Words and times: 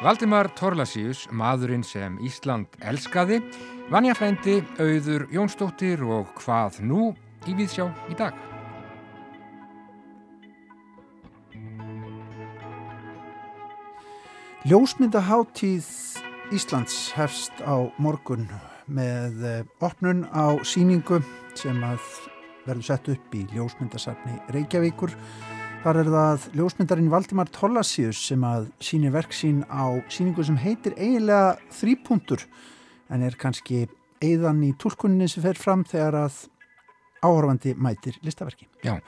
Valdimar 0.00 0.48
Torlasíus, 0.58 1.28
maðurinn 1.30 1.84
sem 1.86 2.16
Ísland 2.26 2.72
elskaði, 2.82 3.36
vanja 3.92 4.16
frændi, 4.18 4.56
auður 4.80 5.28
Jónsdóttir 5.30 6.02
og 6.02 6.32
hvað 6.40 6.80
nú 6.82 7.12
í 7.46 7.54
Víðsjá 7.54 7.86
í 8.10 8.16
dag. 8.18 8.34
Ljósmyndaháttíð 14.66 15.86
Íslands 16.50 17.12
hefst 17.14 17.62
á 17.62 17.78
morgun 18.02 18.48
með 18.90 19.46
eh, 19.46 19.62
opnun 19.78 20.26
á 20.34 20.58
síningu 20.66 21.22
sem 21.54 21.78
að 21.86 22.02
verður 22.66 22.88
sett 22.90 23.14
upp 23.14 23.38
í 23.38 23.46
ljósmyndasafni 23.54 24.40
Reykjavíkur 24.50 25.14
Þar 25.80 25.96
er 25.96 26.08
það 26.12 26.42
ljósmyndarinn 26.58 27.06
Valdimar 27.08 27.48
Tollasius 27.56 28.18
sem 28.28 28.42
að 28.44 28.66
sínir 28.84 29.14
verk 29.14 29.32
sín 29.32 29.62
á 29.64 29.96
síningu 30.12 30.44
sem 30.44 30.58
heitir 30.60 30.92
eiginlega 30.98 31.54
þrýpuntur 31.72 32.42
en 33.08 33.22
er 33.24 33.36
kannski 33.40 33.86
eiðan 34.20 34.60
í 34.66 34.74
tólkunni 34.76 35.24
sem 35.32 35.40
fer 35.40 35.56
fram 35.56 35.86
þegar 35.88 36.18
að 36.26 36.36
áhörfandi 37.24 37.72
mætir 37.80 38.18
listaverki. 38.20 38.68
Já, 38.84 38.98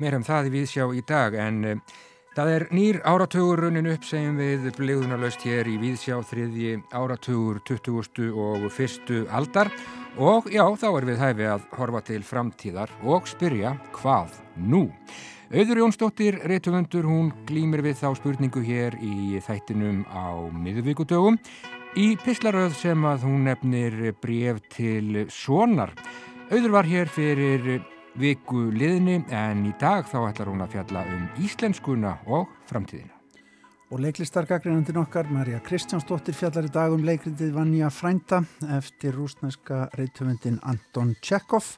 mér 0.00 0.16
hefum 0.16 0.24
það 0.30 0.48
í 0.48 0.54
viðsjá 0.54 0.86
í 0.96 1.02
dag 1.10 1.36
en 1.36 1.58
uh, 1.68 1.98
það 2.38 2.52
er 2.54 2.64
nýr 2.78 3.00
áratugur 3.12 3.62
runnin 3.66 3.90
upp 3.92 4.08
segjum 4.08 4.40
við 4.40 4.70
bliðunarlaust 4.78 5.44
hér 5.44 5.68
í 5.68 5.76
viðsjá 5.82 6.16
þriðji 6.30 6.78
áratugur 6.96 7.60
20. 7.68 8.32
og 8.32 8.64
fyrstu 8.72 9.26
aldar 9.28 9.68
og 10.16 10.48
já, 10.48 10.64
þá 10.80 10.88
er 10.94 11.10
við 11.12 11.22
hæfi 11.26 11.52
að 11.58 11.68
horfa 11.76 12.02
til 12.08 12.22
framtíðar 12.24 12.96
og 13.04 13.28
spyrja 13.28 13.76
hvað 14.00 14.40
nú? 14.56 14.86
Auður 15.52 15.82
Jónsdóttir, 15.82 16.38
reytuvöndur, 16.48 17.04
hún 17.04 17.26
glýmir 17.44 17.82
við 17.84 17.98
þá 17.98 18.14
spurningu 18.16 18.62
hér 18.64 18.94
í 19.04 19.36
þættinum 19.44 19.98
á 20.08 20.48
miðvíkudögum 20.48 21.34
í 22.00 22.06
pislaröð 22.22 22.72
sem 22.78 23.02
að 23.04 23.26
hún 23.28 23.42
nefnir 23.44 23.98
bref 24.22 24.62
til 24.72 25.26
sonar. 25.28 25.92
Auður 26.48 26.72
var 26.72 26.88
hér 26.88 27.12
fyrir 27.12 27.68
viku 28.16 28.70
liðni 28.72 29.18
en 29.28 29.66
í 29.68 29.74
dag 29.76 30.08
þá 30.08 30.22
ætlar 30.30 30.48
hún 30.54 30.64
að 30.64 30.72
fjalla 30.78 31.02
um 31.18 31.26
íslenskuna 31.44 32.14
og 32.32 32.48
framtíðina. 32.72 33.12
Og 33.92 34.00
leiklistargagrinandin 34.06 35.02
okkar, 35.02 35.28
Marja 35.28 35.60
Kristjánsdóttir, 35.68 36.32
fjallar 36.32 36.64
í 36.64 36.72
dag 36.72 36.96
um 36.96 37.04
leikritið 37.04 37.52
Vanja 37.58 37.92
Frænda 37.92 38.40
eftir 38.78 39.20
rúsneska 39.20 39.84
reytuvöndin 40.00 40.62
Anton 40.64 41.12
Tjekov 41.20 41.74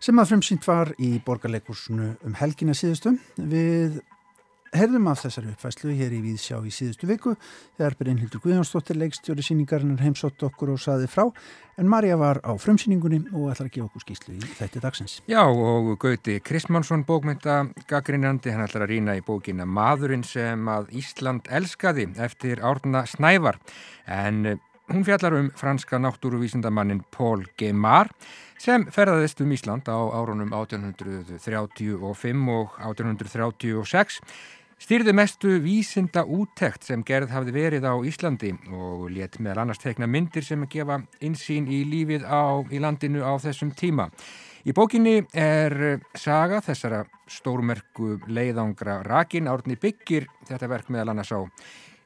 sem 0.00 0.20
að 0.20 0.32
fremsýnt 0.32 0.66
var 0.68 0.94
í 0.98 1.18
borgarleikursunu 1.24 2.14
um 2.26 2.38
helgina 2.40 2.76
síðustu. 2.76 3.16
Við 3.36 4.00
herðum 4.76 5.08
af 5.10 5.24
þessari 5.24 5.50
uppfæslu 5.50 5.92
hér 5.98 6.12
í 6.14 6.20
Víðsjá 6.22 6.60
í 6.62 6.70
síðustu 6.72 7.08
viku 7.10 7.32
þegar 7.78 7.96
Brynhildur 7.98 8.42
Guðjónsdóttir 8.44 8.98
leikstjóri 9.00 9.42
síningarinnar 9.42 10.02
heimsótt 10.04 10.42
okkur 10.46 10.74
og 10.76 10.80
saði 10.82 11.08
frá 11.10 11.24
en 11.80 11.90
Marja 11.90 12.18
var 12.20 12.38
á 12.46 12.54
frumsýningunni 12.60 13.24
og 13.32 13.50
ætlar 13.50 13.66
að 13.66 13.74
gefa 13.74 13.88
okkur 13.88 14.04
skýslu 14.04 14.36
í 14.36 14.52
þætti 14.60 14.84
dagsins. 14.84 15.18
Já 15.30 15.42
og 15.42 15.90
Gauti 16.00 16.38
Kristmannsson 16.44 17.04
bókmynda 17.08 17.64
gaggrinandi, 17.90 18.54
hann 18.54 18.66
ætlar 18.66 18.86
að 18.86 18.94
rýna 18.94 19.18
í 19.18 19.24
bókina 19.26 19.66
Maðurinn 19.66 20.24
sem 20.26 20.70
að 20.70 20.92
Ísland 21.02 21.50
elskaði 21.50 22.10
eftir 22.22 22.62
árna 22.62 23.06
Snævar 23.10 23.58
en 24.06 24.60
hún 24.90 25.04
fjallar 25.04 25.34
um 25.34 25.50
franska 25.54 25.98
náttúruvísindamannin 25.98 27.02
Paul 27.10 27.44
Gemar 27.58 28.10
sem 28.58 28.86
ferðaðist 28.90 29.40
um 29.44 29.52
Ísland 29.54 29.86
á 29.86 29.94
árunum 29.94 30.50
1835 30.52 32.48
og 32.50 32.74
1836 32.82 34.18
styrði 34.80 35.12
mestu 35.14 35.58
vísinda 35.62 36.24
úttekt 36.24 36.88
sem 36.88 37.04
gerð 37.06 37.30
hafði 37.34 37.54
verið 37.54 37.86
á 37.86 37.94
Íslandi 38.02 38.54
og 38.72 39.10
let 39.12 39.38
meðal 39.38 39.66
annars 39.66 39.82
tekna 39.82 40.08
myndir 40.10 40.44
sem 40.46 40.64
að 40.64 40.72
gefa 40.74 41.00
insýn 41.20 41.68
í 41.70 41.82
lífið 41.84 42.24
á, 42.26 42.58
í 42.72 42.80
landinu 42.80 43.22
á 43.22 43.36
þessum 43.38 43.70
tíma. 43.76 44.08
Í 44.66 44.74
bókinni 44.76 45.20
er 45.36 46.00
saga 46.18 46.60
þessara 46.64 47.04
stórmerku 47.30 48.18
leiðangra 48.26 49.02
rakin 49.06 49.48
árni 49.52 49.78
byggir 49.80 50.26
þetta 50.48 50.68
verk 50.72 50.90
meðal 50.90 51.14
annars 51.14 51.32
á 51.32 51.40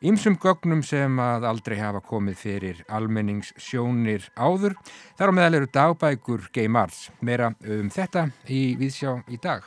Ímsum 0.04 0.34
gögnum 0.37 0.82
sem 0.84 1.15
að 1.16 1.47
aldrei 1.48 1.78
hafa 1.81 2.03
komið 2.04 2.34
fyrir 2.37 2.81
almenningssjónir 2.92 4.26
áður. 4.37 4.75
Þar 5.16 5.32
á 5.32 5.37
meðal 5.38 5.56
eru 5.56 5.69
dagbækur 5.72 6.44
Gay 6.53 6.69
Mars. 6.69 7.06
Meira 7.25 7.54
um 7.65 7.88
þetta 7.88 8.26
í 8.53 8.75
Víðsjá 8.76 9.15
í 9.32 9.38
dag. 9.41 9.65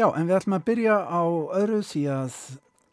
Já, 0.00 0.06
en 0.08 0.24
við 0.24 0.38
ætlum 0.38 0.56
að 0.56 0.64
byrja 0.70 0.96
á 1.04 1.22
öðru 1.60 1.82
því 1.84 2.02
að 2.14 2.40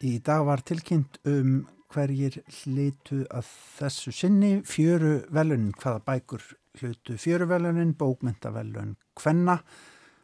í 0.04 0.12
dag 0.28 0.44
var 0.50 0.66
tilkynnt 0.68 1.16
um 1.24 1.58
hverjir 1.96 2.42
hlitu 2.60 3.22
að 3.32 3.48
þessu 3.78 4.12
sinni 4.12 4.52
fjöru 4.68 5.22
velunin, 5.32 5.72
hvaða 5.80 6.04
bækur 6.10 6.44
hlutu 6.76 7.16
fjöru 7.16 7.48
velunin, 7.48 7.96
bókmyndavelun 7.96 8.98
hvenna 9.16 9.62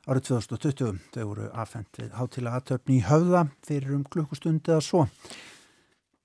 árið 0.08 0.28
2020. 0.32 1.00
Þau 1.14 1.24
voru 1.28 1.48
afhengt 1.54 1.98
við 2.00 2.14
hátilega 2.18 2.58
aðtöfni 2.58 2.98
í 2.98 3.04
höfða 3.06 3.46
fyrir 3.66 3.96
um 3.96 4.04
klukkustundi 4.04 4.72
eða 4.72 4.84
svo. 4.84 5.06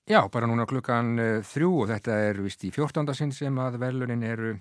Já, 0.08 0.22
bara 0.32 0.48
núna 0.48 0.66
klukkan 0.70 1.18
uh, 1.20 1.28
þrjú 1.44 1.74
og 1.84 1.92
þetta 1.92 2.22
er 2.30 2.40
vist 2.40 2.64
í 2.64 2.72
fjórtánda 2.72 3.14
sinn 3.18 3.34
sem 3.36 3.58
að 3.60 3.76
velunin 3.82 4.24
eru 4.24 4.54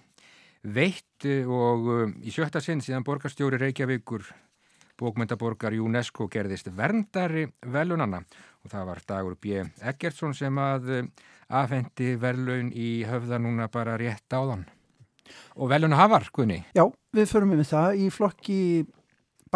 veitt 0.66 1.28
uh, 1.28 1.46
og 1.46 1.86
uh, 1.86 2.02
í 2.26 2.34
sjötta 2.34 2.60
sinn 2.60 2.82
síðan 2.82 3.06
borgarstjóri 3.06 3.60
Reykjavíkur 3.62 4.26
bókmyndaborgar 4.98 5.76
UNESCO 5.76 6.26
gerðist 6.32 6.72
verndari 6.74 7.44
velunanna 7.62 8.22
og 8.64 8.72
það 8.72 8.86
var 8.90 9.02
Dagur 9.06 9.36
B. 9.38 9.60
Eggertsson 9.84 10.34
sem 10.34 10.58
að 10.58 10.88
afhendi 11.52 12.14
velun 12.18 12.72
í 12.74 13.04
höfða 13.06 13.38
núna 13.38 13.68
bara 13.70 13.98
rétt 14.00 14.32
áðan. 14.32 14.64
Og 15.56 15.70
veluna 15.70 15.98
hafar, 16.00 16.26
Gunni? 16.34 16.62
Já, 16.74 16.86
við 17.14 17.28
förum 17.30 17.54
við 17.54 17.68
það 17.70 18.00
í 18.02 18.08
flokki 18.14 18.58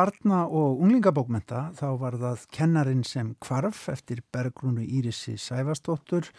barna- 0.00 0.48
og 0.48 0.80
unglingabókmenta 0.80 1.70
þá 1.76 1.86
var 2.00 2.16
það 2.16 2.44
kennarin 2.56 3.04
sem 3.04 3.34
kvarf 3.42 3.88
eftir 3.92 4.22
bergrúnu 4.32 4.80
Írisi 4.80 5.36
Sæfastóttur 5.36 6.30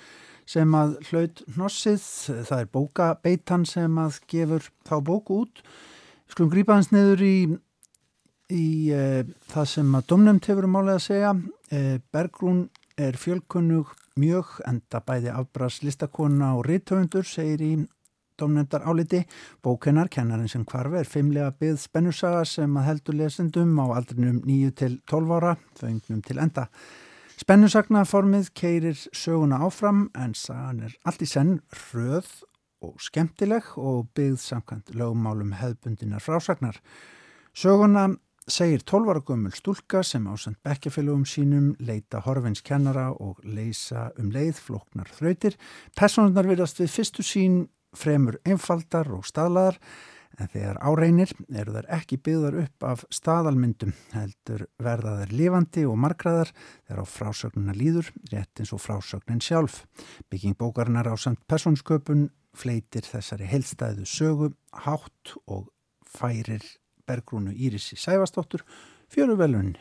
sem 0.49 0.73
að 0.73 0.95
hlaut 1.09 1.43
hnossið, 1.55 2.05
það 2.47 2.63
er 2.63 2.69
bókabeitan 2.73 3.65
sem 3.69 3.99
að 4.01 4.17
gefur 4.31 4.69
þá 4.87 4.95
bóku 5.05 5.41
út. 5.45 5.61
Skulum 6.31 6.51
grípa 6.51 6.79
hans 6.79 6.89
neður 6.91 7.21
í, 7.21 7.37
í 8.49 8.65
e, 8.89 9.23
það 9.51 9.69
sem 9.75 9.95
að 9.95 10.07
domnömt 10.09 10.49
hefur 10.49 10.67
um 10.67 10.79
álega 10.81 10.97
að 10.97 11.05
segja. 11.05 11.33
E, 11.69 11.99
bergrún 12.11 12.65
er 12.97 13.19
fjölkunnug 13.19 13.93
mjög 14.19 14.57
enda 14.67 15.03
bæði 15.05 15.31
afbrast 15.35 15.85
listakona 15.85 16.55
og 16.57 16.65
rithöfundur 16.67 17.27
segir 17.27 17.61
í 17.61 17.73
domnendar 18.41 18.83
áliti. 18.89 19.21
Bókennar, 19.63 20.09
kennarinn 20.11 20.49
sem 20.51 20.65
kvarfi, 20.65 20.99
er 21.03 21.09
fimmlega 21.09 21.53
byggð 21.61 21.79
spennusaga 21.85 22.43
sem 22.49 22.81
að 22.81 22.89
heldur 22.89 23.19
lesendum 23.21 23.77
á 23.77 23.85
aldrinum 23.93 24.41
9 24.47 24.75
til 24.81 24.99
12 25.07 25.37
ára, 25.37 25.55
þauðnum 25.79 26.25
til 26.25 26.41
enda. 26.41 26.67
Spennusagnaformið 27.41 28.51
keirir 28.53 28.97
söguna 29.17 29.63
áfram 29.65 30.09
en 30.13 30.35
sagan 30.37 30.83
er 30.85 30.97
allt 31.09 31.23
í 31.25 31.29
senn 31.29 31.55
röð 31.87 32.27
og 32.85 32.99
skemmtileg 33.01 33.71
og 33.81 34.11
byggð 34.17 34.41
samkvæmt 34.43 34.91
lögumálum 34.93 35.55
hefðbundinar 35.57 36.21
frásagnar. 36.21 36.77
Söguna 37.57 38.11
segir 38.47 38.83
12 38.85 39.09
ára 39.09 39.23
gömul 39.25 39.53
stúlka 39.57 40.03
sem 40.03 40.27
ásand 40.27 40.57
bekkjafélugum 40.65 41.25
sínum 41.25 41.73
leita 41.79 42.21
horfins 42.25 42.61
kennara 42.61 43.09
og 43.11 43.41
leysa 43.43 44.11
um 44.19 44.31
leið 44.33 44.61
floknar 44.61 45.09
þrautir. 45.09 45.57
Personarnar 45.97 46.49
virðast 46.49 46.81
við 46.81 46.93
fyrstu 46.93 47.25
sín 47.25 47.61
fremur 47.97 48.39
einfaldar 48.47 49.09
og 49.11 49.25
staðlaðar 49.27 49.79
en 50.39 50.49
þegar 50.51 50.79
áreinir 50.81 51.31
eru 51.49 51.75
þær 51.75 51.87
ekki 51.97 52.17
byggðar 52.25 52.57
upp 52.63 52.85
af 52.87 53.03
staðalmyndum 53.13 53.93
heldur 54.13 54.65
verða 54.81 55.17
þær 55.21 55.33
lifandi 55.35 55.83
og 55.89 55.99
margraðar 56.01 56.53
þegar 56.55 57.03
á 57.03 57.05
frásögnuna 57.13 57.75
líður 57.77 58.11
rétt 58.31 58.63
eins 58.63 58.73
og 58.75 58.81
frásögnin 58.83 59.43
sjálf. 59.43 59.83
Bygging 60.31 60.57
bókarinnar 60.59 61.11
á 61.11 61.15
samt 61.19 61.43
persónsköpun 61.51 62.29
fleitir 62.57 63.05
þessari 63.07 63.47
helstæðu 63.51 64.07
sögu 64.07 64.51
hátt 64.85 65.35
og 65.47 65.69
færir 66.07 66.63
bergrúnu 67.07 67.53
Írisi 67.53 67.95
Sæfastóttur 67.99 68.63
fjöru 69.11 69.37
velunni. 69.39 69.79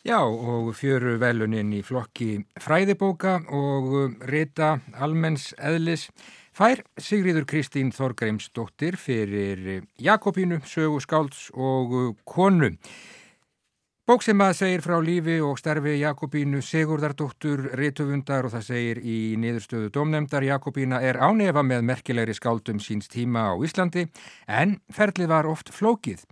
Já 0.00 0.22
og 0.24 0.72
fjöru 0.78 1.18
velunin 1.20 1.74
í 1.76 1.82
flokki 1.84 2.38
fræðibóka 2.56 3.34
og 3.52 4.22
rita 4.30 4.78
almenns 4.96 5.50
eðlis 5.60 6.06
Fær 6.60 6.82
Sigriður 7.00 7.46
Kristín 7.48 7.88
Þorgreimsdóttir 7.88 8.98
fyrir 9.00 9.86
Jakobínu, 9.96 10.58
sögu 10.68 10.98
skálds 11.00 11.46
og 11.56 12.18
konu. 12.28 12.68
Bók 14.10 14.24
sem 14.26 14.40
að 14.42 14.56
segir 14.58 14.82
frá 14.82 14.96
lífi 14.98 15.36
og 15.46 15.60
starfi 15.60 15.92
Jakobínu 16.00 16.58
Sigurdardóttur 16.66 17.60
Rituvundar 17.78 18.48
og 18.48 18.50
það 18.56 18.64
segir 18.66 18.98
í 19.06 19.18
niðurstöðu 19.38 19.92
domnemdar 19.94 20.42
Jakobína 20.42 20.98
er 21.06 21.20
ánefa 21.22 21.62
með 21.62 21.84
merkilegri 21.86 22.34
skáldum 22.34 22.80
síns 22.82 23.06
tíma 23.12 23.44
á 23.46 23.54
Íslandi 23.62 24.08
en 24.50 24.72
ferlið 24.90 25.30
var 25.30 25.46
oft 25.46 25.70
flókið. 25.70 26.24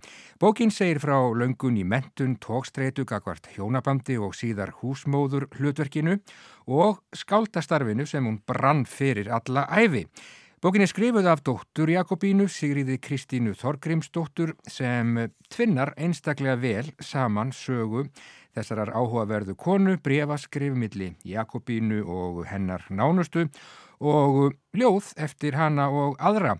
Bókin 0.43 0.75
segir 0.75 0.99
frá 0.99 1.15
löngun 1.31 1.79
í 1.79 1.85
mentun, 1.87 2.35
tókstreitu, 2.43 3.05
gagvart 3.07 3.47
hjónabandi 3.55 4.19
og 4.19 4.35
síðar 4.35 4.75
húsmóður 4.81 5.47
hlutverkinu 5.55 6.17
og 6.67 6.99
skáldastarfinu 7.15 8.03
sem 8.03 8.27
hún 8.27 8.41
brann 8.43 8.83
fyrir 8.83 9.31
alla 9.31 9.69
æfi. 9.71 10.03
Bókin 10.59 10.83
er 10.83 10.89
skrifuð 10.91 11.27
af 11.31 11.39
dóttur 11.47 11.87
Jakobínu, 11.87 12.49
Sigriði 12.51 12.97
Kristínu 12.99 13.53
Þorgrímsdóttur 13.55 14.57
sem 14.67 15.13
tvinnar 15.47 15.93
einstaklega 15.95 16.57
vel 16.59 16.89
saman 16.99 17.53
sögu 17.55 18.01
þessarar 18.57 18.91
áhugaverðu 18.91 19.55
konu, 19.55 19.95
brefaskrifmilli 20.03 21.13
Jakobínu 21.31 22.01
og 22.03 22.41
hennar 22.51 22.83
nánustu 22.91 23.45
og 24.03 24.57
ljóð 24.75 25.13
eftir 25.15 25.55
hana 25.55 25.87
og 25.95 26.19
aðra. 26.19 26.57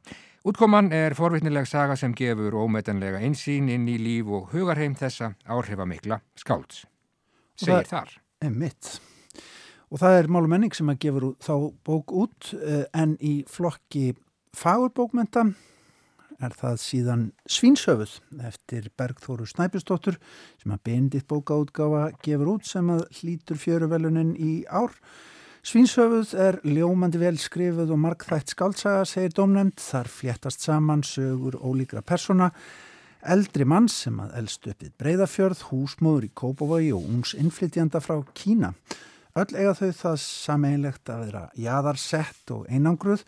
Útkoman 0.47 0.93
er 0.95 1.17
forvitnileg 1.19 1.67
saga 1.67 1.99
sem 1.99 2.15
gefur 2.15 2.55
ómetanlega 2.55 3.19
einsýn 3.19 3.67
inn 3.67 3.91
í 3.91 3.99
líf 3.99 4.31
og 4.31 4.55
hugarheim 4.55 4.95
þessa 4.95 5.33
áhrifamikla 5.43 6.21
skálds. 6.39 6.85
Segir 7.59 7.91
þar. 7.91 8.15
Emitt. 8.39 9.08
Og 9.89 9.97
það 9.97 10.19
er 10.19 10.29
Málu 10.29 10.49
menning 10.51 10.75
sem 10.75 10.89
að 10.91 10.99
gefur 11.05 11.25
þá 11.41 11.53
bók 11.87 12.13
út 12.13 12.51
eh, 12.59 12.85
en 12.93 13.15
í 13.25 13.39
flokki 13.49 14.11
fagurbókmenta 14.57 15.47
er 16.39 16.53
það 16.55 16.77
síðan 16.83 17.23
Svínsöfuð 17.49 18.13
eftir 18.47 18.91
Bergþóru 18.99 19.47
Snæpistóttur 19.49 20.19
sem 20.61 20.75
að 20.75 20.83
bendit 20.87 21.27
bókaútgáfa 21.29 22.05
gefur 22.23 22.53
út 22.55 22.69
sem 22.69 22.93
að 22.93 23.07
hlítur 23.19 23.59
fjöruvelunin 23.59 24.35
í 24.37 24.61
ár. 24.69 24.93
Svínsöfuð 25.65 26.31
er 26.39 26.59
ljómandi 26.63 27.19
vel 27.19 27.35
skrifuð 27.41 27.91
og 27.91 27.99
markþægt 28.05 28.53
skáltsaga, 28.53 29.03
segir 29.09 29.33
domnend, 29.35 29.75
þar 29.81 30.07
fléttast 30.07 30.63
saman 30.63 31.03
sögur 31.03 31.59
ólíkra 31.59 32.05
persona, 32.05 32.53
eldri 33.19 33.67
mann 33.67 33.89
sem 33.91 34.15
að 34.23 34.37
eldst 34.39 34.69
uppið 34.71 34.95
breyðafjörð, 35.01 35.65
húsmóður 35.73 36.29
í 36.29 36.31
Kópavogi 36.31 36.93
og 36.95 37.03
ungs 37.03 37.35
innflytjanda 37.35 37.99
frá 37.99 38.21
Kína. 38.37 38.71
Öll 39.37 39.53
eiga 39.53 39.75
þau 39.77 39.91
það 39.93 40.15
sameinlegt 40.23 41.09
að 41.13 41.19
vera 41.27 41.41
jaðarsett 41.53 42.53
og 42.55 42.63
einangruð. 42.65 43.21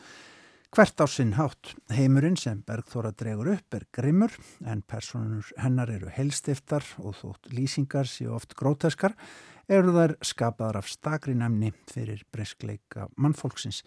Hvert 0.72 1.02
á 1.04 1.06
sinn 1.12 1.34
hátt 1.36 1.74
heimurinn 1.92 2.38
sem 2.40 2.62
Bergþóra 2.64 3.10
dregur 3.20 3.50
upp 3.58 3.76
er 3.76 3.84
grimmur 3.92 4.32
en 4.64 4.80
personur 4.88 5.50
hennar 5.60 5.92
eru 5.92 6.08
helstiftar 6.16 6.88
og 7.04 7.18
þótt 7.20 7.50
lýsingar 7.52 8.08
séu 8.08 8.32
oft 8.38 8.56
gróteskar 8.56 9.18
eru 9.68 9.92
þær 9.92 10.16
skapaðar 10.24 10.80
af 10.80 10.88
stakri 10.88 11.36
nefni 11.36 11.74
fyrir 11.92 12.24
breyskleika 12.32 13.10
mannfólksins. 13.20 13.82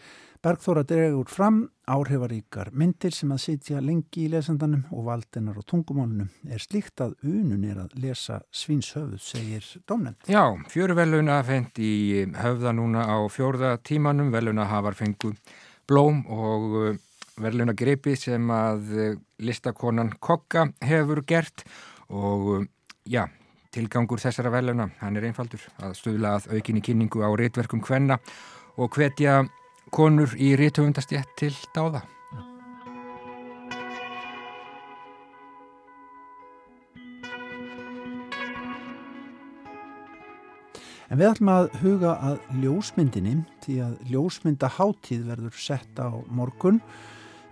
Bergþóra 0.45 0.85
dregur 0.85 1.33
fram 1.33 1.65
áhrifaríkar 1.89 2.75
myndir 2.77 3.17
sem 3.17 3.33
að 3.33 3.45
sitja 3.49 3.81
lengi 3.81 4.27
í 4.27 4.31
lesandanum 4.37 4.85
og 4.93 5.09
valdinar 5.09 5.57
og 5.57 5.65
tungumálunum 5.65 6.29
er 6.53 6.61
slíkt 6.69 7.01
að 7.01 7.17
unun 7.25 7.65
er 7.65 7.81
að 7.81 7.97
lesa 8.05 8.43
svinshöfuð, 8.53 9.21
segir 9.25 9.75
domnend. 9.89 10.21
Já, 10.29 10.53
fjöru 10.69 11.01
veluna 11.01 11.41
fengt 11.49 11.81
í 11.81 12.27
höfða 12.45 12.77
núna 12.77 13.09
á 13.09 13.25
fjórða 13.33 13.79
tímanum, 13.81 14.35
veluna 14.37 14.69
hafar 14.69 15.01
fengu 15.01 15.33
blóm 15.89 16.23
og 16.33 16.77
uh, 16.81 16.97
veluna 17.41 17.75
greipi 17.77 18.17
sem 18.19 18.51
að 18.55 18.93
uh, 18.95 19.17
listakonan 19.45 20.13
Kokka 20.21 20.69
hefur 20.85 21.23
gert 21.27 21.65
og 22.09 22.51
uh, 22.59 22.67
já, 23.05 23.27
Tilgangur 23.75 24.21
þessara 24.23 24.53
veluna, 24.55 24.87
hann 25.01 25.17
er 25.19 25.27
einfaldur 25.27 25.63
að 25.83 25.97
stuðla 25.99 26.37
að 26.39 26.53
aukinni 26.55 26.83
kynningu 26.85 27.25
á 27.27 27.31
réttverkum 27.35 27.83
hvenna 27.83 28.21
og 28.79 28.95
hvetja 28.95 29.41
konur 29.95 30.31
í 30.39 30.55
réttöfundastjett 30.59 31.35
til 31.39 31.55
dáða. 31.75 32.05
En 41.15 41.21
við 41.21 41.29
ætlum 41.29 41.49
að 41.53 41.67
huga 41.79 42.13
að 42.27 42.39
ljósmyndinni 42.59 43.33
því 43.63 43.75
að 43.85 43.93
ljósmyndaháttíð 44.11 45.21
verður 45.29 45.59
sett 45.63 46.01
á 46.03 46.11
morgun 46.27 46.81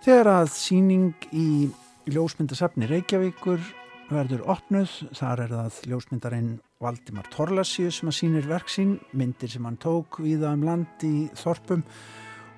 þegar 0.03 0.29
að 0.33 0.49
síning 0.51 1.27
í 1.31 1.69
ljósmyndasafni 2.11 2.89
Reykjavíkur 2.89 3.61
verður 4.09 4.41
opnuð, 4.51 4.97
þar 5.15 5.45
er 5.45 5.53
það 5.55 5.77
ljósmyndarinn 5.93 6.49
Valdimar 6.83 7.29
Torlasíu 7.31 7.87
sem 7.87 8.11
að 8.11 8.17
sínir 8.17 8.49
verksín, 8.51 8.97
myndir 9.15 9.53
sem 9.53 9.63
hann 9.63 9.79
tók 9.79 10.19
viða 10.19 10.51
um 10.57 10.65
land 10.67 11.05
í 11.07 11.29
Þorpum 11.39 11.85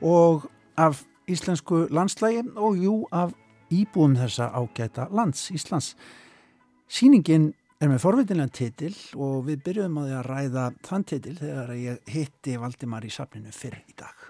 og 0.10 0.48
af 0.74 1.04
íslensku 1.30 1.84
landslægi 1.94 2.48
og 2.58 2.82
jú 2.82 2.96
af 3.14 3.38
íbúum 3.70 4.18
þessa 4.18 4.50
ágæta 4.58 5.06
lands 5.14 5.52
Íslands. 5.54 5.94
Sýningin 6.90 7.52
er 7.84 7.92
með 7.92 8.04
forvitinlega 8.06 8.56
titil 8.56 8.94
og 9.20 9.42
við 9.50 9.64
byrjuðum 9.66 9.98
að, 10.00 10.12
að 10.16 10.28
ræða 10.30 10.66
þann 10.88 11.06
titil 11.12 11.36
þegar 11.42 11.74
ég 11.76 12.14
hitti 12.14 12.56
Valdimar 12.62 13.04
í 13.06 13.12
safninu 13.12 13.52
fyrir 13.56 13.84
í 13.84 13.96
dag. 14.00 14.24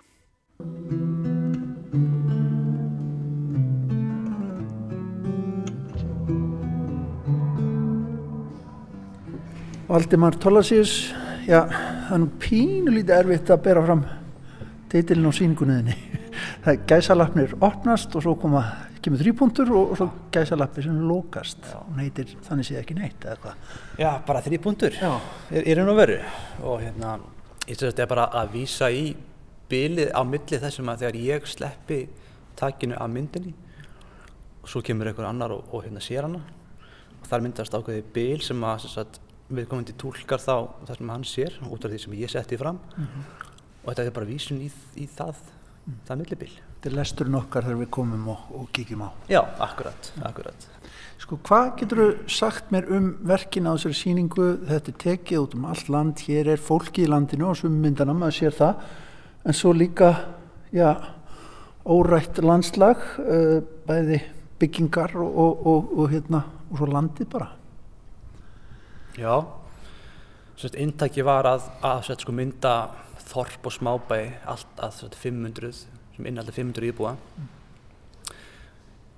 Valdimar 9.86 10.34
Tólasíus, 10.42 11.14
já, 11.46 11.62
það 11.70 12.16
er 12.16 12.22
nú 12.24 12.32
pínulítið 12.42 13.18
erfitt 13.20 13.52
að 13.54 13.62
bera 13.68 13.84
fram 13.86 14.02
titilin 14.90 15.30
á 15.30 15.34
síningunniðinni. 15.38 15.96
Það 16.66 16.72
er 16.72 16.82
gæsalapnir 16.90 17.54
opnast 17.64 18.16
og 18.18 18.26
svo 18.26 18.34
koma, 18.42 18.64
kemur 19.06 19.22
þrýpuntur 19.22 19.72
og, 19.76 19.94
og 19.94 20.00
svo 20.00 20.08
gæsalapnir 20.34 20.88
sem 20.88 20.98
lókast. 21.06 21.68
Hún 21.86 22.02
heitir 22.02 22.32
þannig 22.48 22.68
séð 22.70 22.82
ekki 22.82 22.98
neitt 22.98 23.26
eða 23.26 23.38
hvað. 23.44 23.72
Já, 24.02 24.10
bara 24.26 24.42
þrýpuntur 24.46 24.98
er 24.98 25.80
raun 25.80 25.92
og 25.94 26.00
veru. 26.00 26.18
Og 26.66 26.82
hérna, 26.82 27.20
ég 27.68 27.78
sé 27.78 27.86
að 27.86 27.92
þetta 27.92 28.06
er 28.06 28.12
bara 28.16 28.28
að 28.42 28.56
vísa 28.56 28.90
í 28.90 29.06
bilið 29.70 30.14
á 30.14 30.22
milli 30.26 30.62
þessum 30.62 30.90
að 30.90 31.06
þegar 31.06 31.20
ég 31.22 31.48
sleppi 31.50 32.00
takinu 32.58 32.98
af 32.98 33.12
myndinni 33.12 33.54
og 34.64 34.72
svo 34.72 34.82
kemur 34.86 35.12
einhver 35.12 35.30
annar 35.30 35.54
og, 35.54 35.68
og 35.72 35.86
hérna 35.86 36.02
sér 36.02 36.26
hana. 36.26 36.42
Og 37.22 37.30
þar 37.30 37.46
myndast 37.46 37.78
ákveði 37.78 38.06
bil 38.16 38.42
sem 38.46 38.66
að, 38.66 38.88
sem 38.88 39.04
að 39.04 39.20
viðkomandi 39.56 39.94
tólkar 40.02 40.42
þá 40.42 40.56
það 40.88 40.96
sem 40.98 41.12
hann 41.14 41.28
sér 41.30 41.60
út 41.70 41.86
af 41.86 41.94
því 41.94 42.02
sem 42.02 42.18
ég 42.18 42.34
setti 42.34 42.58
fram. 42.58 42.80
Mm 42.96 43.06
-hmm. 43.06 43.52
og 43.84 43.90
þetta 43.92 44.06
er 44.06 44.18
bara 44.18 44.26
vísun 44.26 44.62
í, 44.62 44.72
í 44.98 45.06
það, 45.06 45.36
mm. 45.86 46.00
það 46.08 46.22
millibil. 46.22 46.54
Þetta 46.76 46.92
er 46.92 46.98
lesturinn 47.00 47.40
okkar 47.40 47.66
þegar 47.66 47.82
við 47.82 47.92
komum 47.98 48.30
og, 48.34 48.48
og 48.60 48.70
kíkjum 48.76 49.06
á. 49.06 49.10
Já, 49.32 49.42
akkurat, 49.64 50.12
akkurat. 50.28 50.68
Sko, 51.26 51.40
hvað 51.48 51.70
getur 51.80 52.02
þú 52.02 52.08
sagt 52.30 52.72
mér 52.76 52.90
um 52.94 53.08
verkin 53.26 53.66
á 53.66 53.74
þessari 53.74 53.98
síningu? 53.98 54.50
Þetta 54.68 54.92
er 54.92 54.98
tekið 55.02 55.42
út 55.42 55.56
um 55.58 55.68
allt 55.72 55.90
land, 55.90 56.22
hér 56.28 56.52
er 56.54 56.62
fólki 56.62 57.06
í 57.06 57.10
landinu 57.10 57.48
og 57.50 57.58
svum 57.58 57.80
myndana, 57.82 58.14
maður 58.14 58.38
sér 58.38 58.58
það, 58.60 58.84
en 59.46 59.58
svo 59.58 59.72
líka, 59.74 60.12
já, 60.76 60.92
órætt 61.88 62.42
landslag, 62.44 63.02
uh, 63.24 63.62
bæði 63.88 64.20
byggingar 64.62 65.16
og, 65.22 65.66
og, 65.66 65.94
og 65.96 66.12
hérna, 66.12 66.44
og 66.70 66.78
svo 66.82 66.90
landið 66.92 67.32
bara. 67.32 67.50
Já, 69.16 69.34
inntæki 70.76 71.24
var 71.26 71.48
að, 71.48 71.70
að 71.84 72.12
sko, 72.20 72.36
mynda 72.36 72.76
þorp 73.30 73.70
og 73.70 73.76
smábæ 73.76 74.20
allt 74.52 74.82
að 74.84 74.98
svona, 75.00 75.20
500, 75.22 75.72
sem 76.16 76.30
innhaldi 76.30 76.56
500 76.56 76.90
íbúa 76.92 77.16
mm. 77.16 77.48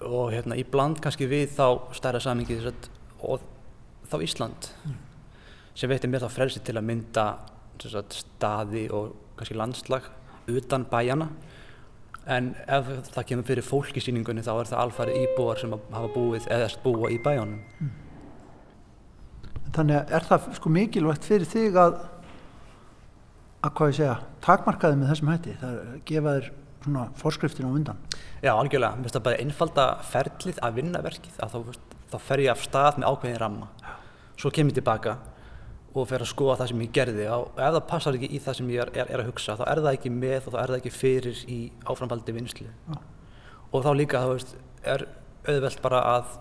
og 0.10 0.32
hérna 0.34 0.58
í 0.60 0.66
bland 0.68 1.02
kannski 1.04 1.30
við 1.30 1.52
þá 1.58 1.94
stærra 1.98 2.22
samingi 2.24 2.60
og 3.20 3.44
þá 4.08 4.18
Ísland 4.24 4.72
mm. 4.86 4.96
sem 5.76 5.92
veitir 5.92 6.12
mér 6.12 6.26
þá 6.26 6.34
frelsi 6.38 6.64
til 6.64 6.78
að 6.78 6.88
mynda 6.90 7.28
svona, 7.84 8.08
staði 8.14 8.88
og 8.94 9.14
kannski 9.38 9.60
landslag 9.60 10.10
utan 10.48 10.88
bæjana 10.88 11.30
en 12.28 12.52
ef 12.68 12.90
það 13.14 13.28
kemur 13.30 13.48
fyrir 13.48 13.64
fólk 13.64 14.00
í 14.00 14.04
síningunni 14.04 14.44
þá 14.44 14.58
er 14.58 14.70
það 14.72 14.82
alfari 14.84 15.22
íbúar 15.24 15.60
sem 15.62 15.72
hafa 15.72 16.12
búið 16.12 16.50
eða 16.52 16.68
búa 16.84 17.12
í 17.14 17.22
bæjanum 17.24 17.64
mm 17.80 17.96
þannig 19.76 20.00
að 20.00 20.14
er 20.18 20.28
það 20.28 20.48
sko 20.58 20.72
mikilvægt 20.74 21.28
fyrir 21.28 21.50
þig 21.50 21.80
að 21.82 21.98
að 23.68 23.76
hvað 23.78 23.92
ég 23.92 24.00
segja, 24.00 24.16
takmarkaði 24.46 25.00
með 25.00 25.14
þessum 25.14 25.32
hætti 25.34 25.56
það 25.62 25.78
að 25.78 25.94
gefa 26.10 26.36
þér 26.38 26.50
svona 26.88 27.06
forskriftin 27.20 27.68
á 27.68 27.72
undan. 27.72 28.04
Já, 28.42 28.52
algjörlega, 28.54 28.96
mér 28.96 29.08
finnst 29.08 29.18
það 29.18 29.26
bara 29.28 29.42
einfalda 29.44 29.88
ferlið 30.08 30.62
að 30.64 30.78
vinna 30.78 31.02
verkið 31.04 31.40
að 31.44 31.56
þá, 31.56 31.80
þá 32.14 32.18
fer 32.28 32.44
ég 32.46 32.54
af 32.54 32.62
stað 32.64 33.00
með 33.02 33.10
ákveðin 33.12 33.42
ramma. 33.44 33.72
Já. 33.82 33.94
svo 34.38 34.52
kem 34.54 34.70
ég 34.70 34.78
tilbaka 34.78 35.18
og 35.98 36.08
fer 36.10 36.24
að 36.24 36.32
skoða 36.32 36.58
það 36.62 36.72
sem 36.72 36.82
ég 36.84 36.94
gerði 36.94 37.28
og 37.34 37.58
ef 37.58 37.76
það 37.76 37.86
passar 37.90 38.18
ekki 38.18 38.30
í 38.30 38.42
það 38.44 38.58
sem 38.60 38.72
ég 38.74 38.82
er, 38.84 38.92
er, 38.94 39.12
er 39.14 39.24
að 39.24 39.30
hugsa 39.32 39.56
þá 39.58 39.64
er 39.72 39.82
það 39.84 39.98
ekki 39.98 40.12
með 40.14 40.40
og 40.50 40.54
þá 40.54 40.58
er 40.62 40.74
það 40.74 40.80
ekki 40.82 40.94
fyrir 40.94 41.44
í 41.50 41.60
áframhaldi 41.88 42.36
vinslu 42.36 42.68
Já. 42.68 42.98
og 43.72 43.86
þá 43.86 43.90
líka 43.98 44.24
þá 44.24 44.30
veist, 44.34 44.56
er 44.86 45.06
auðvelt 45.48 45.82
bara 45.84 46.02
að, 46.14 46.34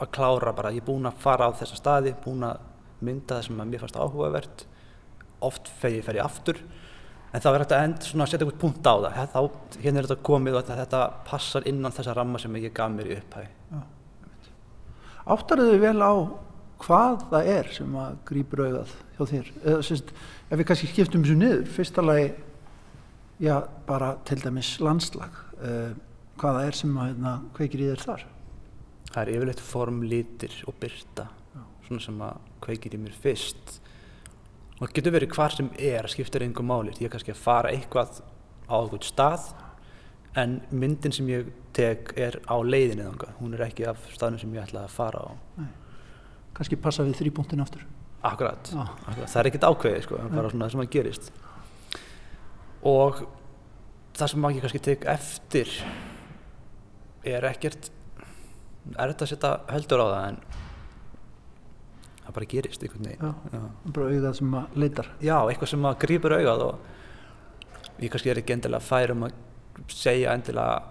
að 0.00 0.12
klára 0.16 0.54
bara, 0.56 0.72
ég 0.74 0.82
er 0.82 0.88
búin 0.88 1.10
að 1.10 1.20
fara 1.22 1.50
á 1.50 1.56
þessa 1.60 1.78
staði 1.78 2.14
búin 2.24 2.46
að 2.48 2.64
mynda 3.04 3.38
það 3.38 3.46
sem 3.48 3.62
mér 3.62 3.84
fannst 3.84 4.00
áhugavert 4.00 4.66
oft 5.50 5.68
fer 5.80 5.98
ég, 5.98 6.04
fer 6.06 6.18
ég 6.18 6.24
aftur. 6.24 6.60
En 7.34 7.42
verður 7.42 7.64
hægt 7.64 7.74
að 7.74 7.84
end 7.88 8.06
svona 8.06 8.26
að 8.26 8.30
setja 8.30 8.46
einhvern 8.46 8.62
punkt 8.62 8.86
á 8.86 8.94
það. 8.94 9.20
Þá, 9.32 9.40
hérna 9.82 10.00
er 10.00 10.08
þetta 10.08 10.26
komið 10.28 10.56
og 10.56 10.62
þetta, 10.62 10.80
þetta 10.84 11.02
passar 11.26 11.68
innan 11.70 11.94
þessa 11.94 12.14
ramma 12.14 12.40
sem 12.42 12.60
ég 12.62 12.74
gaf 12.76 12.92
mér 12.94 13.10
í 13.10 13.18
upphæði 13.18 13.82
Áttarðu 15.24 15.70
þau 15.72 15.80
vel 15.80 16.00
á 16.04 16.14
hvað 16.84 17.22
það 17.30 17.46
er 17.54 17.70
sem 17.72 17.94
að 17.96 18.16
grýpur 18.28 18.62
auðað 18.66 18.90
hjá 19.14 19.22
þér? 19.30 19.52
Eða, 19.62 19.84
sérst, 19.88 20.10
ef 20.50 20.60
við 20.60 20.66
kannski 20.68 20.90
skiptum 20.90 21.24
þessu 21.24 21.36
niður, 21.40 21.62
fyrsta 21.72 22.04
lagi, 22.04 22.26
já, 23.40 23.54
bara 23.88 24.10
til 24.28 24.38
dæmis 24.42 24.74
landslag, 24.84 25.38
uh, 25.62 25.94
hvaða 26.40 26.66
er 26.68 26.76
sem 26.76 26.98
að 26.98 27.10
hérna, 27.12 27.34
kveikir 27.56 27.84
í 27.84 27.88
þér 27.92 28.04
þar? 28.04 28.26
Það 29.14 29.22
er 29.22 29.32
yfirleitt 29.36 29.64
form, 29.64 30.02
litir 30.10 30.58
og 30.68 30.76
byrta, 30.82 31.26
svona 31.86 32.04
sem 32.04 32.22
að 32.26 32.52
kveikir 32.64 32.98
í 32.98 33.00
mér 33.00 33.16
fyrst. 33.24 33.78
Og 34.74 34.88
það 34.88 34.94
getur 34.96 35.14
verið 35.14 35.34
hvar 35.36 35.54
sem 35.54 35.68
er, 35.78 36.08
skiptir 36.10 36.42
einhver 36.42 36.66
máli, 36.66 36.94
því 36.96 37.06
að 37.06 37.12
kannski 37.14 37.34
að 37.34 37.42
fara 37.44 37.70
eitthvað 37.70 38.22
á 38.66 38.74
eitthvað 38.74 39.06
stað, 39.06 39.44
en 40.40 40.56
myndin 40.74 41.14
sem 41.14 41.28
ég 41.30 41.50
tek 41.76 42.10
er 42.18 42.40
á 42.50 42.56
leiðinni 42.58 43.06
þanga, 43.06 43.34
hún 43.38 43.54
er 43.54 43.68
ekki 43.68 43.86
af 43.86 44.02
staðinu 44.14 44.42
sem 44.42 44.56
ég 44.56 44.66
ætlaði 44.66 44.88
að 44.88 44.96
fara 44.96 45.22
á. 45.22 45.30
Nei. 45.60 45.68
Kannski 46.54 46.78
passa 46.78 47.06
við 47.06 47.20
þrýbúntin 47.20 47.62
aftur. 47.62 47.86
Akkurat, 48.24 48.70
Já. 48.72 48.82
akkurat, 48.82 49.30
það 49.30 49.40
er 49.40 49.48
ekkert 49.50 49.66
ákveðið 49.68 50.04
sko, 50.06 50.20
bara 50.32 50.50
svona 50.50 50.66
það 50.66 50.74
sem 50.74 50.82
að 50.82 50.92
gerist. 50.94 51.30
Og 52.88 53.22
það 54.14 54.30
sem 54.32 54.44
maður 54.44 54.64
kannski 54.64 54.82
tek 54.88 55.06
eftir 55.14 55.72
er 57.24 57.46
ekkert, 57.50 57.90
er 58.94 59.12
þetta 59.12 59.26
að 59.26 59.32
setja 59.32 59.52
höldur 59.70 60.04
á 60.04 60.06
það 60.06 60.28
en 60.28 60.38
það 62.24 62.36
bara 62.38 62.50
gerist 62.50 62.84
einhvern 62.84 63.08
veginn. 63.08 63.34
Já. 63.52 63.62
Bara 63.90 64.10
auðað 64.10 64.38
sem 64.40 64.58
að 64.58 64.80
leitar. 64.82 65.10
Já, 65.20 65.36
eitthvað 65.42 65.72
sem 65.74 65.88
að 65.90 66.00
grípur 66.04 66.36
augað 66.38 66.66
og 66.68 68.02
ég 68.02 68.10
kannski 68.12 68.32
er 68.32 68.40
ekki 68.40 68.56
endilega 68.56 68.84
fær 68.84 69.14
um 69.14 69.26
að 69.28 69.38
segja 69.92 70.34
endilega 70.34 70.82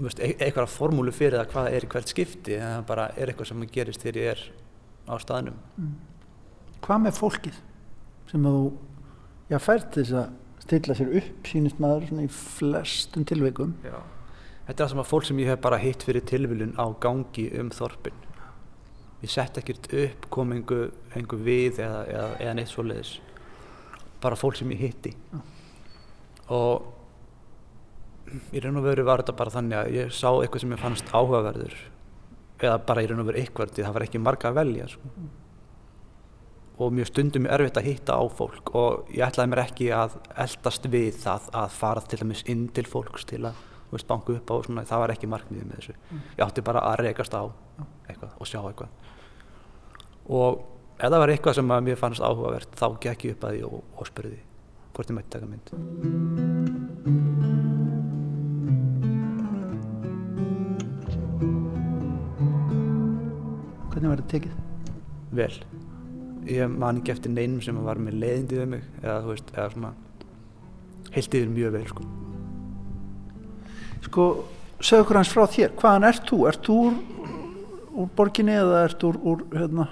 veist, 0.00 0.20
e 0.20 0.32
eitthvað 0.34 0.72
formúlu 0.72 1.14
fyrir 1.14 1.38
það 1.40 1.52
hvað 1.52 1.70
er 1.76 1.86
í 1.86 1.90
hvert 1.92 2.12
skipti 2.12 2.56
en 2.58 2.66
það 2.66 2.88
bara 2.90 3.06
er 3.14 3.30
eitthvað 3.30 3.50
sem 3.50 3.62
að 3.62 3.72
gerist 3.76 4.04
þegar 4.04 4.20
ég 4.22 4.32
er 4.34 4.44
á 5.06 5.14
staðnum. 5.22 5.62
Hvað 6.86 7.04
með 7.04 7.20
fólkið 7.20 7.62
sem 8.30 8.46
þú, 8.46 8.60
já, 9.52 9.58
fært 9.62 9.96
þess 9.96 10.18
að 10.18 10.34
stilla 10.66 10.96
sér 10.98 11.12
upp, 11.20 11.46
sínist 11.46 11.80
maður, 11.82 12.08
svona 12.08 12.26
í 12.26 12.30
flestum 12.32 13.26
tilveikum. 13.28 13.74
Já. 13.86 13.98
Þetta 14.66 14.72
er 14.74 14.80
það 14.82 14.92
sem 14.92 15.02
að 15.02 15.10
fólk 15.12 15.26
sem 15.28 15.40
ég 15.44 15.52
hef 15.52 15.60
bara 15.62 15.78
hitt 15.78 16.02
fyrir 16.02 16.24
tilviljun 16.26 16.74
á 16.74 16.86
gangi 17.02 17.46
um 17.60 17.70
þorpin. 17.70 18.25
Ég 19.22 19.32
sett 19.32 19.56
ekkert 19.56 19.88
upp, 19.96 20.26
kom 20.32 20.52
einhver, 20.52 20.90
einhver 21.16 21.40
við 21.40 21.80
eða, 21.80 22.02
eða, 22.10 22.26
eða 22.44 22.56
neitt 22.58 22.72
svoleiðis. 22.72 23.14
Bara 24.20 24.36
fólk 24.38 24.58
sem 24.58 24.72
ég 24.74 24.82
hitti. 24.84 25.14
Og 26.52 26.92
í 28.52 28.60
raun 28.62 28.80
og 28.80 28.86
veru 28.86 29.06
var 29.06 29.22
þetta 29.22 29.36
bara 29.38 29.54
þannig 29.54 29.78
að 29.78 29.96
ég 29.96 30.12
sá 30.14 30.28
eitthvað 30.28 30.64
sem 30.64 30.74
ég 30.76 30.82
fannst 30.82 31.12
áhugaverður. 31.14 31.76
Eða 32.60 32.78
bara 32.88 33.02
í 33.04 33.08
raun 33.10 33.22
og 33.24 33.30
veru 33.30 33.40
eitthvað, 33.40 33.74
það 33.78 33.96
var 33.96 34.06
ekki 34.06 34.22
marga 34.22 34.50
að 34.50 34.60
velja. 34.60 34.88
Sko. 34.92 35.26
Og 36.76 36.92
mjög 36.92 37.08
stundum 37.08 37.48
er 37.48 37.56
erfitt 37.56 37.80
að 37.80 37.88
hitta 37.88 38.18
á 38.20 38.24
fólk 38.28 38.74
og 38.76 39.08
ég 39.14 39.24
ætlaði 39.24 39.52
mér 39.52 39.62
ekki 39.62 39.88
að 39.96 40.18
eldast 40.44 40.90
við 40.92 41.22
það 41.22 41.48
að 41.62 41.78
fara 41.78 42.02
til 42.04 42.20
dæmis 42.20 42.44
inn 42.52 42.66
til 42.76 42.84
fólks 42.84 43.24
til 43.30 43.46
að 43.48 43.62
veist, 43.92 44.08
banku 44.08 44.34
upp 44.36 44.50
á 44.50 44.54
og 44.56 44.64
svona, 44.66 44.86
það 44.88 45.02
var 45.04 45.14
ekki 45.14 45.30
markmiðið 45.30 45.68
með 45.68 45.80
þessu. 45.80 45.94
Ég 46.36 46.42
átti 46.46 46.64
bara 46.66 46.82
að 46.90 47.02
rekast 47.04 47.36
á 47.36 47.42
eitthvað 48.08 48.34
og 48.40 48.50
sjá 48.50 48.60
eitthvað. 48.62 48.90
Og 50.26 50.64
ef 50.96 51.08
það 51.10 51.20
var 51.22 51.32
eitthvað 51.34 51.58
sem 51.60 51.72
að 51.76 51.86
mér 51.86 52.00
fannst 52.00 52.24
áhugavert, 52.24 52.76
þá 52.76 52.86
gekk 53.06 53.26
ég 53.28 53.36
upp 53.36 53.46
að 53.46 53.56
því 53.56 53.64
og, 53.68 53.80
og 53.96 54.10
spurði 54.10 54.42
hvort 54.96 55.10
ég 55.10 55.16
mætti 55.18 55.32
taka 55.34 55.46
mynd. 55.50 55.66
Hvernig 63.92 64.12
var 64.12 64.22
þetta 64.22 64.32
tekið? 64.32 64.56
Vel. 65.36 65.52
Ég 66.46 66.70
man 66.70 67.00
ekki 67.00 67.12
eftir 67.12 67.32
neinum 67.34 67.60
sem 67.64 67.78
var 67.84 68.00
með 68.00 68.20
leiðindi 68.22 68.60
við 68.60 68.70
mig 68.76 68.86
eða 69.02 69.18
þú 69.24 69.34
veist, 69.34 69.52
eða 69.56 69.72
svona 69.74 69.92
heilt 71.12 71.36
yfir 71.36 71.52
mjög 71.52 71.76
vel, 71.76 71.86
sko. 71.92 72.25
Sko, 74.04 74.22
segðu 74.80 75.02
okkur 75.04 75.16
hans 75.20 75.32
frá 75.32 75.44
þér. 75.50 75.70
Hvaðan 75.80 76.08
ert 76.10 76.24
þú? 76.28 76.36
Ert 76.50 76.62
þú 76.66 76.74
úr, 76.84 76.94
úr 77.96 78.08
borginni 78.18 78.54
eða 78.56 78.76
ert 78.86 78.98
þú 79.00 79.06
úr, 79.10 79.16
úr 79.32 79.38
hérna, 79.56 79.84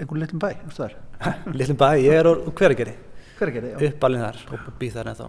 einhvern 0.00 0.22
litlum 0.24 0.42
bæ? 0.42 0.48
Lillum 1.58 1.78
bæ, 1.78 1.88
ég 2.02 2.14
er 2.18 2.26
úr 2.30 2.38
hveragerði, 2.58 2.94
Hver 3.38 3.48
er 3.52 3.56
það? 3.66 3.82
uppalinn 3.90 4.24
þar 4.24 4.38
og 4.54 4.58
býð 4.80 4.92
þar 4.96 5.08
ennþá. 5.12 5.28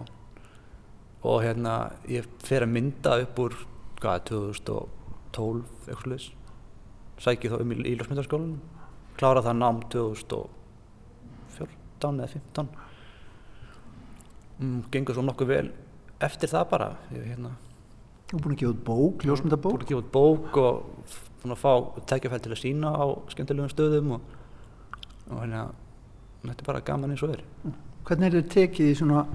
Og 1.24 1.36
hérna, 1.44 1.72
ég 2.10 2.22
fer 2.44 2.62
að 2.66 2.74
mynda 2.74 3.10
upp 3.24 3.36
úr, 3.40 3.52
hvað, 4.00 4.18
2012, 4.30 5.62
eitthvað 5.86 6.04
sluðis. 6.04 6.26
Sæki 7.24 7.50
þá 7.52 7.56
um 7.62 7.72
í, 7.72 7.74
í 7.88 7.96
ljósmyndarskólanum. 7.96 8.60
Klára 9.14 9.40
það 9.46 9.56
nám 9.60 9.76
2014 9.94 12.20
eða 12.20 12.30
15. 12.34 12.68
Mm, 14.58 14.80
gengur 14.92 15.14
svo 15.16 15.24
nokkuð 15.26 15.48
vel 15.50 15.68
eftir 16.22 16.48
það 16.50 16.64
bara. 16.74 16.88
Ég, 17.14 17.22
hérna, 17.32 17.50
Þú 18.28 18.38
er 18.38 18.44
búin 18.44 18.54
að 18.56 18.60
gefa 18.62 18.72
út 18.74 18.84
bók, 18.86 19.24
ljósmyndabók. 19.28 19.74
búin 19.74 19.84
að 19.84 19.90
gefa 19.92 20.02
út 20.02 20.12
bók 20.14 20.60
og 20.62 21.16
búin 21.42 21.54
að 21.54 21.60
fá 21.60 21.72
tækjafæl 22.12 22.40
til 22.44 22.54
að 22.54 22.60
sína 22.62 22.92
á 22.96 23.04
skemmtilegum 23.34 23.72
stöðum 23.72 24.14
og, 24.16 24.30
og 25.28 25.42
hérna, 25.42 25.66
þetta 26.44 26.64
er 26.64 26.70
bara 26.70 26.86
gaman 26.88 27.12
eins 27.12 27.24
og 27.26 27.34
er. 27.36 27.44
Hvernig 28.08 28.30
er 28.30 28.38
þetta 28.38 28.54
tekið 28.54 28.88
í 28.88 28.96
svona, 29.00 29.26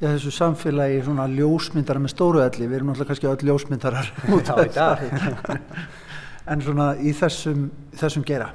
já, 0.00 0.08
þessu 0.08 0.32
samfélagi 0.38 1.02
svona 1.04 1.28
ljósmyndara 1.32 2.00
með 2.04 2.14
stóru 2.14 2.40
elli? 2.44 2.68
Við 2.68 2.78
erum 2.78 2.92
náttúrulega 2.92 3.12
kannski 3.12 3.30
öll 3.32 3.50
ljósmyndarar 3.50 4.10
út 4.38 4.50
af 4.54 4.74
dag. 4.74 5.06
En 6.44 6.60
svona 6.60 6.90
í 7.00 7.14
þessum, 7.16 7.70
þessum 7.96 8.24
gera. 8.28 8.50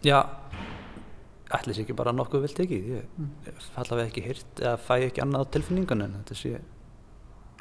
Já, 0.00 0.16
ætli 1.52 1.74
sé 1.76 1.82
ekki 1.84 1.96
bara 1.96 2.14
nokkuð 2.16 2.46
vel 2.46 2.54
tekið. 2.56 2.86
Ég, 2.96 3.66
falla 3.74 3.98
við 3.98 4.06
ekki 4.06 4.22
hýrt 4.24 4.62
eða 4.62 4.78
fæ 4.80 4.94
ekki 5.10 5.20
annað 5.20 5.44
á 5.44 5.52
tilfinningan 5.52 6.06
en 6.06 6.14
þetta 6.22 6.38
sé 6.40 6.54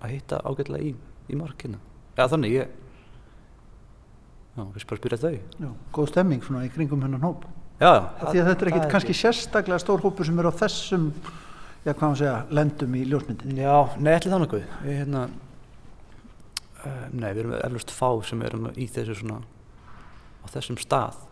að 0.01 0.13
hitta 0.13 0.39
ágætlega 0.47 0.87
í, 0.87 0.93
í 1.31 1.39
markina. 1.39 1.79
Já, 2.17 2.25
þannig 2.31 2.55
ég, 2.55 2.71
já, 4.55 4.63
við 4.63 4.85
bara 4.89 5.01
spyrja 5.01 5.19
þau. 5.21 5.35
Já, 5.63 5.69
góð 5.95 6.09
stemming 6.11 6.45
svona 6.45 6.65
í 6.67 6.71
kringum 6.73 7.05
hennan 7.05 7.23
hóp. 7.25 7.45
Já, 7.81 7.87
já. 7.87 8.01
Af 8.01 8.27
Því 8.27 8.41
að 8.41 8.49
þetta 8.51 8.65
er 8.65 8.71
ekkit 8.71 8.91
kannski 8.91 9.15
sérstaklega 9.17 9.81
stór 9.81 10.03
hópur 10.03 10.27
sem 10.27 10.41
er 10.41 10.49
á 10.51 10.53
þessum, 10.53 11.07
já, 11.85 11.93
hvað 11.93 12.03
maður 12.03 12.19
segja, 12.19 12.35
lendum 12.59 12.99
í 12.99 13.05
ljósmyndinni. 13.09 13.63
Já, 13.63 13.77
nei, 13.97 14.11
ætli 14.13 14.33
það 14.33 14.43
nokkuð. 14.43 14.67
Við 14.83 14.99
hérna, 14.99 15.23
uh, 16.83 17.07
nei, 17.15 17.31
við 17.31 17.41
erum 17.45 17.55
eflust 17.61 17.95
fá 17.95 18.11
sem 18.27 18.45
erum 18.45 18.69
í 18.75 18.89
þessu 18.91 19.17
svona, 19.23 19.39
á 20.43 20.45
þessum 20.53 20.77
stað. 20.83 21.23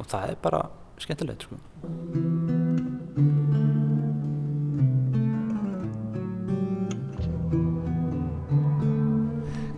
Og 0.00 0.08
það 0.08 0.34
er 0.34 0.42
bara 0.48 0.66
skemmtilegt, 1.02 1.46
sko. 1.46 2.61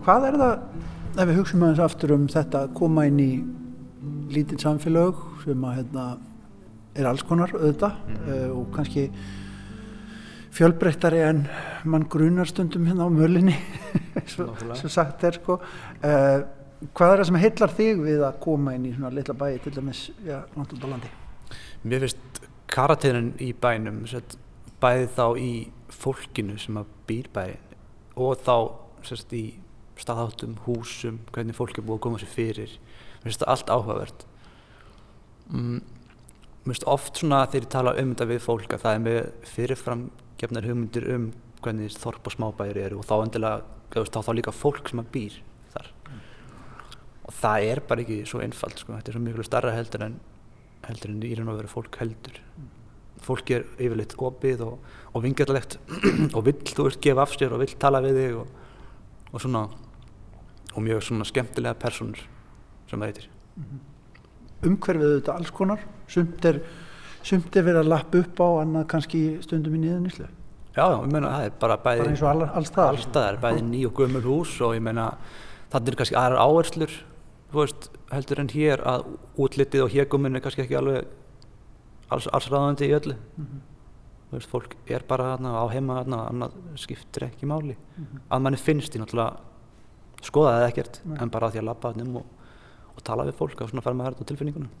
Hvað 0.05 0.25
er 0.27 0.35
það, 0.37 0.59
ef 1.17 1.25
við 1.25 1.37
hugsaum 1.39 1.63
aðeins 1.65 1.79
aftur 1.81 2.11
um 2.13 2.25
þetta 2.29 2.59
að 2.61 2.73
koma 2.77 3.07
inn 3.09 3.21
í 3.23 3.31
lítið 4.35 4.61
samfélag 4.61 5.23
sem 5.41 5.63
að 5.65 5.79
hérna, 5.79 6.03
er 6.93 7.07
alls 7.09 7.23
konar 7.25 7.53
auðvitað 7.55 7.95
uh, 8.19 8.51
og 8.53 8.67
kannski 8.75 9.07
fjölbreyttari 10.53 11.23
en 11.25 11.41
mann 11.89 12.05
grunar 12.05 12.45
stundum 12.51 12.85
hérna 12.85 13.09
á 13.09 13.17
mölinni 13.17 13.57
svo 14.29 14.93
sagt 14.93 15.25
er 15.25 15.39
sko. 15.39 15.57
Uh, 16.05 16.45
hvað 16.93 17.15
er 17.15 17.23
það 17.23 17.31
sem 17.31 17.41
heillar 17.47 17.75
þig 17.81 18.05
við 18.05 18.23
að 18.29 18.39
koma 18.45 18.77
inn 18.77 18.85
í 18.85 18.93
svona 18.93 19.13
litla 19.17 19.39
bæi 19.41 19.57
til 19.65 19.73
dæmis 19.73 20.05
já, 20.21 20.37
langt 20.53 20.77
út 20.77 20.85
á 20.85 20.89
landi? 20.93 21.13
Mér 21.81 22.05
finnst 22.05 22.43
karakterin 22.69 23.33
í 23.41 23.55
bænum 23.57 24.03
sett, 24.13 24.37
bæði 24.77 25.11
þá 25.17 25.27
í 25.41 25.51
fólkinu 25.89 26.61
sem 26.61 26.77
að 26.77 26.97
býr 27.09 27.33
bæinn 27.33 27.77
og 28.21 28.37
þá 28.45 28.57
sett, 29.09 29.33
í 29.33 29.64
staðháttum, 30.01 30.57
húsum, 30.65 31.19
hvernig 31.35 31.57
fólk 31.57 31.79
er 31.79 31.85
búið 31.85 31.99
að 31.99 32.03
koma 32.05 32.21
sér 32.21 32.31
fyrir. 32.31 32.75
Mér 33.21 33.29
finnst 33.29 33.43
það 33.43 33.51
allt 33.53 33.71
áhugavert. 33.73 34.25
Mm, 35.51 35.79
mér 36.65 36.73
finnst 36.73 36.87
oft 36.91 37.21
svona 37.21 37.45
þegar 37.47 37.67
ég 37.67 37.73
tala 37.75 37.95
um 38.01 38.13
þetta 38.13 38.29
við 38.33 38.43
fólk 38.45 38.75
að 38.75 38.85
það 38.85 38.97
er 38.97 39.03
með 39.05 39.19
fyrirfram 39.53 40.05
gefnar 40.41 40.67
hugmyndir 40.67 41.09
um 41.15 41.31
hvernig 41.63 41.97
þorp 41.97 42.29
og 42.29 42.35
smábæri 42.35 42.85
eru 42.85 43.01
og 43.01 43.07
þá 43.07 43.15
endilega, 43.17 43.63
þá 43.93 44.19
þá 44.19 44.31
líka 44.37 44.53
fólk 44.53 44.91
sem 44.91 45.01
að 45.01 45.11
býr 45.15 45.41
þar. 45.73 45.91
Og 47.25 47.35
það 47.39 47.67
er 47.71 47.83
bara 47.89 48.05
ekki 48.05 48.21
svo 48.29 48.43
einfalt, 48.43 48.81
sko. 48.81 48.97
Þetta 48.97 49.13
er 49.13 49.17
svo 49.17 49.25
miklu 49.25 49.47
starra 49.47 49.73
heldur 49.73 50.09
en 50.09 50.19
heldur 50.85 51.15
en 51.15 51.23
í 51.25 51.33
raun 51.37 51.49
og 51.49 51.61
veru 51.63 51.71
fólk 51.71 51.97
heldur 52.03 52.41
fólk 53.25 53.51
er 53.55 53.65
yfirleitt 53.79 54.15
opið 54.21 54.63
og, 54.65 54.75
og 55.13 55.23
vingjarlegt 55.23 55.79
og 56.35 56.45
vill, 56.45 56.59
þú 56.67 56.87
veist, 56.89 57.01
gefa 57.03 57.25
af 57.25 57.33
sér 57.35 57.55
og 57.55 57.63
vill 57.63 57.73
tala 57.81 58.01
við 58.03 58.19
þig 58.19 58.37
og, 58.41 58.53
og 59.31 59.43
svona 59.43 59.65
og 60.75 60.83
mjög 60.83 61.03
svona 61.07 61.27
skemmtilega 61.27 61.77
personur 61.79 62.21
sem 62.89 62.99
það 62.99 63.09
heitir. 63.09 63.29
Umhverfið 64.65 65.13
þetta 65.17 65.37
alls 65.39 65.51
konar. 65.55 65.83
Sumt 66.11 66.45
er, 66.45 66.61
sumt 67.25 67.55
er 67.55 67.65
verið 67.65 67.83
að 67.85 67.91
lappa 67.93 68.21
upp 68.21 68.41
á 68.43 68.47
annað 68.61 68.89
kannski 68.93 69.23
stundum 69.45 69.77
í 69.77 69.85
niður 69.85 70.03
nýslu 70.05 70.27
Já, 70.75 70.89
ég 70.91 71.07
meina 71.07 71.31
það 71.31 71.45
er 71.47 71.53
bara 71.59 71.75
bæði 71.79 72.01
bara 72.01 72.11
eins 72.11 72.21
og 72.21 72.29
all, 72.29 72.47
alls 72.59 72.71
það 72.75 72.89
allstaðar, 72.91 73.37
bæði 73.39 73.61
ný 73.63 73.81
og 73.87 73.93
gömul 73.95 74.21
hús 74.25 74.57
og 74.59 74.73
ég 74.75 74.83
meina 74.83 75.05
þannig 75.71 75.93
er 75.93 75.97
kannski 76.01 76.17
aðrar 76.19 76.41
áherslur 76.43 76.95
veist, 77.55 77.87
heldur 78.11 78.41
en 78.43 78.51
hér 78.51 78.83
að 78.83 79.05
útlitið 79.39 79.85
og 79.85 79.93
héguminn 79.93 80.35
er 80.35 80.43
kannski 80.43 80.65
ekki 80.65 80.75
alveg 80.79 81.07
alls, 82.11 82.27
alls 82.27 82.49
ráðandi 82.51 82.89
í 82.89 82.95
öllu. 82.97 83.15
Þú 84.25 84.35
veist, 84.35 84.51
fólk 84.51 84.75
er 84.91 85.05
bara 85.07 85.31
þarna 85.33 85.53
á 85.61 85.65
heima 85.71 85.99
þarna, 86.01 86.21
annað 86.33 86.57
skiptir 86.81 87.27
ekki 87.29 87.49
máli. 87.49 87.77
Að 88.27 88.43
manni 88.43 88.59
finnst 88.59 88.97
ég 88.97 89.03
náttúrulega 89.03 89.54
skoða 90.27 90.55
það 90.57 90.67
ekkert, 90.69 90.99
Nei. 91.05 91.17
en 91.21 91.31
bara 91.33 91.47
að 91.49 91.55
því 91.55 91.61
að 91.63 91.81
þarna 91.85 92.05
um 92.07 92.19
og, 92.21 92.25
og 92.95 93.05
tala 93.07 93.25
við 93.27 93.37
fólk 93.39 93.63
og 93.65 93.71
svona 93.71 93.85
fara 93.85 93.97
með 93.99 94.11
þetta 94.11 94.25
á 94.25 94.29
tilfinningunum 94.31 94.73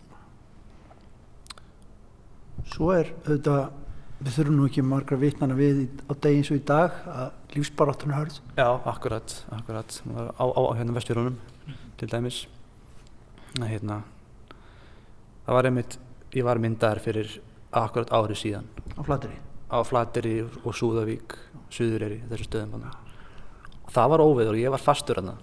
Svo 2.65 2.89
er 2.95 3.11
auðvitað, 3.27 3.67
við 4.25 4.37
þurfum 4.39 4.55
nú 4.57 4.65
ekki 4.69 4.83
margra 4.85 5.17
vitnana 5.21 5.55
við 5.57 5.83
á 6.09 6.13
degi 6.23 6.39
eins 6.39 6.49
og 6.49 6.57
í 6.57 6.63
dag 6.65 6.95
að 7.11 7.55
lífsbaráttunum 7.55 8.17
hörð. 8.17 8.39
Já, 8.57 8.67
akkurat, 8.89 9.35
akkurat 9.53 9.99
á, 10.01 10.43
á, 10.43 10.45
á 10.49 10.61
hérna 10.79 10.95
vestjörunum 10.97 11.37
til 11.99 12.09
dæmis 12.11 12.45
að 13.59 13.69
hérna 13.69 14.01
það 15.45 15.57
var 15.59 15.69
einmitt, 15.69 15.97
ég 16.35 16.47
var 16.47 16.59
myndaðar 16.63 17.03
fyrir 17.05 17.37
akkurat 17.75 18.11
ári 18.17 18.35
síðan 18.39 18.67
á 18.97 19.01
flateri. 19.05 19.37
á 19.69 19.77
Flateri 19.85 20.35
og 20.63 20.73
Súðavík 20.73 21.37
Suðureyri, 21.69 22.23
þessu 22.29 22.47
stöðum. 22.49 22.85
Það 23.91 24.11
var 24.13 24.23
óveður 24.25 24.55
og 24.55 24.61
ég 24.61 24.73
var 24.73 24.83
fastur 24.83 25.21
þarna 25.21 25.37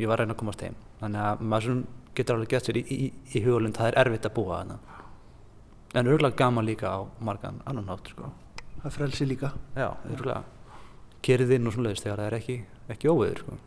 ég 0.00 0.08
var 0.08 0.20
að 0.20 0.24
reyna 0.24 0.36
að 0.36 0.42
komast 0.42 0.64
heim 0.64 0.78
þannig 1.00 1.26
að 1.26 1.42
maður 1.52 1.82
getur 2.16 2.36
alveg 2.36 2.54
gett 2.54 2.68
sér 2.68 2.80
í, 2.80 2.84
í, 2.90 3.10
í 3.36 3.42
hugulund, 3.44 3.76
það 3.76 3.92
er 3.92 3.98
erfitt 4.04 4.28
að 4.28 4.36
búa 4.38 4.60
þarna 4.60 4.78
en 5.94 6.06
örgulega 6.06 6.38
gaman 6.38 6.66
líka 6.66 6.90
á 6.90 6.98
margan 7.18 7.62
annan 7.66 7.88
hátt 7.90 8.12
sko. 8.12 8.30
Það 8.82 8.92
frelsi 8.94 9.26
líka. 9.26 9.52
já, 9.74 9.90
örgulega 10.10 10.44
kerðinn 11.22 11.66
og 11.66 11.74
svona 11.74 11.90
leiðist 11.90 12.06
þegar 12.06 12.20
það 12.20 12.26
er 12.26 12.36
ekki, 12.38 12.56
ekki 12.94 13.10
óveður 13.10 13.42
sko. 13.42 13.58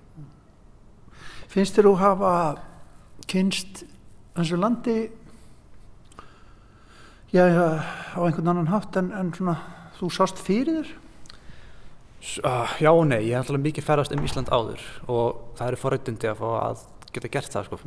Finnst 1.53 1.75
þér 1.77 1.89
þú 1.89 1.93
hafa 2.01 2.31
kynst 3.29 3.83
þessu 4.33 4.57
landi 4.57 4.97
já, 7.33 7.43
já, 7.45 7.67
á 8.17 8.19
einhvern 8.23 8.53
annan 8.53 8.71
hátt 8.71 8.97
en, 8.97 9.11
en 9.13 9.33
svona 9.35 9.57
þú 9.99 10.09
sást 10.13 10.41
fyrir 10.41 10.81
þér? 10.81 10.93
Uh, 12.23 12.69
já 12.79 12.87
og 12.87 13.03
nei, 13.09 13.19
ég 13.27 13.35
hef 13.35 13.49
alltaf 13.49 13.59
mikið 13.59 13.83
ferðast 13.83 14.13
um 14.15 14.23
Ísland 14.23 14.47
áður 14.47 14.83
og 15.11 15.39
það 15.57 15.69
eru 15.69 15.79
forrættindi 15.81 16.29
að 16.29 16.37
fá 16.39 16.45
að 16.55 16.83
geta 17.11 17.31
gert 17.33 17.51
það 17.51 17.65
sko. 17.67 17.79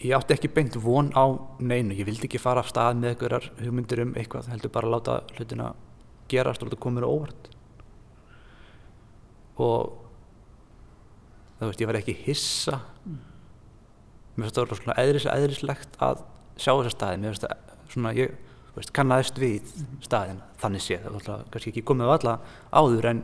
Ég 0.00 0.14
átti 0.14 0.36
ekki 0.36 0.50
beint 0.54 0.76
von 0.78 1.10
á 1.18 1.26
neinu, 1.58 1.96
ég 1.98 2.06
vildi 2.06 2.28
ekki 2.28 2.38
fara 2.40 2.62
af 2.62 2.70
stað 2.70 3.00
með 3.00 3.10
einhverjar 3.16 3.48
hugmyndir 3.58 4.04
um 4.04 4.12
eitthvað, 4.14 4.52
heldur 4.52 4.72
bara 4.76 4.86
að 4.86 4.94
láta 4.94 5.16
hlutina 5.34 5.72
gerast 6.30 6.62
og 6.62 6.70
láta 6.70 6.78
koma 6.84 7.00
mér 7.00 7.08
óvart. 7.10 7.50
Og 9.60 9.90
þú 11.58 11.72
veist, 11.72 11.82
ég 11.82 11.90
var 11.90 11.98
ekki 11.98 12.16
hissa. 12.22 12.78
Mér 14.36 14.46
finnst 14.46 14.62
það 14.62 14.76
svona 14.78 14.98
eðris, 15.02 15.26
eðrislegt 15.26 15.98
að 15.98 16.22
sjá 16.54 16.70
þessa 16.70 16.94
staði, 16.94 17.20
mér 17.20 17.34
finnst 17.34 17.48
það 17.48 17.92
svona, 17.96 18.14
ég 18.14 18.38
veist, 18.76 18.92
kannaðist 18.96 19.38
við 19.40 19.70
staðin 20.04 20.40
þannig 20.60 20.84
séð, 20.84 21.04
það 21.04 21.12
var 21.12 21.20
alltaf 21.20 21.52
kannski 21.54 21.72
ekki 21.72 21.86
komið 21.90 22.10
á 22.10 22.14
alla 22.16 22.34
áður 22.70 23.08
en 23.10 23.22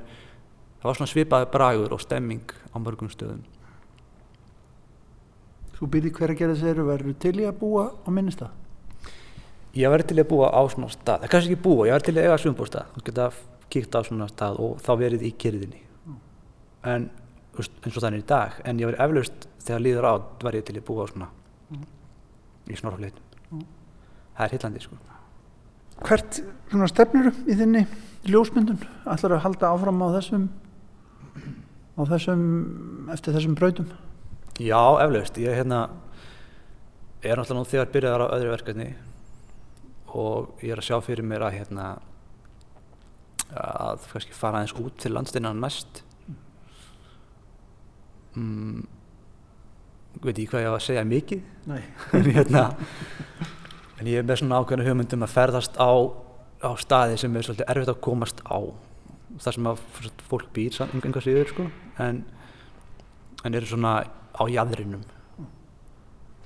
það 0.80 0.88
var 0.88 0.98
svona 0.98 1.12
svipaði 1.12 1.50
bragur 1.54 1.96
og 1.96 2.02
stemming 2.02 2.54
á 2.72 2.76
mörgum 2.82 3.10
stöðum. 3.12 3.42
Þú 5.76 5.90
byrði 5.92 6.14
hver 6.16 6.32
að 6.32 6.40
gera 6.40 6.56
þessu 6.56 6.86
verður 6.88 7.18
til 7.20 7.34
í 7.42 7.48
að 7.48 7.58
búa 7.60 7.90
á 7.92 8.08
minnistað? 8.08 8.54
ég 9.76 9.92
væri 9.92 10.06
til 10.08 10.16
að 10.16 10.30
búa 10.30 10.48
á 10.48 10.60
svona 10.72 10.88
stað, 10.88 11.26
það 11.26 11.32
kannski 11.34 11.52
ekki 11.52 11.62
búa, 11.66 11.84
ég 11.84 11.92
væri 11.92 12.06
til 12.06 12.14
að 12.16 12.22
eiga 12.24 12.38
sumbústað 12.40 12.94
og 12.96 13.02
geta 13.04 13.26
kíkt 13.68 13.98
á 13.98 14.00
svona 14.06 14.28
stað 14.30 14.60
og 14.64 14.78
þá 14.80 14.92
verið 15.02 15.26
í 15.28 15.32
kyrðinni. 15.36 15.82
En 16.86 17.10
þú 17.56 17.66
eins 17.66 17.98
og 17.98 18.04
þannig 18.04 18.24
í 18.24 18.28
dag 18.30 18.56
en 18.64 18.80
ég 18.80 18.90
væri 18.90 19.02
eflaust 19.04 19.48
þegar 19.66 19.84
líður 19.84 20.08
á 20.08 20.14
væri 20.44 20.62
ég 20.62 20.68
til 20.68 20.76
að 20.78 20.86
búa 20.88 21.04
á 21.04 21.10
svona 21.12 21.28
í 22.66 22.78
snorfleitum 22.78 23.62
það 24.36 24.44
er 24.46 24.54
hillandi 24.56 24.82
sko 24.84 24.98
Hvert 26.04 26.42
svona 26.70 26.88
stefnur 26.90 27.32
í 27.46 27.56
þinni 27.56 27.87
ljósmyndun? 28.28 28.82
Ætlar 29.09 29.38
að 29.38 29.44
halda 29.46 29.72
áfram 29.72 30.02
á 30.04 30.09
þessum 30.18 30.48
á 31.96 32.02
þessum, 32.11 32.42
eftir 33.12 33.37
þessum 33.37 33.56
brautum? 33.56 33.88
Já, 34.61 34.80
eflaust. 35.04 35.38
Ég 35.40 35.56
hérna, 35.56 35.87
er 37.24 37.40
náttúrulega 37.40 37.61
nú 37.61 37.70
þegar 37.70 37.92
byrjaðar 37.94 38.24
á 38.28 38.35
öðru 38.37 38.52
verkefni 38.52 38.90
og 40.16 40.62
ég 40.64 40.72
er 40.72 40.80
að 40.80 40.88
sjá 40.88 40.98
fyrir 41.04 41.26
mér 41.28 41.44
að 41.44 41.56
hérna, 41.59 41.87
að 43.52 44.04
kannski 44.12 44.37
fara 44.37 44.61
aðeins 44.61 44.76
út 44.80 44.96
til 45.00 45.12
landsteinan 45.16 45.61
næst. 45.61 46.02
Mm, 48.37 48.85
veit 50.24 50.40
ég 50.40 50.50
hvað 50.52 50.64
ég 50.64 50.72
á 50.72 50.76
að 50.76 50.87
segja 50.87 51.04
mikið, 51.09 51.44
Nei. 51.68 51.82
en 52.16 52.30
hérna, 52.37 52.64
en 54.00 54.11
ég 54.11 54.20
er 54.20 54.26
með 54.26 54.42
svona 54.42 54.61
ákveðna 54.61 54.87
hugmyndum 54.87 55.26
að 55.26 55.35
ferðast 55.35 55.78
á, 55.80 55.90
á 56.62 56.70
staði 56.80 57.18
sem 57.20 57.37
er 57.37 57.46
svolítið 57.46 57.72
erfitt 57.72 57.92
að 57.92 58.00
komast 58.06 58.42
á. 58.46 58.61
Það 59.37 59.56
sem 59.59 59.68
að 59.70 59.82
fólk 60.30 60.48
býr 60.56 60.76
samt 60.76 60.94
einhver 60.96 61.24
síður, 61.24 61.50
sko, 61.52 61.66
en, 62.02 62.22
en 63.44 63.59
eru 63.59 63.68
svona 63.68 63.98
á 64.37 64.42
jaðrinum 64.52 65.04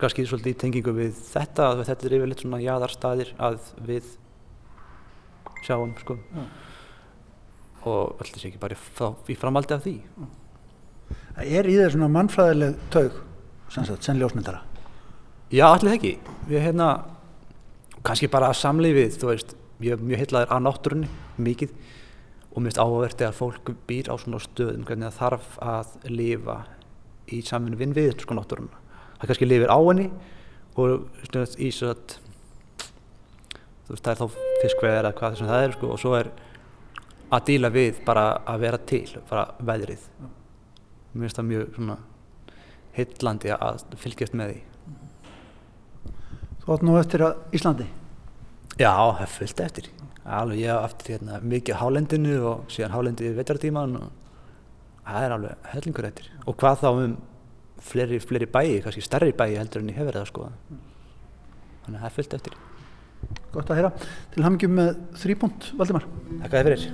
kannski 0.01 0.25
svolítið 0.25 0.55
í 0.55 0.59
tengingu 0.63 0.93
við 0.97 1.17
þetta 1.29 1.67
að 1.75 1.83
þetta 1.91 2.07
er 2.07 2.15
yfirleitt 2.17 2.41
svona 2.41 2.61
jaðarstaðir 2.63 3.33
að 3.37 3.59
við 3.85 4.07
sjáum 5.67 5.93
sko 6.01 6.17
Já. 6.17 6.45
og 7.85 8.23
alltaf 8.23 8.41
sé 8.41 8.49
ekki 8.49 8.63
bara 8.63 8.79
í, 8.79 9.37
framaldi 9.37 9.77
af 9.77 9.85
því 9.85 9.97
Það 11.11 11.53
er 11.57 11.69
í 11.71 11.77
þér 11.79 11.95
svona 11.95 12.09
mannfræðileg 12.15 12.81
taug 12.93 13.19
sem 13.71 14.19
ljósmyndara. 14.19 14.61
Já, 15.51 15.67
allir 15.71 15.97
ekki 15.97 16.13
við 16.51 16.65
hérna 16.67 16.89
kannski 18.07 18.31
bara 18.33 18.51
að 18.51 18.61
samlífið, 18.61 19.17
þú 19.21 19.31
veist 19.31 19.57
ég 19.85 19.97
er 19.97 20.05
mjög 20.05 20.23
heitlaður 20.23 20.55
að 20.55 20.63
náttúrunni, 20.67 21.11
mikið 21.41 21.73
og 22.51 22.59
mér 22.59 22.71
finnst 22.71 22.83
áhugavert 22.83 23.25
að 23.25 23.39
fólk 23.39 23.73
býr 23.89 24.11
á 24.11 24.15
svona 24.21 24.41
stöðum, 24.43 24.85
hvernig 24.89 25.11
það 25.11 25.19
þarf 25.21 25.59
að 25.63 25.93
lifa 26.11 26.57
í 27.31 27.41
samvinnu 27.47 27.79
vinn 27.79 27.95
við 27.97 28.13
sko 28.25 28.37
náttúruna. 28.37 28.81
Það 29.21 29.31
kannski 29.31 29.49
lifir 29.49 29.73
á 29.73 29.79
henni 29.79 30.09
og 30.81 31.07
stundast 31.29 31.61
í 31.61 31.71
svo 31.75 31.93
að 31.95 32.17
þú 33.87 33.95
veist, 33.95 34.05
það 34.05 34.13
er 34.13 34.21
þá 34.21 34.27
fiskveið 34.63 34.99
eða 34.99 35.15
hvað 35.19 35.35
þessum 35.35 35.51
það 35.51 35.65
er 35.67 35.77
sko 35.77 35.93
og 35.95 36.03
svo 36.03 36.15
er 36.19 36.33
að 37.31 37.47
díla 37.51 37.71
við 37.75 38.01
bara 38.07 38.25
að 38.49 38.65
vera 38.65 38.81
til, 38.91 39.05
bara 39.31 39.47
veðrið. 39.71 40.09
Mér 41.13 41.27
finnst 41.27 41.39
það 41.39 41.49
mjög 41.51 41.71
svona 41.77 41.99
heitlandi 42.97 43.55
að 43.55 43.85
fylgjast 44.03 44.37
með 44.39 44.53
því. 44.53 44.61
Þú 46.61 46.75
átt 46.75 46.85
nú 46.85 46.97
eftir 47.01 47.25
að 47.25 47.57
Íslandi. 47.57 47.87
Já, 48.77 48.93
það 48.93 49.23
er 49.25 49.33
fullt 49.35 49.63
eftir. 49.65 49.91
Alveg 50.31 50.61
ég 50.61 50.77
á 50.77 50.85
eftir 50.85 51.17
hérna, 51.17 51.41
mikið 51.41 51.77
á 51.77 51.81
hálendinu 51.81 52.37
og 52.51 52.71
síðan 52.73 52.95
hálendið 52.95 53.33
í 53.33 53.37
vetartíman 53.39 53.97
og 53.99 54.09
það 55.09 55.27
er 55.27 55.35
alveg 55.37 55.69
hellingur 55.73 56.09
eftir. 56.11 56.31
Og 56.45 56.57
hvað 56.61 56.83
þá 56.85 56.89
um 56.93 57.17
fleiri, 57.81 58.21
fleiri 58.21 58.49
bæi, 58.51 58.81
kannski 58.85 59.05
stærri 59.05 59.33
bæi 59.33 59.57
heldur 59.57 59.83
en 59.83 59.93
ég 59.93 60.01
hefur 60.01 60.19
það 60.19 60.27
að 60.27 60.33
skoða. 60.33 60.53
Þannig 61.85 61.97
að 61.97 62.03
það 62.03 62.11
er 62.11 62.17
fullt 62.19 62.37
eftir. 62.41 62.59
Gott 63.55 63.71
að 63.71 63.81
heyra. 63.81 63.93
Til 64.35 64.47
hamingjum 64.47 64.77
með 64.81 64.93
þrýpunkt, 65.25 65.73
Valdimar. 65.81 66.11
Takk 66.43 66.53
að 66.53 66.59
þið 66.61 66.69
fyrir. 66.71 66.91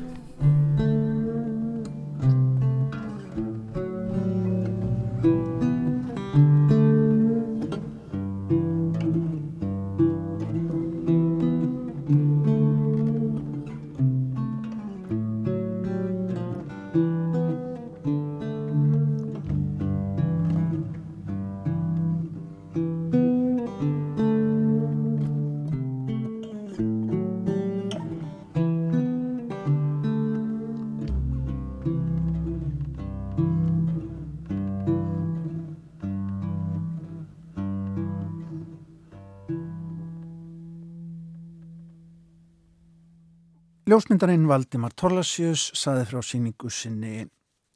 Ljósmyndarinn 43.96 44.44
Valdimar 44.44 44.92
Torlasjus 44.92 45.70
saði 45.72 46.02
frá 46.10 46.20
síningu 46.20 46.68
sinni 46.68 47.22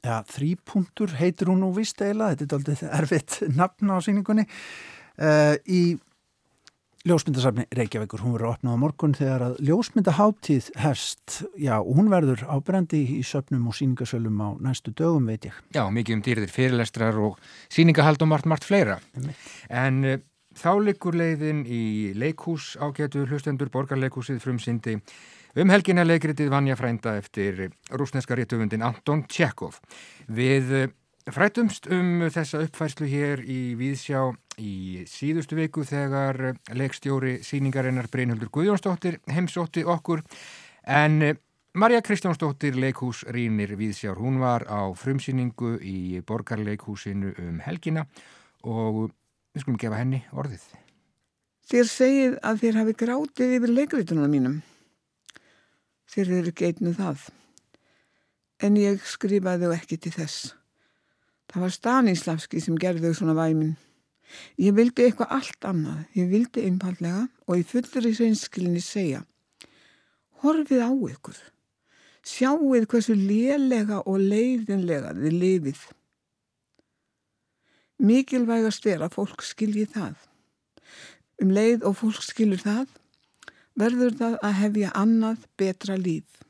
ja, 0.05 0.19
þrýpunktur 0.29 1.15
heitir 1.17 1.49
hún 1.49 1.63
nú 1.63 1.71
vist 1.73 1.97
eiginlega, 1.97 2.37
þetta 2.37 2.45
er 2.45 2.59
aldrei 2.59 2.89
erfitt 2.99 3.37
nafn 3.57 3.89
á 3.89 3.97
síningunni 4.05 4.45
Uh, 5.21 5.57
í 5.67 5.97
ljósmyndasafni 7.05 7.65
Reykjavíkur, 7.75 8.21
hún 8.23 8.35
verður 8.35 8.53
opnað 8.53 8.77
á 8.77 8.81
morgun 8.81 9.15
þegar 9.17 9.43
að 9.49 9.57
ljósmyndaháttíð 9.67 10.69
hefst, 10.81 11.41
já, 11.59 11.75
og 11.81 11.97
hún 11.97 12.07
verður 12.09 12.45
ábrendi 12.47 13.01
í 13.17 13.19
söpnum 13.27 13.67
og 13.69 13.75
síningasölum 13.77 14.39
á 14.39 14.49
næstu 14.63 14.93
dögum, 14.95 15.27
veit 15.29 15.49
ég. 15.49 15.57
Já, 15.75 15.83
mikið 15.91 16.15
um 16.15 16.23
dýrðir 16.25 16.53
fyrirlestrar 16.53 17.19
og 17.21 17.37
síningahald 17.73 18.23
og 18.23 18.31
margt, 18.31 18.47
margt 18.49 18.65
fleira. 18.69 19.01
En 19.67 20.01
uh, 20.07 20.17
þá 20.57 20.71
likur 20.87 21.19
leiðin 21.19 21.65
í 21.67 21.83
leikhús 22.17 22.77
ágætu 22.81 23.27
hlustendur 23.27 23.69
borgarleikhúsið 23.73 24.41
frumsindi 24.41 24.97
um 25.55 25.71
helgina 25.73 26.05
leikritið 26.07 26.51
Vanja 26.51 26.77
Frænda 26.79 27.17
eftir 27.19 27.69
rúsneska 27.91 28.37
réttufundin 28.37 28.83
Anton 28.85 29.25
Tjekov. 29.27 29.79
Við 30.31 30.73
uh, 30.77 30.89
frætumst 31.29 31.89
um 31.91 32.25
þessa 32.31 32.63
uppfærslu 32.65 33.07
hér 33.09 33.43
í 33.43 33.75
Víðsjá 33.79 34.23
í 34.61 35.03
síðustu 35.09 35.57
viku 35.59 35.83
þegar 35.87 36.55
leikstjóri 36.75 37.39
síningarinnar 37.45 38.09
Brynhildur 38.11 38.51
Guðjónsdóttir 38.53 39.19
heimsótti 39.31 39.85
okkur 39.87 40.23
en 40.87 41.21
eh, 41.21 41.37
Marja 41.73 42.01
Kristjánsdóttir 42.03 42.75
leikhús 42.75 43.23
Rínir 43.31 43.77
Víðsjár, 43.79 44.17
hún 44.19 44.41
var 44.41 44.65
á 44.67 44.91
frumsýningu 44.91 45.77
í 45.79 46.19
borgarleikhúsinu 46.27 47.31
um 47.39 47.61
helgina 47.63 48.03
og 48.67 49.13
við 49.55 49.63
skulum 49.63 49.79
gefa 49.79 50.01
henni 50.01 50.19
orðið. 50.35 50.65
Þér 51.71 51.87
segið 51.87 52.35
að 52.43 52.59
þér 52.65 52.81
hafi 52.81 52.97
grátið 52.99 53.55
yfir 53.55 53.73
leikritunum 53.77 54.35
mínum. 54.35 54.59
Þér 56.11 56.33
eru 56.41 56.51
geitnu 56.55 56.91
það. 56.97 57.29
En 58.61 58.75
ég 58.77 58.99
skrifaði 59.07 59.69
þau 59.69 59.77
ekki 59.77 59.97
til 60.01 60.11
þess. 60.15 60.51
Það 61.51 61.63
var 61.65 61.73
Stanislavski 61.75 62.61
sem 62.63 62.77
gerði 62.79 63.09
þau 63.09 63.19
svona 63.21 63.37
væminn. 63.37 63.77
Ég 64.59 64.75
vildi 64.75 65.05
eitthvað 65.05 65.33
allt 65.37 65.67
annað. 65.67 66.03
Ég 66.15 66.29
vildi 66.31 66.65
einfallega 66.67 67.25
og 67.47 67.59
í 67.59 67.65
fullur 67.67 68.07
í 68.07 68.13
sveinskilinni 68.15 68.83
segja 68.83 69.23
Horfið 70.41 70.81
á 70.81 70.89
ykkur. 70.89 71.39
Sjáuð 72.25 72.85
hversu 72.89 73.15
lélega 73.17 74.01
og 74.05 74.21
leiðinlega 74.21 75.13
þið 75.17 75.35
lifið. 75.37 75.81
Mikilvægast 78.01 78.87
er 78.89 79.03
að 79.05 79.15
fólk 79.19 79.43
skilji 79.45 79.85
það. 79.89 80.15
Um 81.41 81.53
leið 81.53 81.85
og 81.85 81.97
fólk 81.99 82.23
skilur 82.25 82.61
það, 82.61 82.87
verður 83.79 84.15
það 84.19 84.37
að 84.43 84.57
hefja 84.59 84.93
annað 84.97 85.47
betra 85.57 85.97
líf. 85.97 86.41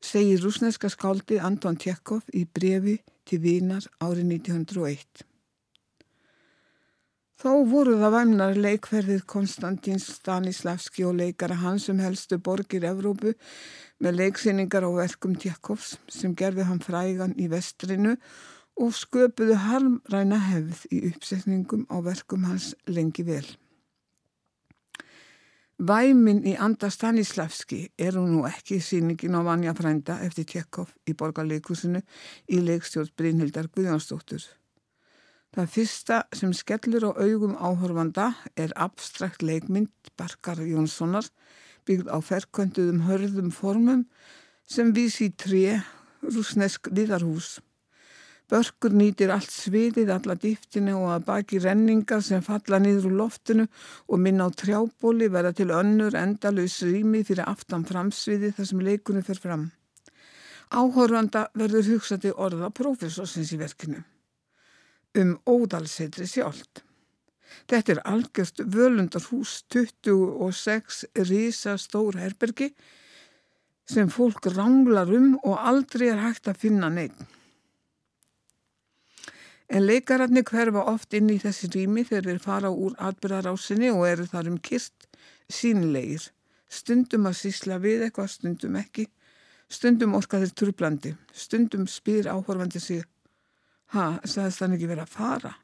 Segir 0.00 0.42
rúsneska 0.42 0.90
skáldið 0.92 1.42
Anton 1.42 1.76
Tjekov 1.76 2.28
í 2.32 2.44
brefi 2.46 3.00
til 3.26 3.40
Vínar 3.42 3.88
árið 3.98 4.38
1901. 4.38 5.24
Þó 7.38 7.52
voru 7.70 7.94
það 8.00 8.14
væmnar 8.16 8.56
leikferðir 8.58 9.20
Konstantins 9.30 10.08
Stanislavski 10.16 11.04
og 11.06 11.20
leikara 11.20 11.54
hans 11.60 11.86
um 11.92 12.00
helstu 12.02 12.38
borgir 12.42 12.86
Evrópu 12.88 13.36
með 14.02 14.18
leiksýningar 14.22 14.82
á 14.82 14.90
verkum 14.96 15.36
Tjekovs 15.38 15.92
sem 16.10 16.34
gerði 16.34 16.66
hann 16.66 16.82
frægan 16.82 17.36
í 17.38 17.46
vestrinu 17.52 18.16
og 18.78 18.90
sköpuðu 18.94 19.54
harmræna 19.68 20.38
hefð 20.48 20.84
í 20.90 21.00
uppsetningum 21.12 21.86
á 21.90 22.02
verkum 22.02 22.46
hans 22.50 22.72
lengi 22.90 23.26
vel. 23.26 23.46
Væmin 25.78 26.40
í 26.42 26.56
anda 26.58 26.88
Stanislavski 26.90 27.84
eru 28.02 28.24
nú 28.26 28.40
ekki 28.48 28.80
síningin 28.82 29.36
á 29.38 29.46
Vanja 29.46 29.70
Frænda 29.78 30.16
eftir 30.26 30.48
Tjekov 30.50 30.90
í 31.06 31.14
borgarleikusinu 31.14 32.00
í 32.50 32.58
leikstjórn 32.66 33.12
Brynhildar 33.14 33.68
Guðjónsdóttur. 33.70 34.42
Það 35.54 35.70
fyrsta 35.70 36.16
sem 36.34 36.50
skellur 36.50 37.06
á 37.06 37.10
augum 37.22 37.54
áhorfanda 37.54 38.32
er 38.58 38.74
abstrakt 38.74 39.46
leikmynd 39.46 40.10
Barkar 40.18 40.58
Jónssonar 40.66 41.30
byggð 41.86 42.10
á 42.10 42.18
ferkvönduðum 42.26 43.06
hörðum 43.06 43.54
formum 43.54 44.02
sem 44.66 44.90
vísi 44.90 45.30
í 45.30 45.36
tré 45.38 45.78
rúsnesk 46.26 46.90
viðarhús. 46.90 47.60
Börkur 48.48 48.94
nýtir 48.96 49.28
allt 49.28 49.52
sviðið, 49.52 50.08
alla 50.14 50.34
dýftinu 50.40 50.94
og 50.96 51.10
að 51.12 51.24
baki 51.26 51.58
renningar 51.60 52.22
sem 52.24 52.40
falla 52.44 52.78
niður 52.80 53.10
úr 53.10 53.16
loftinu 53.22 53.66
og 54.08 54.22
minna 54.24 54.48
á 54.48 54.50
trjábóli 54.56 55.28
verða 55.28 55.52
til 55.58 55.68
önnur 55.76 56.16
endalus 56.16 56.78
rými 56.86 57.20
fyrir 57.28 57.44
aftan 57.44 57.84
framsviði 57.84 58.54
þar 58.56 58.70
sem 58.70 58.84
leikunum 58.88 59.26
fer 59.26 59.42
fram. 59.42 59.68
Áhorfanda 60.72 61.48
verður 61.56 61.92
hugsað 61.92 62.24
til 62.24 62.36
orða 62.36 62.72
profesorsins 62.72 63.52
í 63.52 63.60
verkinu 63.60 64.04
um 65.18 65.38
ódalsetri 65.48 66.26
sjálft. 66.28 66.82
Þetta 67.68 67.94
er 67.94 68.00
algjörst 68.08 68.60
völundarhús 68.74 69.62
26 69.72 71.04
rísa 71.28 71.76
stór 71.80 72.20
herbergi 72.20 72.70
sem 73.88 74.12
fólk 74.12 74.50
ranglar 74.52 75.10
um 75.16 75.34
og 75.42 75.56
aldrei 75.56 76.10
er 76.12 76.22
hægt 76.22 76.48
að 76.48 76.60
finna 76.64 76.92
neitt. 76.92 77.37
En 79.68 79.84
leikararnir 79.84 80.46
hverfa 80.48 80.86
oft 80.88 81.12
inn 81.14 81.28
í 81.28 81.36
þessi 81.42 81.68
rými 81.74 82.06
þegar 82.08 82.30
þeir 82.30 82.40
fara 82.40 82.70
úr 82.72 82.94
atbyrðarásinni 83.10 83.90
og 83.92 84.06
eru 84.08 84.24
þar 84.30 84.48
um 84.54 84.58
kist 84.58 85.08
sínlegir. 85.52 86.30
Stundum 86.68 87.28
að 87.28 87.38
sísla 87.42 87.76
við 87.80 88.06
eitthvað, 88.06 88.32
stundum 88.32 88.80
ekki. 88.80 89.06
Stundum 89.68 90.16
orkaðir 90.16 90.54
trublandi. 90.56 91.14
Stundum 91.32 91.86
spyr 91.88 92.30
áhorfandi 92.32 92.80
sig 92.80 93.04
Ha, 93.92 94.18
sagðist 94.28 94.60
hann 94.60 94.74
ekki 94.76 94.88
verið 94.90 95.06
að 95.06 95.12
fara? 95.16 95.54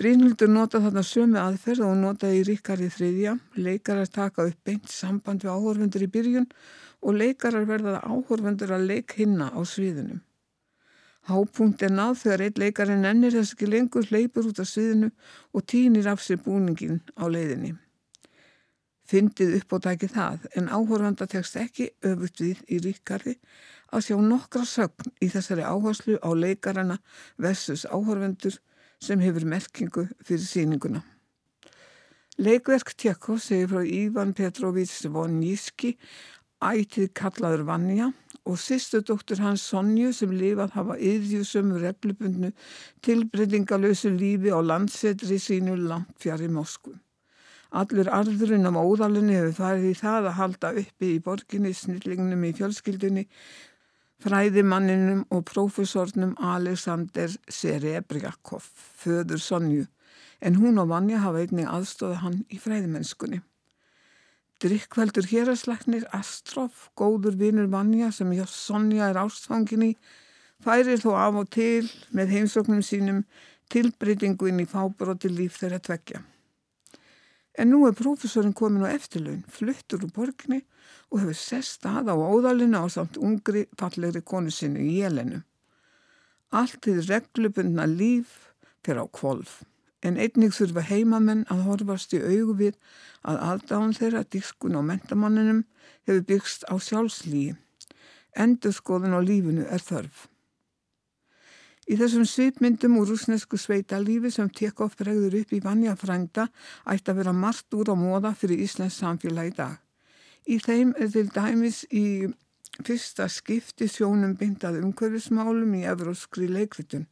Brynhildur 0.00 0.48
nota 0.50 0.80
þarna 0.82 1.02
sömu 1.06 1.38
aðferð 1.38 1.84
og 1.86 1.98
notaði 2.00 2.40
í 2.40 2.46
Ríkari 2.48 2.88
þriðja. 2.90 3.36
Leikarar 3.60 4.10
taka 4.10 4.46
upp 4.48 4.64
beint 4.66 4.90
samband 4.90 5.44
við 5.44 5.52
áhorfundur 5.52 6.06
í 6.06 6.10
byrjun 6.10 6.48
og 7.04 7.20
leikarar 7.20 7.68
verða 7.68 8.00
áhorfundur 8.00 8.74
að 8.74 8.88
leik 8.90 9.14
hinna 9.20 9.52
á 9.54 9.60
sviðinu. 9.62 10.18
Hápunkt 11.28 11.82
er 11.84 11.92
náð 11.92 12.22
þegar 12.22 12.42
eitt 12.46 12.58
leikarinn 12.58 13.04
ennir 13.04 13.34
þess 13.34 13.54
ekki 13.54 13.68
lengur 13.68 14.06
leipur 14.08 14.48
út 14.48 14.62
af 14.62 14.68
sviðinu 14.70 15.10
og 15.52 15.66
týnir 15.68 16.08
af 16.08 16.22
sér 16.24 16.40
búningin 16.44 17.02
á 17.20 17.28
leiðinni. 17.28 17.74
Fyndið 19.10 19.56
upp 19.58 19.74
og 19.76 19.84
takið 19.84 20.14
það 20.14 20.48
en 20.56 20.70
áhorfanda 20.70 21.26
tekst 21.28 21.58
ekki 21.58 21.90
öfugt 22.06 22.40
við 22.40 22.62
í 22.70 22.78
Ríkari 22.84 23.36
að 23.90 24.06
sjá 24.06 24.16
nokkra 24.22 24.64
sögn 24.64 25.12
í 25.20 25.28
þessari 25.32 25.66
áherslu 25.66 26.16
á 26.22 26.30
leikarana 26.32 27.00
versus 27.36 27.84
áhörvendur 27.90 28.56
sem 29.02 29.20
hefur 29.20 29.48
merkingu 29.50 30.06
fyrir 30.24 30.46
síninguna. 30.46 31.02
Leikverk 32.40 32.94
Tjekko 32.96 33.36
segir 33.36 33.68
frá 33.68 33.82
Ívan 33.84 34.32
Petrovits 34.32 35.02
Vonjíski 35.04 35.96
ætið 36.64 37.10
kallaður 37.18 37.66
Vanja 37.68 38.12
og 38.48 38.58
sýstu 38.58 39.02
dóttur 39.06 39.42
hans 39.44 39.66
Sonju 39.70 40.12
sem 40.16 40.32
lifað 40.32 40.74
hafa 40.78 40.96
yðjusum 40.96 41.74
reglubundnu 41.82 42.52
tilbreytingalösu 43.04 44.12
lífi 44.16 44.52
á 44.54 44.60
landsetri 44.60 45.38
sínu 45.38 45.76
langt 45.76 46.16
fjari 46.22 46.48
Moskvu. 46.48 46.96
Allur 47.70 48.08
arðurinn 48.10 48.66
á 48.66 48.72
óðalunni 48.74 49.36
hefur 49.38 49.58
farið 49.60 49.90
í 49.92 49.98
það 49.98 50.30
að 50.30 50.38
halda 50.40 50.70
uppi 50.82 51.12
í 51.14 51.20
borginni, 51.22 51.70
snillingnum 51.70 52.48
í 52.48 52.54
fjölskyldunni 52.58 53.28
fræðimanninum 54.20 55.22
og 55.32 55.44
prófessornum 55.48 56.34
Alexander 56.44 57.32
Serebriakov, 57.48 58.66
föður 59.00 59.40
Sonju, 59.40 59.86
en 60.40 60.58
hún 60.60 60.80
og 60.80 60.90
Vanja 60.90 61.22
hafa 61.24 61.44
einnig 61.44 61.68
aðstóða 61.68 62.20
hann 62.24 62.42
í 62.52 62.60
fræðimennskunni. 62.60 63.40
Drikkveldur 64.60 65.24
héraslagnir 65.24 66.02
Astrof, 66.12 66.90
góður 66.92 67.38
vinur 67.40 67.70
Vanja 67.72 68.10
sem 68.12 68.28
hjá 68.36 68.44
Sonja 68.44 69.06
er 69.08 69.16
ástfanginni, 69.16 69.94
færir 70.60 71.00
þó 71.00 71.14
af 71.16 71.38
og 71.40 71.46
til 71.54 71.86
með 72.12 72.34
heimsóknum 72.34 72.82
sínum 72.84 73.22
tilbreytingu 73.72 74.50
inn 74.50 74.60
í 74.60 74.66
fábróti 74.68 75.30
líf 75.32 75.56
þeirra 75.62 75.80
tveggja. 75.80 76.20
En 77.56 77.72
nú 77.72 77.86
er 77.88 77.96
prófessorinn 77.96 78.52
komin 78.56 78.84
á 78.84 78.92
eftirlaun, 78.92 79.40
fluttur 79.48 80.04
úr 80.04 80.12
borginni 80.12 80.60
og 81.08 81.22
hefur 81.22 81.40
sest 81.40 81.88
að 81.88 82.12
á 82.12 82.16
óðalina 82.20 82.84
á 82.84 82.86
samt 82.92 83.16
ungri 83.16 83.64
fallegri 83.80 84.20
konu 84.20 84.52
sinni 84.52 84.84
í 84.90 85.00
jelenu. 85.00 85.40
Allt 86.52 86.84
því 86.84 86.98
reglubundna 87.08 87.88
líf 87.88 88.52
fyrir 88.84 89.04
á 89.04 89.06
kvolf, 89.08 89.62
en 90.02 90.16
einnig 90.16 90.54
þurfa 90.56 90.84
heimamenn 90.88 91.44
að 91.52 91.64
horfast 91.68 92.14
í 92.16 92.20
augu 92.22 92.56
við 92.62 92.76
að 93.26 93.40
aðdáðan 93.50 93.96
þeirra 93.98 94.24
diskun 94.32 94.78
á 94.78 94.82
mentamanninum 94.84 95.64
hefur 96.08 96.26
byggst 96.32 96.66
á 96.72 96.74
sjálfslíi. 96.80 97.54
Endurskoðun 98.36 99.16
á 99.16 99.20
lífinu 99.20 99.66
er 99.68 99.82
þörf. 99.84 100.28
Í 101.90 101.96
þessum 101.98 102.26
svipmyndum 102.28 103.00
úr 103.00 103.08
rúsnesku 103.10 103.58
sveita 103.58 103.98
lífi 103.98 104.30
sem 104.30 104.50
Tekov 104.54 104.94
bregður 104.98 105.40
upp 105.40 105.54
í 105.56 105.62
vanja 105.64 105.96
frænda 105.98 106.46
ætti 106.86 107.10
að 107.10 107.22
vera 107.22 107.32
margt 107.34 107.74
úr 107.74 107.90
á 107.90 107.96
móða 107.98 108.30
fyrir 108.38 108.62
Íslands 108.62 109.00
samfélag 109.02 109.50
í 109.50 109.56
dag. 109.56 109.74
Í 110.46 110.60
þeim 110.62 110.92
er 110.96 111.10
til 111.10 111.26
dæmis 111.34 111.82
í 111.90 112.04
fyrsta 112.86 113.26
skipti 113.28 113.88
sjónum 113.90 114.36
byndað 114.38 114.78
umhverfismálum 114.84 115.74
í 115.80 115.82
evróskri 115.90 116.46
leikvitun. 116.48 117.08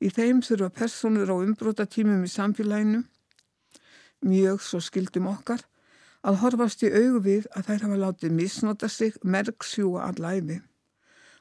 Í 0.00 0.08
þeim 0.08 0.40
þurfa 0.40 0.70
personur 0.72 1.28
á 1.28 1.36
umbrótatímum 1.36 2.22
í 2.24 2.30
samfélaginu, 2.32 3.02
mjög 4.24 4.62
svo 4.64 4.80
skildum 4.80 5.28
okkar, 5.28 5.60
að 6.24 6.40
horfast 6.40 6.82
í 6.84 6.90
augu 6.92 7.20
við 7.24 7.48
að 7.56 7.66
þær 7.68 7.84
hafa 7.86 7.98
látið 8.04 8.34
misnota 8.36 8.88
sig 8.88 9.16
merksjúa 9.22 10.06
allæfi. 10.08 10.60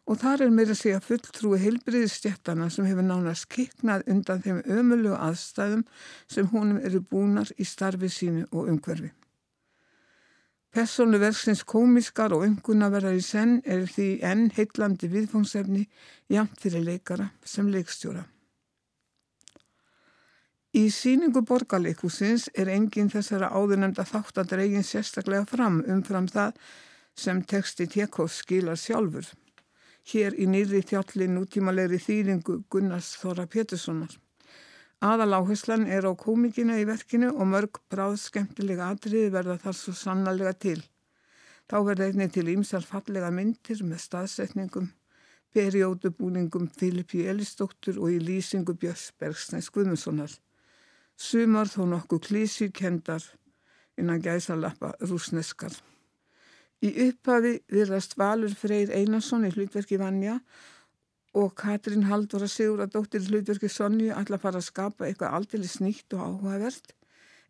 Og 0.10 0.18
þar 0.18 0.44
er 0.44 0.52
meira 0.52 0.74
að 0.74 0.82
segja 0.82 1.00
fulltrúi 1.06 1.60
heilbriðistjættana 1.62 2.70
sem 2.74 2.88
hefur 2.90 3.06
nánast 3.06 3.46
kiknað 3.54 4.08
undan 4.10 4.42
þeim 4.44 4.62
ömulegu 4.66 5.16
aðstæðum 5.16 5.86
sem 6.32 6.50
húnum 6.50 6.80
eru 6.82 7.04
búnar 7.12 7.52
í 7.56 7.68
starfi 7.68 8.10
sínu 8.10 8.48
og 8.50 8.72
umhverfi. 8.74 9.12
Persónu 10.74 11.20
verksins 11.22 11.64
komiskar 11.66 12.34
og 12.36 12.44
umkunnaverðar 12.46 13.16
í 13.18 13.24
senn 13.26 13.56
er 13.66 13.88
því 13.90 14.10
enn 14.32 14.50
heitlandi 14.58 15.10
viðfóngsefni 15.14 15.86
jamt 16.30 16.60
fyrir 16.62 16.86
leikara 16.86 17.32
sem 17.46 17.72
leikstjóra. 17.74 18.26
Í 20.78 20.84
síningu 20.94 21.42
borgarleikusins 21.50 22.44
er 22.54 22.70
enginn 22.70 23.08
þessara 23.10 23.48
áðurnemda 23.58 24.04
þátt 24.06 24.38
að 24.38 24.50
dreygin 24.52 24.84
sérstaklega 24.86 25.48
fram 25.50 25.80
umfram 25.82 26.28
það 26.30 26.60
sem 27.18 27.40
texti 27.42 27.88
Tjekov 27.90 28.28
skilar 28.30 28.78
sjálfur. 28.78 29.26
Hér 30.12 30.36
í 30.38 30.46
nýri 30.46 30.84
þjalli 30.86 31.26
nútímalegri 31.34 31.98
þýringu 31.98 32.60
Gunnars 32.70 33.16
Þóra 33.18 33.48
Péturssonar. 33.50 34.14
Aðaláherslan 35.02 35.88
er 35.90 36.06
á 36.06 36.14
komikina 36.14 36.78
í 36.78 36.86
verkinu 36.86 37.32
og 37.34 37.50
mörg 37.50 37.80
bráð 37.90 38.20
skemmtilega 38.22 38.92
atriði 38.94 39.32
verða 39.34 39.56
þar 39.64 39.78
svo 39.80 39.94
sannlega 39.98 40.54
til. 40.54 40.84
Þá 41.66 41.78
verða 41.88 42.12
einni 42.12 42.28
til 42.30 42.46
ímsal 42.54 42.84
fallega 42.86 43.32
myndir 43.34 43.82
með 43.82 44.04
staðsetningum, 44.06 44.92
periódubúningum 45.50 46.70
Filipi 46.78 47.26
Elistóttur 47.26 47.98
og 47.98 48.14
í 48.14 48.22
lýsingu 48.22 48.78
Björns 48.78 49.10
Bergsnæs 49.18 49.72
Guðmundssonar 49.74 50.38
sumar 51.20 51.68
þó 51.68 51.84
nokkuð 51.92 52.26
klísíkendar 52.30 53.24
innan 54.00 54.22
gæsalappa 54.24 54.94
rúsneskar. 55.04 55.74
Í 56.80 56.94
upphafi 57.10 57.58
virðast 57.68 58.16
Valur 58.20 58.54
Freyr 58.56 58.94
Einarsson 58.96 59.44
í 59.44 59.52
hlutverki 59.52 60.00
Vanja 60.00 60.38
og 61.36 61.52
Katrín 61.60 62.08
Halldóra 62.08 62.48
Sigur 62.48 62.86
að 62.86 62.96
dóttir 62.96 63.28
hlutverki 63.28 63.68
Sonju 63.70 64.14
að 64.16 64.38
fara 64.40 64.62
að 64.62 64.70
skapa 64.70 65.10
eitthvað 65.10 65.36
aldrei 65.36 65.68
snýtt 65.68 66.16
og 66.16 66.24
áhugavert 66.24 66.96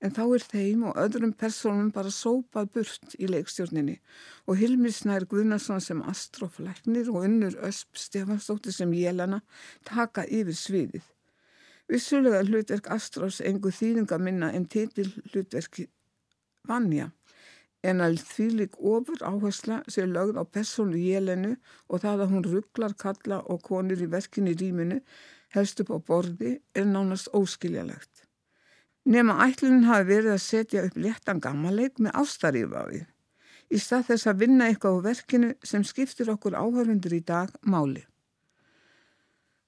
en 0.02 0.16
þá 0.16 0.24
er 0.26 0.46
þeim 0.48 0.84
og 0.90 0.98
öðrum 1.04 1.36
personum 1.38 1.92
bara 1.96 2.12
sópað 2.14 2.72
burt 2.76 3.16
í 3.20 3.30
leikstjórninni 3.30 4.00
og 4.48 4.60
Hilmi 4.60 4.92
Snær 4.96 5.28
Guðnarsson 5.30 5.84
sem 5.84 6.02
astroflæknir 6.10 7.12
og 7.12 7.28
unnur 7.28 7.60
Ösp 7.68 8.00
Stefansdóttir 8.00 8.76
sem 8.76 8.94
Jelana 8.96 9.42
taka 9.88 10.26
yfir 10.26 10.56
sviðið. 10.56 11.04
Vissulega 11.90 12.44
hlutverk 12.46 12.90
Astrós 12.94 13.40
engu 13.42 13.72
þýðinga 13.74 14.20
minna 14.22 14.52
en 14.54 14.68
titil 14.70 15.08
hlutverki 15.32 15.88
Vanja 16.70 17.10
en 17.90 18.04
að 18.04 18.20
því 18.28 18.48
lík 18.60 18.78
ofur 18.92 19.22
áhersla 19.24 19.80
sé 19.88 20.04
lögð 20.06 20.40
á 20.42 20.44
persónu 20.44 21.00
Jelenu 21.00 21.54
og 21.88 22.02
það 22.04 22.24
að 22.26 22.34
hún 22.34 22.48
rugglar 22.48 22.96
kalla 23.00 23.40
og 23.48 23.62
konur 23.64 24.02
í 24.04 24.10
verkinni 24.12 24.56
rýminu 24.60 25.00
helst 25.56 25.80
upp 25.84 25.94
á 25.96 25.98
borði 26.12 26.58
er 26.76 26.86
nánast 26.90 27.32
óskiljalegt. 27.34 28.26
Nefna 29.10 29.40
ætlunin 29.48 29.88
hafi 29.88 30.10
verið 30.12 30.36
að 30.36 30.44
setja 30.44 30.84
upp 30.86 31.00
léttan 31.00 31.40
gammaleik 31.42 32.04
með 32.04 32.20
ástarífaði 32.20 33.06
í 33.70 33.80
stað 33.80 34.10
þess 34.12 34.30
að 34.30 34.40
vinna 34.44 34.68
eitthvað 34.70 35.00
á 35.00 35.06
verkinu 35.08 35.50
sem 35.64 35.86
skiptir 35.86 36.30
okkur 36.34 36.58
áhörfundur 36.58 37.16
í 37.16 37.24
dag 37.26 37.54
máli. 37.62 38.04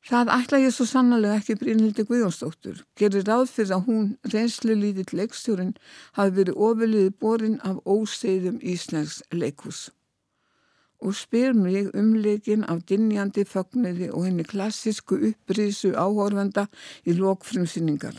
Það 0.02 0.30
ætla 0.34 0.58
ég 0.64 0.72
svo 0.74 0.86
sannlega 0.90 1.36
ekki 1.38 1.56
Brynhildi 1.62 2.04
Guðjónsdóttur. 2.10 2.80
Gerir 2.98 3.26
ráð 3.28 3.52
fyrir 3.54 3.76
að 3.76 3.84
hún, 3.86 4.08
reynslu 4.34 4.74
lítill 4.74 5.20
leikstjórin, 5.20 5.76
hafi 6.18 6.34
verið 6.40 6.58
ofiliði 6.68 7.12
borin 7.22 7.60
af 7.62 7.78
óseiðum 7.86 8.58
Íslands 8.66 9.20
leikus. 9.32 9.92
Og 11.06 11.14
spyr 11.18 11.54
mig 11.54 11.94
um 11.94 12.16
leikin 12.18 12.66
af 12.66 12.82
dinjandi 12.90 13.46
fögniði 13.46 14.10
og 14.10 14.26
henni 14.26 14.46
klassísku 14.46 15.22
upprísu 15.30 15.94
áhórvenda 15.94 16.66
í 17.06 17.14
lokfrumsynningar. 17.22 18.18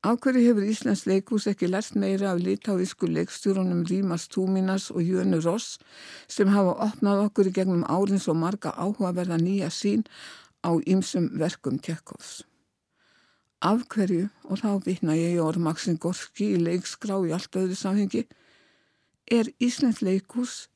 Áhverju 0.00 0.46
hefur 0.46 0.64
Íslands 0.64 1.02
leikus 1.04 1.44
ekki 1.50 1.68
lært 1.68 1.96
meira 2.00 2.30
af 2.32 2.38
litáísku 2.40 3.08
leikstjórunum 3.08 3.82
Rímas 3.84 4.28
Túminas 4.32 4.88
og 4.92 5.04
Jönu 5.04 5.42
Ross 5.44 5.76
sem 6.28 6.48
hafa 6.48 6.72
opnað 6.86 7.26
okkur 7.26 7.50
í 7.50 7.52
gegnum 7.58 7.82
árin 7.84 8.20
svo 8.20 8.32
marga 8.32 8.72
áhugaverða 8.80 9.36
nýja 9.42 9.68
sín 9.68 10.06
á 10.64 10.70
ýmsum 10.80 11.30
verkum 11.40 11.78
Tjekkovs. 11.78 12.42
Af 13.60 13.84
hverju, 13.92 14.28
og 14.48 14.60
þá 14.62 14.70
vitna 14.86 15.16
ég 15.18 15.36
í 15.36 15.40
orð 15.42 15.60
Maxim 15.64 15.98
Gorski 16.00 16.54
í 16.54 16.60
leikskrá 16.60 17.18
í 17.28 17.32
allt 17.36 17.56
öðru 17.60 17.76
samhengi, 17.76 18.24
er 19.30 19.50
Íslands 19.60 20.00
leikus 20.02 20.68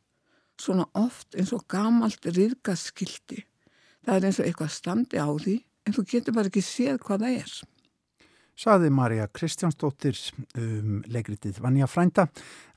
svona 0.60 0.86
oft 0.94 1.34
eins 1.34 1.52
og 1.56 1.64
gamalt 1.68 2.26
riðgaskildi. 2.28 3.44
Það 4.04 4.16
er 4.16 4.26
eins 4.28 4.40
og 4.40 4.48
eitthvað 4.48 4.74
standi 4.74 5.20
á 5.20 5.28
því 5.32 5.56
en 5.84 5.96
þú 5.96 6.04
getur 6.10 6.36
bara 6.36 6.52
ekki 6.52 6.64
séð 6.64 7.00
hvað 7.04 7.24
það 7.24 7.38
er. 7.40 7.54
Saði 8.54 8.90
Marja 8.94 9.26
Kristjánsdóttir 9.34 10.18
um 10.60 11.00
leikritið 11.10 11.56
Vanja 11.64 11.88
Frænda 11.90 12.28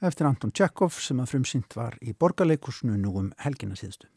eftir 0.02 0.26
Anton 0.26 0.50
Tjekov 0.56 0.96
sem 0.98 1.20
að 1.22 1.36
frumsynt 1.36 1.76
var 1.78 2.00
í 2.02 2.16
borgarleikusnu 2.18 2.98
nú 2.98 3.14
um 3.22 3.28
helgina 3.44 3.78
síðustu. 3.78 4.10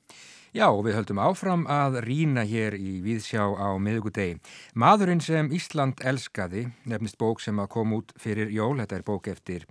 Já, 0.51 0.67
við 0.83 0.97
höldum 0.99 1.21
áfram 1.23 1.61
að 1.71 2.01
rína 2.03 2.43
hér 2.43 2.75
í 2.75 2.97
Víðsjá 3.05 3.45
á 3.55 3.71
miðugudegi. 3.79 4.41
Maðurinn 4.75 5.21
sem 5.23 5.47
Ísland 5.55 6.01
elskaði, 6.03 6.65
nefnist 6.91 7.21
bók 7.21 7.39
sem 7.39 7.61
að 7.63 7.69
kom 7.71 7.93
út 7.95 8.11
fyrir 8.19 8.51
jól, 8.51 8.81
þetta 8.81 8.97
er 8.99 9.05
bók 9.07 9.29
eftir 9.31 9.69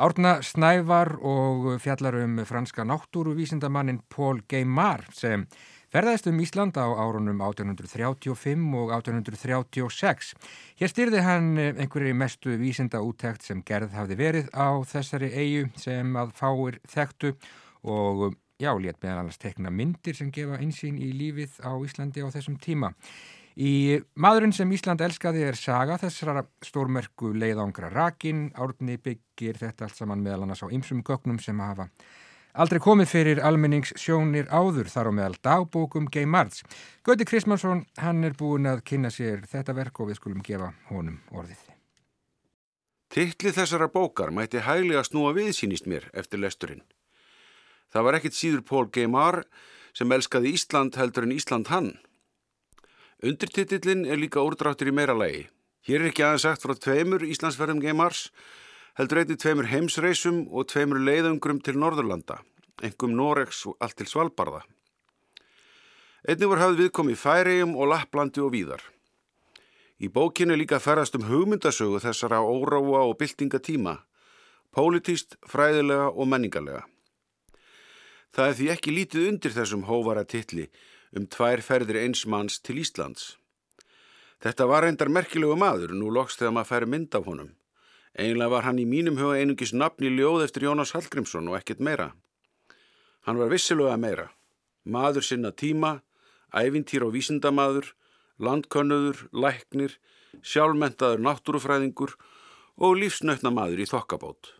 Árna 0.00 0.38
Snævar 0.40 1.12
og 1.20 1.74
fjallar 1.84 2.16
um 2.22 2.40
franska 2.48 2.86
náttúruvísindamannin 2.88 4.00
Paul 4.08 4.40
Geymar 4.48 5.04
sem 5.12 5.44
ferðaðist 5.92 6.30
um 6.32 6.40
Ísland 6.40 6.80
á 6.80 6.88
árunum 6.88 7.42
1835 7.44 8.64
og 8.80 8.94
1836. 8.96 10.32
Hér 10.80 10.90
styrði 10.94 11.20
hann 11.26 11.52
einhverju 11.60 12.16
mestu 12.16 12.56
vísinda 12.56 13.04
úttekt 13.04 13.44
sem 13.44 13.60
gerð 13.60 13.92
hafði 13.92 14.16
verið 14.22 14.48
á 14.56 14.72
þessari 14.88 15.28
eigu 15.36 15.68
sem 15.76 16.16
að 16.16 16.32
fáir 16.40 16.80
þekktu 16.96 17.34
og 17.84 18.32
já, 18.60 18.70
létt 18.78 19.00
meðal 19.02 19.22
annars 19.24 19.38
tekna 19.40 19.70
myndir 19.70 20.16
sem 20.18 20.30
gefa 20.34 20.58
einsýn 20.62 20.98
í 20.98 21.12
lífið 21.14 21.60
á 21.64 21.72
Íslandi 21.84 22.24
á 22.24 22.28
þessum 22.34 22.58
tíma. 22.60 22.92
Í 23.54 24.00
maðurinn 24.18 24.54
sem 24.54 24.70
Ísland 24.74 25.02
elskaði 25.04 25.44
er 25.46 25.58
saga 25.58 25.94
þessara 26.02 26.42
stórmerku 26.64 27.30
leiðangra 27.38 27.92
rakin, 27.92 28.48
árni 28.58 28.98
byggir 28.98 29.60
þetta 29.60 29.86
allt 29.86 30.00
saman 30.00 30.24
meðal 30.24 30.42
annars 30.42 30.64
á 30.66 30.68
ymsum 30.74 31.04
gögnum 31.06 31.38
sem 31.38 31.60
hafa 31.62 31.86
aldrei 32.54 32.80
komið 32.82 33.10
fyrir 33.10 33.42
almenningssjónir 33.42 34.50
áður 34.50 34.90
þar 34.90 35.10
á 35.10 35.12
meðal 35.18 35.38
dagbókum 35.42 36.06
Gay 36.10 36.26
Marts. 36.26 36.62
Göti 37.06 37.26
Krismansson, 37.26 37.84
hann 37.98 38.24
er 38.26 38.34
búin 38.38 38.70
að 38.70 38.84
kynna 38.86 39.10
sér 39.10 39.42
þetta 39.50 39.74
verk 39.74 40.00
og 40.00 40.10
við 40.10 40.20
skulum 40.20 40.42
gefa 40.46 40.72
honum 40.90 41.18
orðið. 41.34 41.62
Tittlið 43.14 43.58
þessara 43.60 43.90
bókar 43.90 44.34
mætti 44.34 44.62
hæglega 44.62 45.04
snúa 45.06 45.34
viðsýnist 45.36 45.86
mér 45.90 46.08
eftir 46.14 46.42
lesturinn. 46.42 46.82
Það 47.94 48.06
var 48.08 48.16
ekkit 48.18 48.34
síður 48.34 48.62
Pól 48.66 48.88
Geymar 48.90 49.44
sem 49.94 50.10
elskaði 50.10 50.50
Ísland 50.56 50.96
heldur 50.98 51.28
en 51.28 51.34
Ísland 51.36 51.68
hann. 51.70 51.92
Undirtitillin 53.22 54.02
er 54.10 54.18
líka 54.18 54.42
úrdráttur 54.42 54.90
í 54.90 54.94
meira 54.94 55.14
lagi. 55.14 55.44
Hér 55.86 56.02
er 56.02 56.10
ekki 56.10 56.24
aðeins 56.26 56.42
sagt 56.42 56.64
frá 56.64 56.74
tveimur 56.74 57.22
Íslandsferðum 57.22 57.78
Geymars, 57.84 58.32
heldur 58.98 59.20
einnig 59.20 59.38
tveimur 59.38 59.68
heimsreysum 59.70 60.40
og 60.50 60.66
tveimur 60.72 60.98
leiðungrum 61.06 61.60
til 61.62 61.76
Norðurlanda, 61.78 62.40
engum 62.82 63.14
Noregs 63.14 63.60
og 63.70 63.76
allt 63.78 64.00
til 64.00 64.08
Svalbarða. 64.10 64.64
Einnig 66.26 66.50
var 66.50 66.62
hafð 66.64 66.80
viðkomi 66.82 67.14
Færiðum 67.20 67.76
og 67.78 67.92
Lapplandi 67.92 68.42
og 68.42 68.50
víðar. 68.56 68.82
Í 70.02 70.10
bókinu 70.10 70.56
líka 70.58 70.80
ferðast 70.82 71.14
um 71.14 71.28
hugmyndasögu 71.28 72.00
þessara 72.02 72.42
óráa 72.42 73.04
og 73.04 73.14
byltinga 73.20 73.62
tíma, 73.62 74.00
pólitíst, 74.74 75.38
fræðilega 75.46 76.10
og 76.10 76.26
menningarlega. 76.32 76.82
Það 78.34 78.48
er 78.48 78.56
því 78.58 78.68
ekki 78.72 78.92
lítið 78.94 79.26
undir 79.30 79.52
þessum 79.54 79.82
hóvara 79.86 80.24
titli 80.26 80.64
um 81.14 81.26
tvær 81.30 81.60
ferðir 81.62 82.00
einsmanns 82.00 82.56
til 82.58 82.80
Íslands. 82.82 83.36
Þetta 84.42 84.66
var 84.66 84.82
reyndar 84.82 85.10
merkilegu 85.12 85.54
maður, 85.54 85.94
nú 85.94 86.10
loks 86.10 86.34
þegar 86.40 86.56
maður 86.56 86.70
færi 86.72 86.88
mynd 86.90 87.14
af 87.14 87.28
honum. 87.30 87.52
Einlega 88.18 88.50
var 88.50 88.66
hann 88.66 88.80
í 88.82 88.86
mínum 88.90 89.20
huga 89.22 89.38
einungis 89.38 89.72
nafn 89.74 90.08
í 90.08 90.10
ljóð 90.16 90.48
eftir 90.48 90.66
Jónas 90.66 90.94
Hallgrímsson 90.96 91.46
og 91.50 91.60
ekkert 91.60 91.82
meira. 91.82 92.08
Hann 93.22 93.38
var 93.38 93.54
vissilega 93.54 93.94
meira. 94.02 94.26
Maður 94.84 95.24
sinna 95.26 95.54
tíma, 95.54 96.00
ævintýr 96.50 97.06
og 97.06 97.14
vísindamaður, 97.14 97.94
landkönnuður, 98.42 99.28
læknir, 99.30 99.94
sjálfmentaður 100.42 101.22
náttúrufræðingur 101.22 102.18
og 102.82 102.98
lífsnötna 102.98 103.54
maður 103.54 103.86
í 103.86 103.90
þokkabót. 103.94 104.50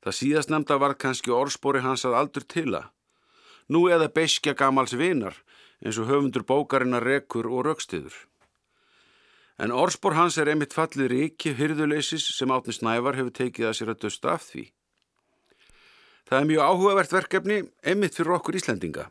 Það 0.00 0.16
síðast 0.16 0.50
nefnda 0.52 0.78
var 0.80 0.96
kannski 0.96 1.32
orðspori 1.34 1.82
hans 1.84 2.06
að 2.08 2.16
aldur 2.20 2.46
tila. 2.48 2.82
Nú 3.68 3.86
eða 3.92 4.08
beskja 4.12 4.56
gamals 4.56 4.96
vinar 4.96 5.36
eins 5.84 5.98
og 6.00 6.08
höfundur 6.10 6.44
bókarinnar 6.44 7.04
rekur 7.04 7.48
og 7.48 7.64
raukstiður. 7.68 8.14
En 9.60 9.72
orspor 9.76 10.16
hans 10.16 10.38
er 10.40 10.48
einmitt 10.48 10.72
fallið 10.72 11.10
ríki 11.12 11.52
hyrðuleysis 11.56 12.30
sem 12.32 12.52
átni 12.52 12.72
snævar 12.72 13.18
hefur 13.18 13.34
tekið 13.36 13.68
að 13.68 13.76
sér 13.76 13.92
að 13.92 14.04
dösta 14.06 14.32
af 14.32 14.46
því. 14.48 14.64
Það 16.30 16.38
er 16.38 16.48
mjög 16.48 16.64
áhugavert 16.70 17.12
verkefni 17.12 17.58
einmitt 17.84 18.16
fyrir 18.16 18.36
okkur 18.38 18.56
Íslandinga. 18.56 19.08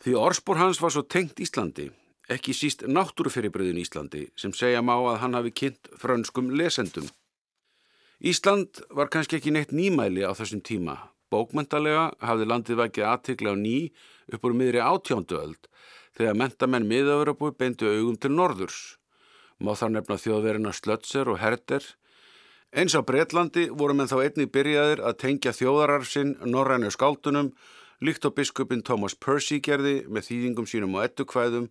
Því 0.00 0.16
orspor 0.16 0.58
hans 0.58 0.80
var 0.82 0.94
svo 0.94 1.04
tengt 1.04 1.42
Íslandi, 1.44 1.90
ekki 2.32 2.54
síst 2.56 2.86
náttúrufyrirbröðin 2.88 3.82
Íslandi 3.82 4.24
sem 4.38 4.54
segja 4.56 4.80
má 4.82 4.94
að 4.96 5.18
hann 5.22 5.36
hafi 5.38 5.52
kynnt 5.62 5.90
frönskum 6.00 6.50
lesendum. 6.56 7.06
Ísland 8.20 8.82
var 8.92 9.08
kannski 9.08 9.38
ekki 9.38 9.52
neitt 9.54 9.70
nýmæli 9.72 10.20
á 10.28 10.36
þessum 10.36 10.60
tíma. 10.60 10.98
Bókmentalega 11.32 12.10
hafði 12.20 12.46
landið 12.50 12.80
vækið 12.82 13.06
aðtikla 13.08 13.54
á 13.54 13.56
ný 13.56 13.76
upp 14.28 14.44
úr 14.44 14.56
miðri 14.60 14.82
átjándu 14.84 15.38
öld 15.40 15.68
þegar 16.18 16.36
mentamenn 16.36 16.88
miðaverabúi 16.90 17.54
beindu 17.56 17.88
augum 17.88 18.18
til 18.20 18.34
norðurs. 18.34 18.98
Má 19.56 19.72
þar 19.72 19.94
nefna 19.94 20.18
þjóðverina 20.20 20.72
Slötser 20.76 21.30
og 21.32 21.40
Herder. 21.40 21.80
Eins 22.76 22.92
á 22.92 23.00
Breitlandi 23.00 23.70
voru 23.72 23.96
menn 23.96 24.10
þá 24.10 24.18
einnig 24.20 24.52
byrjaðir 24.52 25.00
að 25.00 25.16
tengja 25.24 25.56
þjóðararfsinn 25.56 26.36
norrænu 26.44 26.92
skáldunum 26.92 27.54
líkt 28.04 28.28
á 28.28 28.30
biskupin 28.36 28.84
Thomas 28.84 29.16
Percy 29.16 29.62
gerði 29.64 30.02
með 30.12 30.28
þýðingum 30.28 30.68
sínum 30.68 31.00
á 31.00 31.08
ettukvæðum 31.08 31.70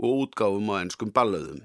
og 0.00 0.24
útgáfum 0.24 0.72
á 0.72 0.80
ennskum 0.80 1.12
ballöðum. 1.12 1.60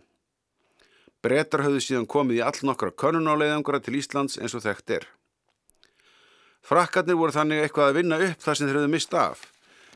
Bretar 1.26 1.64
höfðu 1.66 1.82
síðan 1.82 2.06
komið 2.06 2.38
í 2.38 2.44
all 2.46 2.60
nokkra 2.68 2.92
könunáleiðangura 2.94 3.80
til 3.82 3.96
Íslands 3.98 4.38
eins 4.38 4.54
og 4.54 4.62
þekkt 4.62 4.92
er. 5.00 5.08
Frakkarnir 6.66 7.18
voru 7.18 7.34
þannig 7.34 7.64
eitthvað 7.64 7.90
að 7.90 7.98
vinna 7.98 8.20
upp 8.28 8.44
það 8.46 8.58
sem 8.60 8.70
þeir 8.70 8.80
höfðu 8.80 8.92
mist 8.94 9.18
af, 9.18 9.42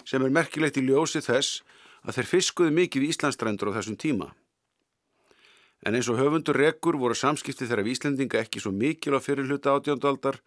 sem 0.09 0.25
er 0.25 0.33
merkilegt 0.33 0.81
í 0.81 0.85
ljósi 0.87 1.21
þess 1.21 1.61
að 2.01 2.17
þeir 2.17 2.29
fiskuðu 2.31 2.75
mikið 2.79 3.05
í 3.05 3.11
Íslandstrendur 3.13 3.69
á 3.69 3.77
þessum 3.77 3.99
tíma. 4.01 4.31
En 5.85 5.95
eins 5.95 6.09
og 6.09 6.17
höfundur 6.17 6.57
rekur 6.57 6.97
voru 6.97 7.15
samskipti 7.15 7.69
þeirra 7.69 7.85
Íslendinga 7.93 8.41
ekki 8.41 8.61
svo 8.63 8.73
mikil 8.73 9.13
á 9.15 9.19
fyrirluta 9.21 9.77
átjóndaldar 9.77 10.41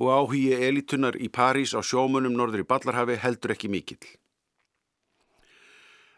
og 0.00 0.08
áhugji 0.08 0.56
elitunar 0.56 1.20
í 1.20 1.28
París 1.28 1.76
á 1.76 1.84
sjómunum 1.84 2.32
norður 2.32 2.64
í 2.64 2.68
Ballarhafi 2.70 3.20
heldur 3.20 3.54
ekki 3.54 3.70
mikil. 3.70 4.00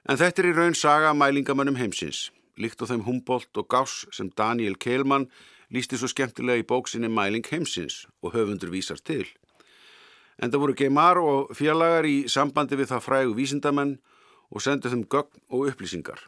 En 0.09 0.17
þetta 0.21 0.43
er 0.43 0.51
í 0.51 0.57
raun 0.57 0.79
saga 0.79 1.11
mælingamönnum 1.15 1.79
heimsins 1.81 2.29
líkt 2.59 2.83
á 2.83 2.91
þeim 2.91 3.05
Humboldt 3.07 3.57
og 3.61 3.69
Gauss 3.71 4.07
sem 4.15 4.31
Daniel 4.37 4.79
Kehlmann 4.81 5.29
lísti 5.71 5.99
svo 5.99 6.11
skemmtilega 6.11 6.63
í 6.63 6.67
bóksinni 6.67 7.11
Mæling 7.11 7.47
heimsins 7.51 8.07
og 8.23 8.35
höfundur 8.35 8.73
vísar 8.73 8.99
til. 8.99 9.27
En 10.41 10.51
það 10.51 10.63
voru 10.65 10.75
geimar 10.75 11.21
og 11.21 11.53
félagar 11.57 12.09
í 12.09 12.25
sambandi 12.29 12.79
við 12.81 12.91
það 12.95 13.07
frægu 13.07 13.37
vísindamenn 13.37 13.99
og 14.51 14.65
sendu 14.65 14.91
þeim 14.91 15.05
gögn 15.07 15.43
og 15.53 15.69
upplýsingar. 15.71 16.21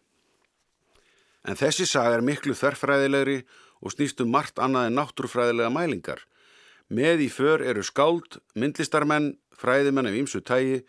En 1.48 1.58
þessi 1.58 1.88
saga 1.88 2.18
er 2.18 2.22
miklu 2.22 2.54
þerfræðilegri 2.54 3.40
og 3.82 3.94
snýstum 3.96 4.30
margt 4.30 4.60
annað 4.62 4.90
en 4.90 4.98
náttúrufræðilega 5.00 5.72
mælingar. 5.74 6.20
Með 6.92 7.26
í 7.26 7.30
för 7.32 7.64
eru 7.66 7.82
skáld, 7.82 8.38
myndlistarmenn, 8.54 9.32
fræðimenn 9.58 10.10
af 10.10 10.18
ímsu 10.20 10.42
tægi, 10.44 10.82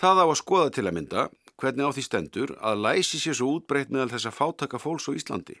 það 0.00 0.22
á 0.22 0.26
að 0.26 0.38
skoða 0.40 0.72
til 0.74 0.86
að 0.88 0.96
mynda 0.96 1.28
hvernig 1.62 1.86
á 1.86 1.94
því 1.94 2.02
stendur 2.06 2.52
að 2.58 2.82
læsi 2.82 3.20
sér 3.22 3.38
svo 3.38 3.52
útbreytt 3.56 3.92
meðal 3.94 4.10
þessa 4.16 4.34
fátaka 4.34 4.80
fólks 4.82 5.06
á 5.06 5.14
Íslandi. 5.14 5.60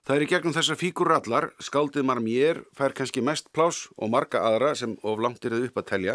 Það 0.00 0.16
er 0.16 0.24
í 0.24 0.28
gegnum 0.30 0.54
þessar 0.56 0.78
fíkurallar, 0.80 1.50
skaldið 1.60 2.06
marmér 2.08 2.62
fær 2.76 2.94
kannski 2.96 3.20
mest 3.20 3.50
plás 3.52 3.84
og 4.00 4.08
marga 4.14 4.40
aðra 4.48 4.72
sem 4.74 4.96
of 5.04 5.20
langt 5.20 5.44
er 5.44 5.52
þau 5.52 5.66
upp 5.68 5.82
að 5.82 5.90
telja, 5.92 6.14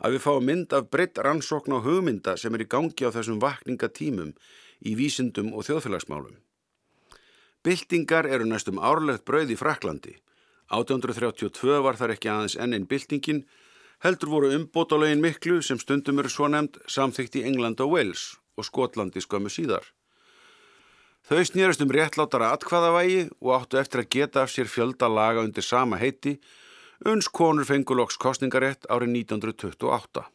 að 0.00 0.16
við 0.16 0.24
fáum 0.24 0.48
mynd 0.48 0.72
af 0.72 0.88
breytt 0.90 1.20
rannsókn 1.20 1.76
og 1.76 1.84
hugmynda 1.84 2.38
sem 2.40 2.54
er 2.56 2.64
í 2.64 2.70
gangi 2.72 3.04
á 3.04 3.12
þessum 3.12 3.42
vakningatímum 3.44 4.32
í 4.88 4.96
vísindum 4.98 5.52
og 5.52 5.68
þjóðfélagsmálum. 5.68 6.40
Bildingar 7.62 8.26
eru 8.26 8.48
næstum 8.48 8.80
árlegt 8.82 9.26
brauð 9.28 9.52
í 9.54 9.58
Fraklandi. 9.60 10.16
1832 10.72 11.82
var 11.84 12.00
þar 12.00 12.16
ekki 12.16 12.32
aðeins 12.32 12.56
enn 12.56 12.74
einn 12.74 12.88
bildingin, 12.90 13.44
Heldur 14.02 14.32
voru 14.32 14.48
umbótalegin 14.50 15.20
miklu 15.22 15.60
sem 15.62 15.78
stundum 15.78 16.18
eru 16.18 16.30
svo 16.32 16.48
nefnd 16.50 16.80
samþygt 16.90 17.36
í 17.38 17.44
England 17.46 17.78
og 17.84 17.92
Wales 17.94 18.32
og 18.58 18.66
Skotlandi 18.66 19.22
skömmu 19.22 19.52
síðar. 19.52 19.84
Þau 21.22 21.44
snýrast 21.46 21.84
um 21.84 21.92
réttlátara 21.94 22.48
atkvaðavægi 22.56 23.28
og 23.38 23.52
áttu 23.60 23.78
eftir 23.78 24.02
að 24.02 24.10
geta 24.10 24.42
af 24.42 24.50
sér 24.50 24.66
fjölda 24.66 25.06
laga 25.06 25.44
undir 25.46 25.62
sama 25.62 26.00
heiti 26.02 26.40
uns 27.06 27.28
konur 27.30 27.66
fenguloks 27.68 28.18
kostningarétt 28.18 28.90
árið 28.90 29.14
1928. 29.22 30.26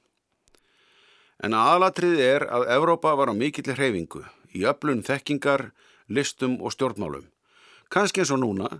En 1.43 1.53
aðalatrið 1.53 2.23
er 2.23 2.47
að 2.47 2.69
Evrópa 2.77 3.17
var 3.19 3.31
á 3.31 3.35
mikillir 3.35 3.75
hreyfingu 3.75 4.23
í 4.55 4.63
öflun 4.63 5.03
þekkingar, 5.03 5.73
listum 6.07 6.55
og 6.63 6.71
stjórnmálum. 6.71 7.27
Kanski 7.91 8.23
eins 8.23 8.31
og 8.31 8.39
núna 8.41 8.79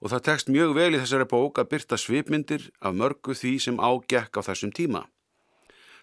og 0.00 0.12
það 0.12 0.24
tekst 0.26 0.52
mjög 0.52 0.74
vel 0.76 0.90
í 0.94 1.00
þessari 1.00 1.28
bók 1.28 1.60
að 1.60 1.70
byrta 1.74 1.98
svipmyndir 2.00 2.70
af 2.80 2.96
mörgu 2.96 3.36
því 3.36 3.52
sem 3.60 3.80
ágekk 3.80 4.40
á 4.40 4.40
þessum 4.48 4.72
tíma. 4.72 5.04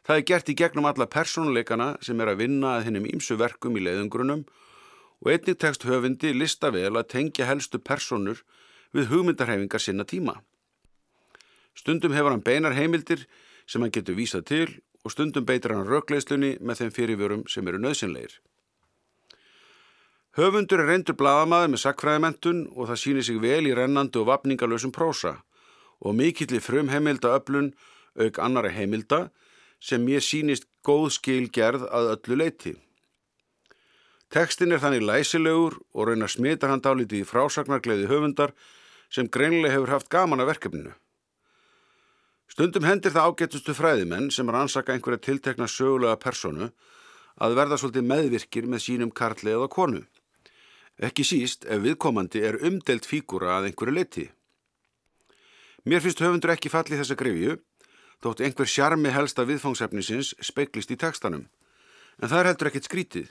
Það 0.06 0.20
er 0.20 0.28
gert 0.30 0.50
í 0.50 0.56
gegnum 0.56 0.86
alla 0.88 1.08
persónuleikana 1.10 1.88
sem 2.06 2.20
er 2.22 2.32
að 2.32 2.44
vinna 2.44 2.78
að 2.78 2.86
hennum 2.88 3.08
ímsu 3.10 3.36
verkum 3.40 3.76
í 3.76 3.84
leiðungrunum 3.84 4.46
og 5.24 5.32
einnig 5.34 5.58
tekst 5.60 5.88
höfundi 5.90 6.32
lista 6.36 6.70
vel 6.72 6.94
að 6.94 7.10
tengja 7.16 7.50
helstu 7.50 7.82
personur 7.82 8.44
við 8.94 9.10
hugmyndarhefingar 9.12 9.84
sinna 9.84 10.06
tíma. 10.06 10.38
Stundum 11.78 12.14
hefur 12.14 12.34
hann 12.34 12.46
beinar 12.46 12.78
heimildir 12.78 13.26
sem 13.68 13.82
hann 13.82 13.94
getur 13.94 14.16
vísað 14.18 14.46
til 14.48 14.68
og 15.04 15.14
stundum 15.14 15.46
beitar 15.46 15.74
hann 15.76 15.90
rögleislunni 15.90 16.58
með 16.62 16.84
þeim 16.84 16.94
fyrirvörum 16.96 17.44
sem 17.50 17.68
eru 17.68 17.82
nöðsynleir. 17.82 18.38
Höfundur 20.38 20.84
er 20.84 20.92
reyndur 20.92 21.16
bladamaður 21.18 21.72
með 21.74 21.80
sakfræðimentun 21.82 22.60
og 22.76 22.92
það 22.92 23.00
sýnir 23.02 23.26
sig 23.26 23.38
vel 23.42 23.66
í 23.66 23.72
rennandu 23.74 24.20
og 24.22 24.28
vapningalösum 24.30 24.92
prósa 24.94 25.32
og 25.98 26.14
mikillir 26.14 26.62
frum 26.62 26.92
heimilda 26.94 27.32
öflun 27.40 27.72
auk 28.22 28.38
annara 28.46 28.70
heimilda 28.70 29.32
sem 29.82 30.04
mér 30.06 30.22
sýnist 30.22 30.68
góð 30.86 31.08
skil 31.16 31.48
gerð 31.50 31.88
að 31.90 32.12
öllu 32.12 32.38
leiti. 32.38 32.74
Tekstin 34.30 34.76
er 34.76 34.84
þannig 34.84 35.08
læsilegur 35.10 35.80
og 35.98 36.06
raunar 36.12 36.30
smitar 36.30 36.70
hann 36.70 36.84
dálítið 36.86 37.24
í 37.24 37.30
frásagnargleði 37.32 38.06
höfundar 38.12 38.54
sem 39.10 39.30
greinlega 39.34 39.74
hefur 39.74 39.94
haft 39.96 40.12
gaman 40.14 40.44
að 40.44 40.52
verkefninu. 40.52 40.94
Stundum 42.54 42.86
hendir 42.86 43.16
það 43.16 43.32
ágetustu 43.32 43.74
fræðimenn 43.74 44.30
sem 44.30 44.54
er 44.54 44.60
ansaka 44.62 44.94
einhverja 44.94 45.24
tiltekna 45.32 45.66
sögulega 45.66 46.22
personu 46.22 46.70
að 47.42 47.58
verða 47.58 47.82
svolítið 47.82 48.08
meðvirkir 48.14 48.70
með 48.70 48.86
sínum 48.86 49.10
karli 49.10 49.56
eða 49.56 49.72
konu. 49.74 50.04
Ekki 50.98 51.22
síst 51.28 51.66
ef 51.70 51.84
viðkomandi 51.84 52.42
er 52.42 52.58
umdelt 52.66 53.06
fígúra 53.06 53.60
að 53.60 53.70
einhverju 53.70 53.94
leiti. 53.94 54.26
Mér 55.86 56.02
finnst 56.02 56.24
höfundur 56.24 56.56
ekki 56.56 56.72
falli 56.74 56.98
þessa 56.98 57.18
grefju, 57.20 57.60
þótt 58.26 58.42
einhver 58.42 58.68
sjarmi 58.68 59.12
helsta 59.14 59.46
viðfangsefnisins 59.46 60.34
speiklist 60.42 60.92
í 60.92 60.98
tekstanum. 60.98 61.46
En 62.18 62.32
það 62.32 62.40
er 62.40 62.50
heldur 62.50 62.72
ekkit 62.72 62.90
skrítið. 62.90 63.28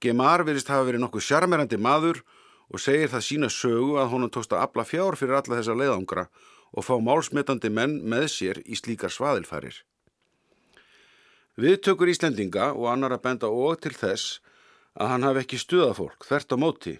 Gemar 0.00 0.44
verist 0.46 0.70
hafa 0.70 0.86
verið 0.86 1.02
nokkuð 1.02 1.26
sjarmerandi 1.26 1.80
maður 1.82 2.22
og 2.70 2.80
segir 2.80 3.10
það 3.10 3.26
sína 3.26 3.50
sögu 3.50 3.98
að 3.98 4.12
honum 4.14 4.30
tókst 4.30 4.54
að 4.54 4.62
abla 4.68 4.86
fjár 4.86 5.18
fyrir 5.18 5.40
alla 5.40 5.58
þessa 5.58 5.76
leiðangra 5.76 6.28
og 6.70 6.86
fá 6.86 6.94
málsmetandi 7.02 7.72
menn 7.74 7.98
með 8.06 8.28
sér 8.30 8.62
í 8.62 8.78
slíkar 8.78 9.10
svaðilfærir. 9.10 9.82
Viðtökur 11.60 12.08
Íslendinga 12.08 12.70
og 12.72 12.86
annar 12.92 13.16
að 13.16 13.24
benda 13.26 13.50
og 13.50 13.82
til 13.82 13.92
þess 13.98 14.38
að 14.94 15.12
hann 15.12 15.26
hafi 15.26 15.44
ekki 15.44 15.60
stuðað 15.60 15.96
fólk 16.00 16.26
þvert 16.26 16.54
á 16.54 16.56
móti 16.58 16.96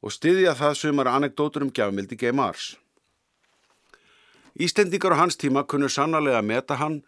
og 0.00 0.14
styðja 0.14 0.54
það 0.56 0.76
sumar 0.78 1.10
anekdótur 1.10 1.66
um 1.66 1.72
gjafmildi 1.74 2.16
G. 2.16 2.32
Mars. 2.32 2.76
Íslendingar 4.60 5.14
á 5.16 5.20
hans 5.20 5.36
tíma 5.40 5.64
kunnur 5.68 5.92
sannarlega 5.92 6.40
að 6.40 6.48
meta 6.48 6.78
hann 6.80 7.00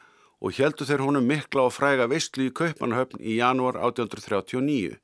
og 0.42 0.54
heldu 0.58 0.86
þeir 0.88 1.04
honum 1.06 1.26
mikla 1.26 1.68
og 1.68 1.74
fræga 1.76 2.08
veistlu 2.10 2.48
í 2.48 2.54
Kaupanahöfn 2.54 3.22
í 3.22 3.38
janúar 3.38 3.78
1839 3.78 4.98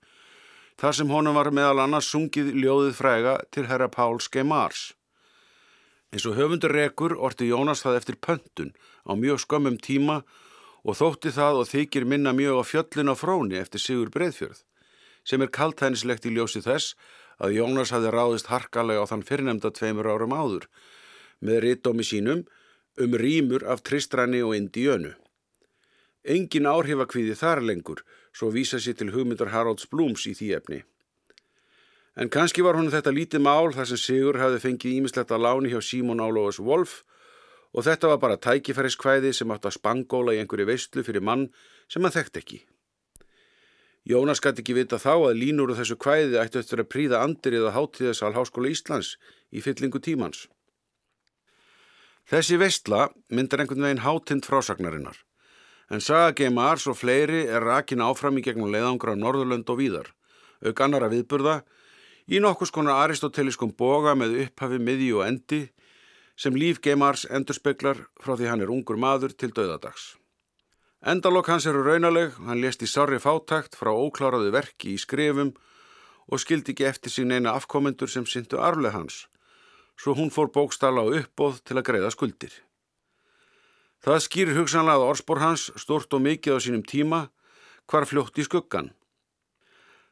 þar 0.78 0.94
sem 0.94 1.10
honum 1.10 1.38
var 1.38 1.50
meðal 1.54 1.82
annars 1.84 2.10
sungið 2.12 2.52
ljóðið 2.54 2.94
fræga 2.98 3.34
til 3.54 3.66
herra 3.70 3.88
Páls 3.90 4.28
G. 4.30 4.44
Mars. 4.46 4.92
Eins 6.12 6.24
og 6.24 6.38
höfundur 6.38 6.72
rekur 6.72 7.16
orti 7.18 7.50
Jónas 7.50 7.82
það 7.84 7.98
eftir 8.00 8.20
pöntun 8.24 8.72
á 9.04 9.12
mjög 9.12 9.42
skömmum 9.44 9.76
tíma 9.76 10.22
og 10.84 10.96
þótti 10.96 11.34
það 11.34 11.62
og 11.62 11.68
þykir 11.68 12.06
minna 12.08 12.32
mjög 12.32 12.62
á 12.62 12.64
fjöllin 12.64 13.12
á 13.12 13.14
fróni 13.18 13.58
eftir 13.60 13.82
Sigur 13.82 14.12
Breðfjörð 14.14 14.62
sem 15.24 15.42
er 15.42 15.52
kaltænislegt 15.54 16.26
í 16.26 16.34
ljósi 16.34 16.62
þess 16.64 16.94
að 17.38 17.56
Jónas 17.58 17.94
hafði 17.94 18.12
ráðist 18.14 18.50
harkalega 18.50 19.04
á 19.06 19.10
þann 19.10 19.26
fyrirnemda 19.26 19.70
tveimur 19.74 20.10
árum 20.10 20.34
áður 20.34 20.68
með 21.40 21.62
rittómi 21.64 22.06
sínum 22.06 22.44
um 22.98 23.14
rýmur 23.14 23.64
af 23.64 23.84
Tristræni 23.86 24.42
og 24.42 24.56
Indiönu. 24.58 25.14
Engin 26.26 26.66
áhrifakvíði 26.66 27.36
þar 27.38 27.62
lengur, 27.62 28.02
svo 28.34 28.50
vísa 28.50 28.80
sér 28.82 28.98
til 28.98 29.12
hugmyndar 29.14 29.52
Haralds 29.54 29.86
Blooms 29.86 30.26
í 30.26 30.34
því 30.34 30.48
efni. 30.58 30.80
En 32.18 32.30
kannski 32.34 32.64
var 32.66 32.74
hún 32.74 32.90
þetta 32.90 33.14
lítið 33.14 33.44
mál 33.46 33.70
þar 33.76 33.86
sem 33.92 34.00
Sigur 34.02 34.40
hafði 34.42 34.58
fengið 34.64 34.96
ímislegt 34.98 35.30
að 35.30 35.44
láni 35.46 35.70
hjá 35.70 35.78
Símón 35.78 36.18
Álófus 36.18 36.58
Wolf 36.58 37.04
og 37.70 37.86
þetta 37.86 38.10
var 38.10 38.18
bara 38.24 38.40
tækifæriskvæði 38.42 39.30
sem 39.36 39.54
átt 39.54 39.68
að 39.68 39.76
spangóla 39.78 40.34
í 40.34 40.42
einhverju 40.42 40.66
veistlu 40.66 41.04
fyrir 41.06 41.22
mann 41.22 41.46
sem 41.86 42.02
hann 42.02 42.14
þekkt 42.14 42.40
ekki. 42.42 42.58
Jónas 44.06 44.40
gæti 44.40 44.62
ekki 44.62 44.76
vita 44.76 44.98
þá 45.00 45.14
að 45.30 45.40
línur 45.40 45.72
úr 45.72 45.78
þessu 45.78 45.96
kvæði 46.00 46.38
ættu 46.40 46.60
eftir 46.62 46.82
að 46.82 46.90
príða 46.92 47.22
andirið 47.24 47.66
á 47.68 47.76
hátíðasal 47.76 48.34
Háskóla 48.36 48.70
Íslands 48.72 49.16
í 49.50 49.60
fyllingu 49.64 50.00
tímans. 50.00 50.46
Þessi 52.28 52.58
vestla 52.60 53.08
myndar 53.32 53.62
einhvern 53.62 53.86
veginn 53.86 54.04
hátind 54.04 54.44
frásagnarinnar, 54.44 55.16
en 55.88 56.02
saga 56.04 56.34
Geimars 56.36 56.84
og 56.86 56.98
fleiri 57.00 57.46
er 57.48 57.64
rakin 57.64 58.04
áfram 58.04 58.36
í 58.36 58.44
gegnum 58.44 58.68
leiðangra 58.72 59.16
á 59.16 59.20
Norðurlönd 59.20 59.68
og 59.72 59.80
víðar, 59.80 60.10
auk 60.60 60.82
annara 60.84 61.08
viðburða, 61.08 61.62
í 62.28 62.40
nokkus 62.44 62.72
konar 62.72 63.00
aristoteliskum 63.06 63.72
boga 63.72 64.12
með 64.12 64.42
upphafi, 64.44 64.76
miði 64.76 65.08
og 65.16 65.24
endi, 65.24 65.62
sem 66.36 66.52
líf 66.52 66.82
Geimars 66.84 67.24
endurspeglar 67.32 68.04
frá 68.20 68.36
því 68.36 68.52
hann 68.52 68.64
er 68.64 68.72
ungur 68.76 69.00
maður 69.00 69.32
til 69.32 69.48
döðadags. 69.56 70.12
Endalokk 70.98 71.46
hans 71.46 71.66
eru 71.70 71.84
raunaleg, 71.86 72.32
hann 72.42 72.58
lést 72.58 72.82
í 72.82 72.86
sarri 72.90 73.20
fátakt 73.22 73.76
frá 73.78 73.92
ókláraðu 73.94 74.50
verki 74.50 74.96
í 74.96 74.98
skrifum 74.98 75.52
og 76.26 76.42
skildi 76.42 76.74
ekki 76.74 76.88
eftir 76.88 77.14
sín 77.14 77.30
eina 77.30 77.52
afkomendur 77.54 78.10
sem 78.10 78.26
syndu 78.26 78.58
arfleg 78.58 78.96
hans, 78.96 79.28
svo 79.94 80.16
hún 80.18 80.34
fór 80.34 80.50
bókstala 80.50 81.06
á 81.06 81.10
uppbóð 81.20 81.62
til 81.62 81.78
að 81.78 81.86
greiða 81.86 82.10
skuldir. 82.10 82.50
Það 84.02 84.24
skýrir 84.26 84.58
hugsanlega 84.58 84.98
að 84.98 85.12
orspor 85.12 85.38
hans, 85.38 85.70
stort 85.78 86.18
og 86.18 86.24
mikið 86.26 86.58
á 86.58 86.62
sínum 86.66 86.82
tíma, 86.82 87.28
hvar 87.86 88.06
fljótt 88.06 88.42
í 88.42 88.46
skuggan. 88.50 88.90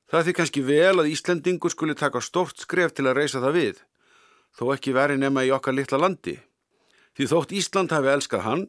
Það 0.07 0.23
því 0.23 0.39
kannski 0.39 0.67
vel 0.71 0.97
að 1.03 1.11
Íslendingur 1.11 1.75
skuli 1.75 1.99
taka 1.99 2.23
stort 2.23 2.63
skref 2.63 2.95
til 2.95 3.11
að 3.11 3.19
reysa 3.19 3.43
það 3.43 3.59
við, 3.59 3.85
þó 4.55 4.71
ekki 4.79 4.95
veri 4.95 5.19
nema 5.19 5.43
í 5.43 5.51
okkar 5.51 5.75
litla 5.75 5.99
landi. 5.99 6.39
Því 7.19 7.33
þótt 7.35 7.55
Ísland 7.59 7.91
hafi 7.91 8.15
elskað 8.15 8.47
hann, 8.47 8.69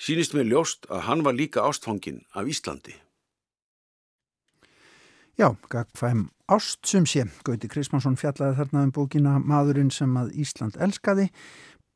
sínist 0.00 0.36
mér 0.36 0.48
ljóst 0.50 0.86
að 0.90 1.06
hann 1.08 1.24
var 1.26 1.36
líka 1.36 1.64
ástfangin 1.66 2.22
af 2.34 2.48
Íslandi. 2.48 2.94
Já, 5.38 5.56
gagfæm 5.72 6.28
ást 6.46 6.86
sem 6.86 7.06
sé. 7.06 7.24
Gauti 7.44 7.68
Krismansson 7.68 8.18
fjallaði 8.20 8.58
þarna 8.58 8.82
um 8.86 8.92
bókina 8.92 9.38
Maðurinn 9.40 9.90
sem 9.90 10.12
að 10.20 10.34
Ísland 10.42 10.76
elskaði. 10.76 11.30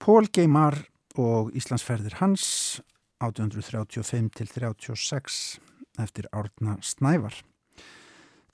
Pól 0.00 0.28
Geimar 0.32 0.78
og 1.20 1.52
Íslandsferðir 1.56 2.16
hans 2.22 2.80
1835 3.20 4.32
til 4.36 4.48
36 4.48 5.60
eftir 6.00 6.28
Árna 6.32 6.78
Snævar. 6.80 7.36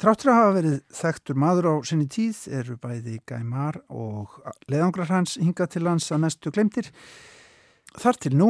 Tráttur 0.03 0.33
að 0.33 0.39
hafa 0.41 0.55
verið 0.57 0.79
þekktur 0.99 1.39
maður 1.39 1.69
á 1.71 1.75
sinni 1.87 2.09
tíð 2.11 2.39
eru 2.59 2.75
bæði 2.83 3.21
Geimar 3.29 3.79
og 3.87 4.35
leðangrar 4.67 5.13
hans 5.15 5.37
hinga 5.39 5.69
til 5.71 5.85
lands 5.87 6.11
að 6.11 6.25
mestu 6.25 6.51
glemtir. 6.51 6.91
Þar 7.95 8.19
til 8.19 8.35
nú 8.35 8.49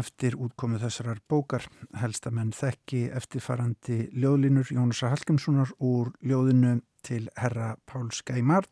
eftir 0.00 0.36
útkomu 0.38 0.80
þessarar 0.82 1.22
bókar 1.30 1.66
helst 2.00 2.26
að 2.28 2.36
menn 2.38 2.52
þekki 2.56 3.06
eftirfarandi 3.20 4.02
ljóðlinur 4.16 4.72
Jónusa 4.74 5.12
Hallgrímssonar 5.12 5.72
úr 5.78 6.12
ljóðinu 6.22 6.80
til 7.06 7.26
herra 7.36 7.74
Páls 7.88 8.22
Gæmar. 8.26 8.68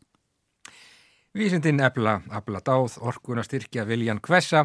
Vísindin 1.38 1.78
ebla, 1.84 2.16
abla 2.34 2.58
dáð, 2.64 2.94
orkun 3.04 3.38
að 3.38 3.44
styrkja 3.46 3.84
viljan 3.86 4.18
hvessa, 4.24 4.62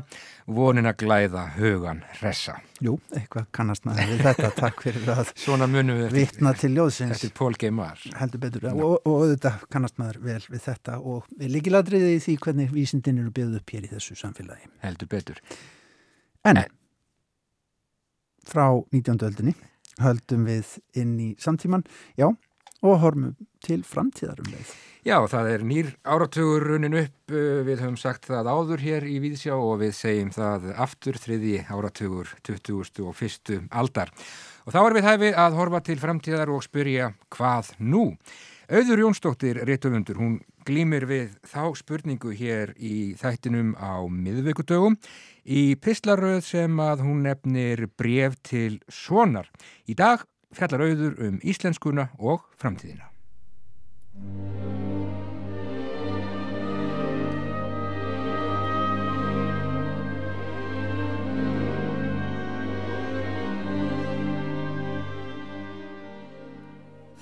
vonin 0.47 0.87
að 0.87 1.03
glæða 1.03 1.43
hugan 1.57 1.99
hressa. 2.15 2.55
Jú, 2.81 2.95
eitthvað 3.13 3.49
kannast 3.53 3.83
maður 3.85 4.13
við 4.13 4.23
þetta, 4.29 4.49
takk 4.61 4.81
fyrir 4.85 5.11
að 5.11 5.33
Svona 5.43 5.67
munum 5.69 5.99
við 6.05 6.15
vitna 6.15 6.55
til 6.57 6.71
ljóðsins. 6.77 7.13
eftir 7.17 7.35
Pól 7.35 7.59
Geimar. 7.59 7.99
Heldur 8.17 8.41
betur, 8.45 8.69
og, 8.71 8.95
og 9.03 9.19
auðvitað 9.19 9.67
kannast 9.75 9.99
maður 10.01 10.21
vel 10.23 10.39
við 10.47 10.65
þetta 10.65 10.97
og 11.03 11.29
við 11.35 11.53
líkiladriði 11.57 12.15
í 12.15 12.25
því 12.25 12.37
hvernig 12.47 12.73
vísindin 12.73 13.21
eru 13.21 13.35
byggð 13.35 13.59
upp 13.59 13.75
hér 13.75 13.85
í 13.85 13.93
þessu 13.93 14.17
samfélagi. 14.23 14.71
Heldur 14.87 15.11
betur. 15.13 15.43
En 16.43 16.57
frá 18.43 18.65
19. 18.91 19.21
öldinni 19.23 19.53
höldum 20.03 20.43
við 20.49 20.73
inn 20.99 21.13
í 21.21 21.27
samtíman, 21.39 21.85
já, 22.19 22.25
og 22.83 22.97
horfum 22.99 23.29
til 23.63 23.79
framtíðar 23.87 24.41
um 24.43 24.49
leið. 24.51 24.73
Já, 25.07 25.17
það 25.31 25.49
er 25.53 25.63
nýr 25.67 25.91
áratugur 26.03 26.65
runin 26.67 26.97
upp, 26.99 27.15
uh, 27.31 27.61
við 27.63 27.83
höfum 27.85 27.95
sagt 27.99 28.27
það 28.27 28.49
áður 28.51 28.83
hér 28.83 29.07
í 29.07 29.17
Víðsjá 29.23 29.55
og 29.55 29.77
við 29.85 29.95
segjum 29.95 30.31
það 30.35 30.69
aftur 30.83 31.19
þriði 31.19 31.57
áratugur 31.71 32.35
20. 32.43 33.03
og 33.07 33.23
1. 33.23 33.61
aldar. 33.71 34.11
Og 34.67 34.75
þá 34.75 34.79
er 34.83 34.97
við 34.97 35.07
hæfi 35.07 35.33
að 35.45 35.59
horfa 35.61 35.83
til 35.87 35.99
framtíðar 36.01 36.51
og 36.51 36.63
spyrja 36.67 37.13
hvað 37.31 37.71
nú? 37.79 38.09
Auður 38.71 39.03
Jónsdóttir 39.03 39.59
réttöfundur, 39.67 40.19
hún 40.19 40.39
glýmir 40.67 41.03
við 41.07 41.33
þá 41.47 41.75
spurningu 41.75 42.31
hér 42.35 42.71
í 42.79 43.13
þættinum 43.19 43.75
á 43.75 44.07
miðvíkudögum 44.07 44.95
í 45.43 45.75
pislaröð 45.75 46.41
sem 46.47 46.79
að 46.79 47.03
hún 47.07 47.23
nefnir 47.27 47.87
bref 47.97 48.37
til 48.43 48.79
sonar. 48.87 49.49
Í 49.87 49.95
dag 49.95 50.23
fjallar 50.53 50.85
auður 50.87 51.17
um 51.27 51.41
íslenskuna 51.43 52.09
og 52.19 52.45
framtíðina. 52.59 53.09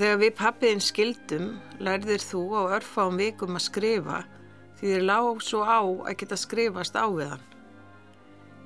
Þegar 0.01 0.17
við 0.17 0.31
pappiðin 0.33 0.79
skildum 0.81 1.49
lærðir 1.77 2.23
þú 2.25 2.39
á 2.57 2.61
örfáum 2.79 3.19
vikum 3.21 3.53
að 3.53 3.67
skrifa 3.67 4.23
því 4.79 4.95
þér 4.95 5.03
lág 5.05 5.43
svo 5.45 5.61
á 5.61 5.77
að 5.85 6.15
geta 6.23 6.39
skrifast 6.41 6.97
á 6.97 7.05
við 7.05 7.29
hann. 7.35 7.50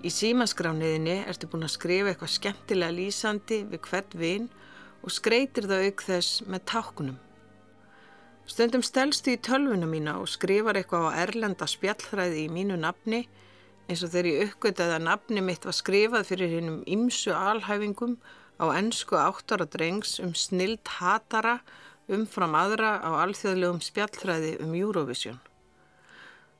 Í 0.06 0.12
símaskrániðinni 0.14 1.24
ertu 1.26 1.48
búin 1.50 1.66
að 1.66 1.74
skrifa 1.74 2.12
eitthvað 2.12 2.36
skemmtilega 2.36 2.94
lýsandi 2.94 3.64
við 3.72 3.80
hvert 3.88 4.18
vinn 4.20 4.44
og 5.02 5.14
skreitir 5.14 5.66
það 5.66 5.88
auk 5.88 6.04
þess 6.06 6.44
með 6.46 6.62
tákunum. 6.70 7.16
Stundum 8.46 8.84
stelstu 8.86 9.34
í 9.34 9.42
tölvuna 9.42 9.90
mína 9.90 10.20
og 10.22 10.30
skrifar 10.30 10.78
eitthvað 10.78 11.08
á 11.10 11.18
erlenda 11.24 11.66
spjallhræði 11.66 12.44
í 12.44 12.52
mínu 12.54 12.78
nafni 12.78 13.24
eins 13.90 14.04
og 14.06 14.12
þegar 14.14 14.30
ég 14.30 14.44
uppgötaði 14.52 14.98
að 15.00 15.08
nafni 15.08 15.42
mitt 15.46 15.66
var 15.66 15.78
skrifað 15.78 16.28
fyrir 16.30 16.54
hinnum 16.54 16.84
ymsu 16.86 17.34
alhæfingum 17.34 18.20
á 18.62 18.66
ennsku 18.78 19.18
áttara 19.18 19.66
drengs 19.66 20.20
um 20.22 20.36
snild 20.38 20.86
hatara 21.00 21.60
umfram 22.06 22.54
aðra 22.58 23.00
á 23.02 23.10
alþjóðlegum 23.26 23.82
spjallhræði 23.82 24.56
um 24.62 24.78
Eurovision. 24.78 25.42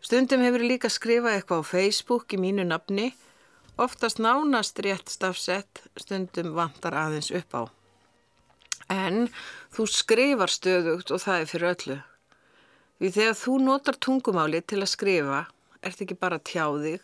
Stundum 0.02 0.42
hefur 0.46 0.66
líka 0.66 0.90
skrifað 0.90 1.38
eitthvað 1.38 1.62
á 1.62 1.70
Facebook 1.70 2.34
í 2.34 2.42
mínu 2.42 2.66
nafni, 2.66 3.14
oftast 3.78 4.18
nánast 4.18 4.80
rétt 4.80 5.10
stafsett, 5.12 5.84
stundum 6.00 6.54
vantar 6.56 6.96
aðeins 6.96 7.32
upp 7.36 7.56
á. 7.56 7.64
En 8.92 9.28
þú 9.74 9.88
skrifar 9.90 10.52
stöðugt 10.52 11.12
og 11.12 11.24
það 11.24 11.42
er 11.42 11.50
fyrir 11.52 11.72
öllu. 11.74 11.98
Því 13.00 13.12
þegar 13.18 13.38
þú 13.42 13.56
notar 13.66 14.00
tungumáli 14.00 14.62
til 14.64 14.82
að 14.82 14.94
skrifa, 14.94 15.42
ert 15.84 16.04
ekki 16.06 16.16
bara 16.20 16.40
tjáðig, 16.40 17.02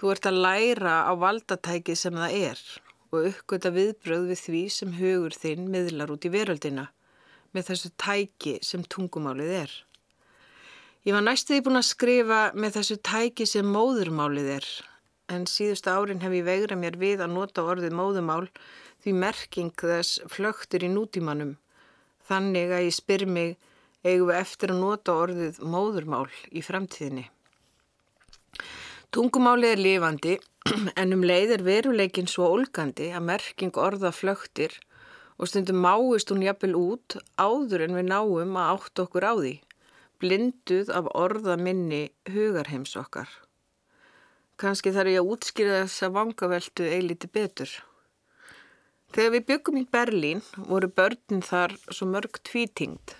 þú 0.00 0.14
ert 0.14 0.26
að 0.26 0.40
læra 0.46 0.96
á 1.06 1.12
valdatækið 1.14 2.00
sem 2.00 2.16
það 2.18 2.38
er 2.40 2.64
og 3.10 3.26
uppgöta 3.26 3.70
viðbröð 3.74 4.26
við 4.30 4.42
því 4.44 4.64
sem 4.70 4.90
hugur 4.98 5.34
þinn 5.34 5.70
miðlar 5.70 6.12
út 6.14 6.26
í 6.26 6.30
veröldina 6.30 6.88
með 7.54 7.72
þessu 7.72 7.90
tæki 7.98 8.58
sem 8.62 8.82
tungumálið 8.86 9.54
er. 9.64 9.72
Ég 11.06 11.16
var 11.16 11.24
næstuði 11.26 11.64
búin 11.66 11.80
að 11.80 11.88
skrifa 11.90 12.40
með 12.54 12.78
þessu 12.78 12.98
tæki 13.02 13.46
sem 13.48 13.66
móðurmálið 13.66 14.50
er 14.58 14.68
en 15.30 15.46
síðustu 15.46 15.92
árin 15.94 16.22
hef 16.24 16.34
ég 16.34 16.46
vegra 16.46 16.78
mér 16.78 16.98
við 17.00 17.24
að 17.24 17.34
nota 17.36 17.64
orðið 17.64 17.96
móðumál 17.96 18.46
því 19.04 19.16
merking 19.22 19.74
þess 19.78 20.20
flögtur 20.28 20.84
í 20.84 20.90
nútímanum. 20.92 21.56
Þannig 22.28 22.74
að 22.74 22.86
ég 22.86 22.96
spyr 22.96 23.26
mig 23.26 23.56
eigum 24.04 24.30
við 24.30 24.40
eftir 24.40 24.72
að 24.74 24.82
nota 24.84 25.16
orðið 25.22 25.60
móðurmál 25.64 26.28
í 26.50 26.62
framtíðinni. 26.64 27.26
Tungumálið 29.10 29.74
er 29.74 29.82
lifandi 29.82 30.36
en 31.00 31.16
um 31.16 31.24
leið 31.26 31.56
er 31.56 31.66
veruleikin 31.66 32.30
svo 32.30 32.50
ólgandi 32.54 33.10
að 33.10 33.26
merking 33.32 33.80
orða 33.80 34.12
flögtir 34.14 34.76
og 35.40 35.48
stundum 35.48 35.80
máist 35.82 36.30
hún 36.30 36.44
jafnvel 36.44 36.76
út 36.78 37.16
áður 37.40 37.86
en 37.86 37.96
við 37.96 38.10
náum 38.12 38.58
að 38.60 38.72
átt 38.74 39.02
okkur 39.04 39.26
á 39.26 39.34
því, 39.40 39.54
blinduð 40.20 40.92
af 40.92 41.08
orða 41.16 41.56
minni 41.56 42.02
hugarheims 42.28 42.92
okkar. 43.00 43.30
Kanski 44.60 44.92
þarf 44.92 45.08
ég 45.08 45.22
að 45.22 45.30
útskýra 45.32 45.76
þess 45.82 46.04
að 46.04 46.16
vangaveltu 46.18 46.84
eiliti 46.84 47.30
betur. 47.32 47.70
Þegar 49.14 49.32
við 49.34 49.46
byggum 49.48 49.78
í 49.80 49.86
Berlín 49.96 50.42
voru 50.68 50.90
börnin 51.00 51.40
þar 51.42 51.72
svo 51.88 52.10
mörg 52.10 52.36
tvítingt. 52.44 53.14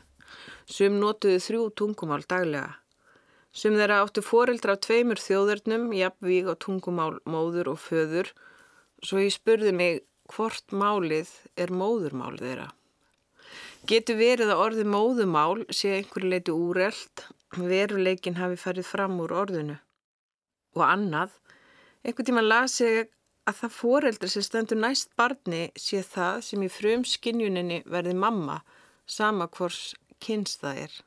Sum 0.69 1.01
notuðu 1.01 1.41
þrjú 1.47 1.65
tungumál 1.81 2.21
daglega. 2.29 2.77
Sum 3.57 3.75
þeirra 3.81 4.03
áttu 4.05 4.23
foreldra 4.23 4.77
af 4.77 4.85
tveimur 4.85 5.19
þjóðurnum, 5.19 5.89
jafnvíg 5.97 6.53
á 6.53 6.55
tungumál 6.61 7.17
móður 7.25 7.73
og 7.73 7.81
föður, 7.83 8.31
svo 9.03 9.25
ég 9.25 9.35
spurði 9.35 9.73
mig 9.75 10.05
hvort 10.31 10.71
málið 10.71 11.33
er 11.57 11.73
móðurmál 11.75 12.37
þeirra. 12.39 12.69
Getur 13.89 14.21
verið 14.21 14.53
að 14.53 14.67
orði 14.69 14.87
móðumál 14.87 15.65
sé 15.73 15.97
einhverju 15.97 16.31
leiti 16.31 16.55
úrelt, 16.55 17.25
veruleikin 17.57 18.37
hafi 18.39 18.61
farið 18.61 18.93
fram 18.93 19.17
úr 19.25 19.41
orðinu. 19.43 19.81
Og 20.77 20.85
annað, 20.87 21.33
einhvern 22.05 22.29
tíma 22.29 22.45
las 22.45 22.79
ég 22.83 23.11
að 23.49 23.63
það 23.63 23.77
foreldri 23.77 24.31
sem 24.31 24.45
stendur 24.47 24.79
næst 24.79 25.15
barni 25.19 25.63
sé 25.79 26.03
það 26.07 26.43
sem 26.47 26.65
í 26.67 26.71
frum 26.71 27.07
skinjuninni 27.09 27.81
verði 27.91 28.15
mamma, 28.15 28.61
sama 29.07 29.49
hvors 29.51 29.95
kynst 30.23 30.63
það 30.63 30.85
er. 30.85 30.99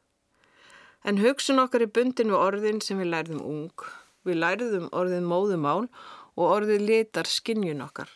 En 1.04 1.20
hugsun 1.20 1.62
okkar 1.64 1.84
er 1.86 1.94
bundin 1.96 2.32
við 2.32 2.40
orðin 2.40 2.82
sem 2.84 3.00
við 3.00 3.12
lærðum 3.12 3.44
ung. 3.44 3.88
Við 4.24 4.40
lærðum 4.40 4.90
orðin 4.96 5.28
móðumál 5.28 5.90
og 6.34 6.46
orðið 6.48 6.86
litar 6.88 7.28
skinnjun 7.28 7.84
okkar. 7.84 8.12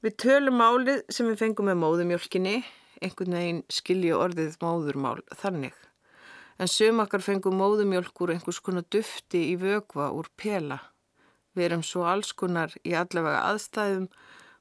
Við 0.00 0.16
tölum 0.24 0.56
málið 0.56 1.02
sem 1.12 1.28
við 1.28 1.42
fengum 1.42 1.68
með 1.68 1.82
móðumjölkinni, 1.82 2.56
einhvern 3.04 3.36
veginn 3.36 3.62
skilju 3.68 4.16
orðið 4.16 4.56
móðurmál 4.64 5.20
þannig. 5.42 5.76
En 6.60 6.68
sum 6.68 7.00
okkar 7.00 7.22
fengum 7.24 7.56
móðumjölk 7.56 8.20
úr 8.20 8.34
einhvers 8.34 8.58
konar 8.60 8.84
dufti 8.92 9.46
í 9.48 9.54
vögva 9.60 10.10
úr 10.12 10.26
pela. 10.36 10.76
Við 11.56 11.70
erum 11.70 11.84
svo 11.86 12.04
alls 12.04 12.34
konar 12.36 12.74
í 12.84 12.92
allavega 12.92 13.46
aðstæðum, 13.48 14.10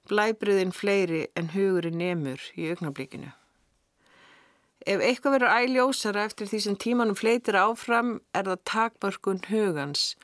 blæbriðin 0.08 0.72
fleiri 0.72 1.26
en 1.36 1.52
hugurinn 1.52 2.00
nemur 2.00 2.46
í 2.56 2.70
augnablíkinu. 2.72 3.34
Ef 4.88 5.04
eitthvað 5.04 5.36
verður 5.36 5.58
æljósara 5.60 6.24
eftir 6.24 6.48
því 6.48 6.64
sem 6.64 6.80
tímanum 6.80 7.20
fleitir 7.20 7.60
áfram 7.60 8.16
er 8.32 8.48
það 8.48 8.64
takmörkun 8.72 9.44
hugans, 9.52 10.16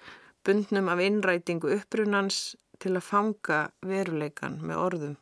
bundnum 0.48 0.88
af 0.90 1.04
innrætingu 1.04 1.76
upprunans 1.76 2.56
til 2.80 2.96
að 2.96 3.08
fanga 3.12 3.62
veruleikan 3.84 4.62
með 4.64 4.84
orðum. 4.88 5.16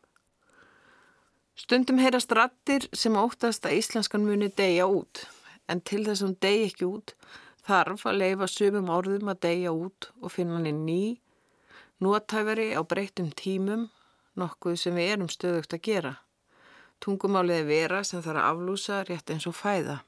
Stundum 1.58 1.98
heyrast 2.02 2.32
rattir 2.38 2.86
sem 2.94 3.18
óttast 3.18 3.66
að 3.66 3.80
íslenskan 3.82 4.26
muni 4.26 4.54
deyja 4.54 4.86
út, 4.90 5.26
en 5.68 5.82
til 5.82 6.04
þess 6.06 6.22
að 6.22 6.28
hún 6.28 6.38
deyja 6.44 6.70
ekki 6.70 6.90
út 6.90 7.16
þarf 7.64 8.06
að 8.10 8.20
leifa 8.20 8.48
sumum 8.52 8.92
orðum 8.92 9.32
að 9.32 9.44
deyja 9.48 9.72
út 9.72 10.10
og 10.20 10.34
finna 10.34 10.60
hann 10.60 10.86
ný, 10.86 11.20
nótæfari 12.04 12.74
á 12.76 12.82
breytum 12.84 13.32
tímum, 13.32 13.88
nokkuð 14.36 14.80
sem 14.80 14.98
við 14.98 15.14
erum 15.14 15.30
stöðugt 15.32 15.76
að 15.78 15.86
gera. 15.88 16.16
Tungumálið 17.04 17.62
er 17.62 17.70
vera 17.70 18.02
sem 18.04 18.24
þarf 18.24 18.42
að 18.42 18.50
aflúsa 18.50 19.04
rétt 19.08 19.32
eins 19.32 19.48
og 19.48 19.56
fæða. 19.56 20.02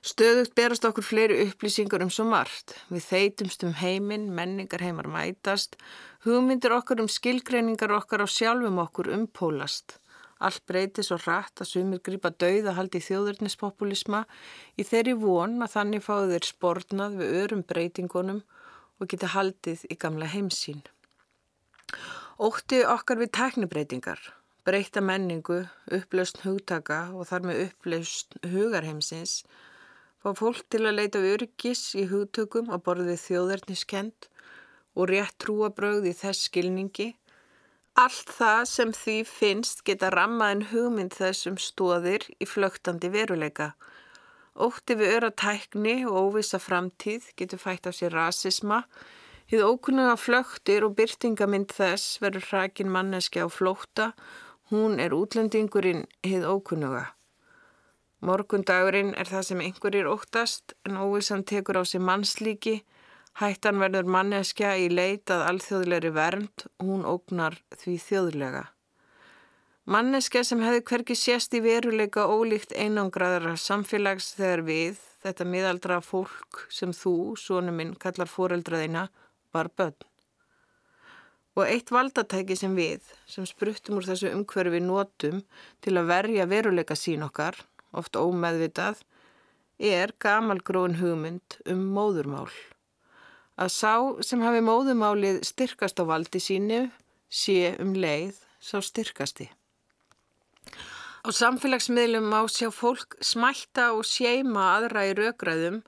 Stöðugt 0.00 0.54
berast 0.56 0.86
okkur 0.88 1.04
fleiri 1.04 1.42
upplýsingar 1.44 2.00
um 2.00 2.10
svo 2.10 2.24
margt. 2.24 2.72
Við 2.88 3.04
þeitumst 3.04 3.66
um 3.68 3.74
heiminn, 3.76 4.30
menningar 4.32 4.80
heimar 4.80 5.10
mætast, 5.12 5.76
hugmyndir 6.24 6.72
okkar 6.72 7.02
um 7.04 7.10
skilgreiningar 7.10 7.92
okkar 7.92 8.24
á 8.24 8.28
sjálfum 8.30 8.80
okkur 8.80 9.12
umpólast. 9.12 9.99
Allt 10.40 10.64
breytir 10.68 11.04
svo 11.04 11.18
rætt 11.20 11.60
að 11.60 11.68
sumir 11.68 12.00
grýpa 12.04 12.32
dauðahaldi 12.32 13.02
þjóðurnispopulisma 13.04 14.24
í 14.80 14.86
þeirri 14.88 15.14
von 15.20 15.58
að 15.60 15.74
þannig 15.76 16.04
fáðu 16.06 16.32
þeir 16.34 16.48
sportnað 16.48 17.20
við 17.20 17.36
örum 17.42 17.64
breytingunum 17.68 18.42
og 19.00 19.12
geta 19.12 19.34
haldið 19.36 19.86
í 19.92 20.00
gamla 20.00 20.28
heimsín. 20.32 20.82
Ótti 22.40 22.80
okkar 22.88 23.20
við 23.20 23.34
teknibreitingar 23.36 24.30
breyta 24.64 25.00
menningu, 25.00 25.64
upplaust 25.90 26.42
hugtaka 26.44 27.08
og 27.16 27.28
þar 27.30 27.46
með 27.48 27.62
upplaust 27.66 28.36
hugarheimsins 28.52 29.40
fá 30.20 30.34
fólk 30.36 30.66
til 30.72 30.84
að 30.84 30.98
leita 30.98 31.22
örgis 31.24 31.94
í 31.96 32.04
hugtökum 32.10 32.68
að 32.74 32.84
borðið 32.88 33.22
þjóðarniskend 33.24 34.28
og 34.94 35.08
rétt 35.10 35.38
trúabröð 35.40 36.10
í 36.10 36.14
þess 36.16 36.50
skilningi. 36.50 37.14
Allt 38.00 38.30
það 38.32 38.60
sem 38.64 38.92
því 38.96 39.14
finnst 39.28 39.82
geta 39.84 40.08
rammaðin 40.14 40.68
hugmynd 40.70 41.16
þessum 41.18 41.58
stóðir 41.60 42.24
í 42.40 42.46
flögtandi 42.48 43.10
veruleika. 43.12 43.74
Ótti 44.56 44.96
við 44.96 45.16
öra 45.18 45.30
tækni 45.42 45.98
og 46.08 46.30
óvisa 46.30 46.60
framtíð 46.62 47.26
getur 47.36 47.60
fætt 47.60 47.88
á 47.88 47.92
sér 47.92 48.16
rasisma. 48.16 48.84
Hið 49.52 49.66
ókunnuga 49.66 50.14
flögtir 50.16 50.86
og 50.86 50.94
byrtingamind 50.96 51.74
þess 51.76 52.20
verður 52.22 52.46
hrakin 52.48 52.92
manneski 52.94 53.42
á 53.44 53.48
flóta 53.52 54.14
Hún 54.70 55.00
er 55.02 55.10
útlendingurinn 55.10 56.04
hið 56.22 56.44
ókunnuga. 56.46 57.08
Morgundagurinn 58.22 59.16
er 59.18 59.26
það 59.26 59.46
sem 59.48 59.62
einhverjir 59.64 60.06
óttast 60.06 60.76
en 60.86 61.00
óvissan 61.02 61.42
tekur 61.42 61.80
á 61.80 61.82
sig 61.82 61.98
mannslíki. 61.98 62.76
Hættan 63.38 63.78
verður 63.78 64.08
manneskja 64.10 64.74
í 64.80 64.90
leitað 64.90 65.46
alþjóðleiri 65.46 66.10
vernd, 66.12 66.66
hún 66.82 67.06
ógnar 67.06 67.60
því 67.78 67.96
þjóðlega. 68.08 68.64
Manneskja 69.90 70.42
sem 70.44 70.60
hefði 70.62 70.82
hverki 70.86 71.14
sést 71.16 71.54
í 71.56 71.62
veruleika 71.64 72.26
ólíkt 72.28 72.74
einangraðara 72.76 73.56
samfélags 73.58 74.28
þegar 74.36 74.60
við, 74.66 74.98
þetta 75.24 75.46
miðaldra 75.48 75.96
fólk 76.04 76.60
sem 76.70 76.92
þú, 76.94 77.34
sónu 77.40 77.72
minn, 77.74 77.96
kallar 77.98 78.30
fóreldraðina, 78.30 79.08
var 79.50 79.70
börn. 79.74 79.96
Og 81.58 81.64
eitt 81.66 81.90
valdatæki 81.90 82.54
sem 82.58 82.76
við, 82.78 83.02
sem 83.26 83.46
spruttum 83.48 83.98
úr 83.98 84.06
þessu 84.06 84.30
umhverfi 84.34 84.82
notum 84.84 85.40
til 85.82 85.96
að 85.98 86.12
verja 86.12 86.46
veruleika 86.50 86.94
sín 86.94 87.24
okkar, 87.26 87.58
oft 87.90 88.14
ómeðvitað, 88.20 89.00
er 89.80 90.12
gamalgróin 90.22 91.00
hugmynd 91.00 91.58
um 91.72 91.88
móðurmál. 91.96 92.52
Að 93.60 93.72
sá 93.74 93.94
sem 94.24 94.40
hafi 94.40 94.62
móðurmálið 94.64 95.42
styrkast 95.44 96.00
á 96.00 96.04
valdi 96.08 96.40
sínu 96.40 96.80
sé 97.28 97.74
um 97.82 97.92
leið 97.92 98.38
sá 98.60 98.80
styrkasti. 98.80 99.50
Á 101.20 101.28
samfélagsmiðlum 101.28 102.30
má 102.32 102.40
sjá 102.48 102.70
fólk 102.72 103.18
smætta 103.20 103.90
og 103.92 104.06
séima 104.08 104.70
aðra 104.78 105.04
í 105.10 105.14
raugræðum 105.18 105.82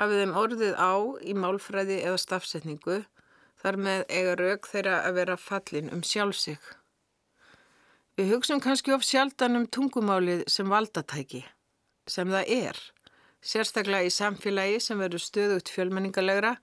hafið 0.00 0.24
þeim 0.24 0.34
orðið 0.40 0.74
á 0.80 0.94
í 1.20 1.36
málfræði 1.36 2.00
eða 2.06 2.24
stafsetningu 2.24 3.02
Þar 3.58 3.78
með 3.82 4.02
eiga 4.06 4.34
rauk 4.38 4.68
þeirra 4.70 4.98
að 5.02 5.16
vera 5.18 5.36
fallin 5.42 5.88
um 5.94 6.02
sjálfsig. 6.06 6.60
Við 8.18 8.32
hugsun 8.34 8.62
kannski 8.62 8.94
of 8.94 9.06
sjaldan 9.06 9.58
um 9.58 9.66
tungumálið 9.66 10.44
sem 10.50 10.70
valdatæki, 10.70 11.42
sem 12.06 12.30
það 12.30 12.52
er, 12.54 12.78
sérstaklega 13.42 14.06
í 14.06 14.14
samfélagi 14.14 14.78
sem 14.82 15.02
verður 15.02 15.24
stöðugt 15.24 15.72
fjölmenningalegra 15.74 16.54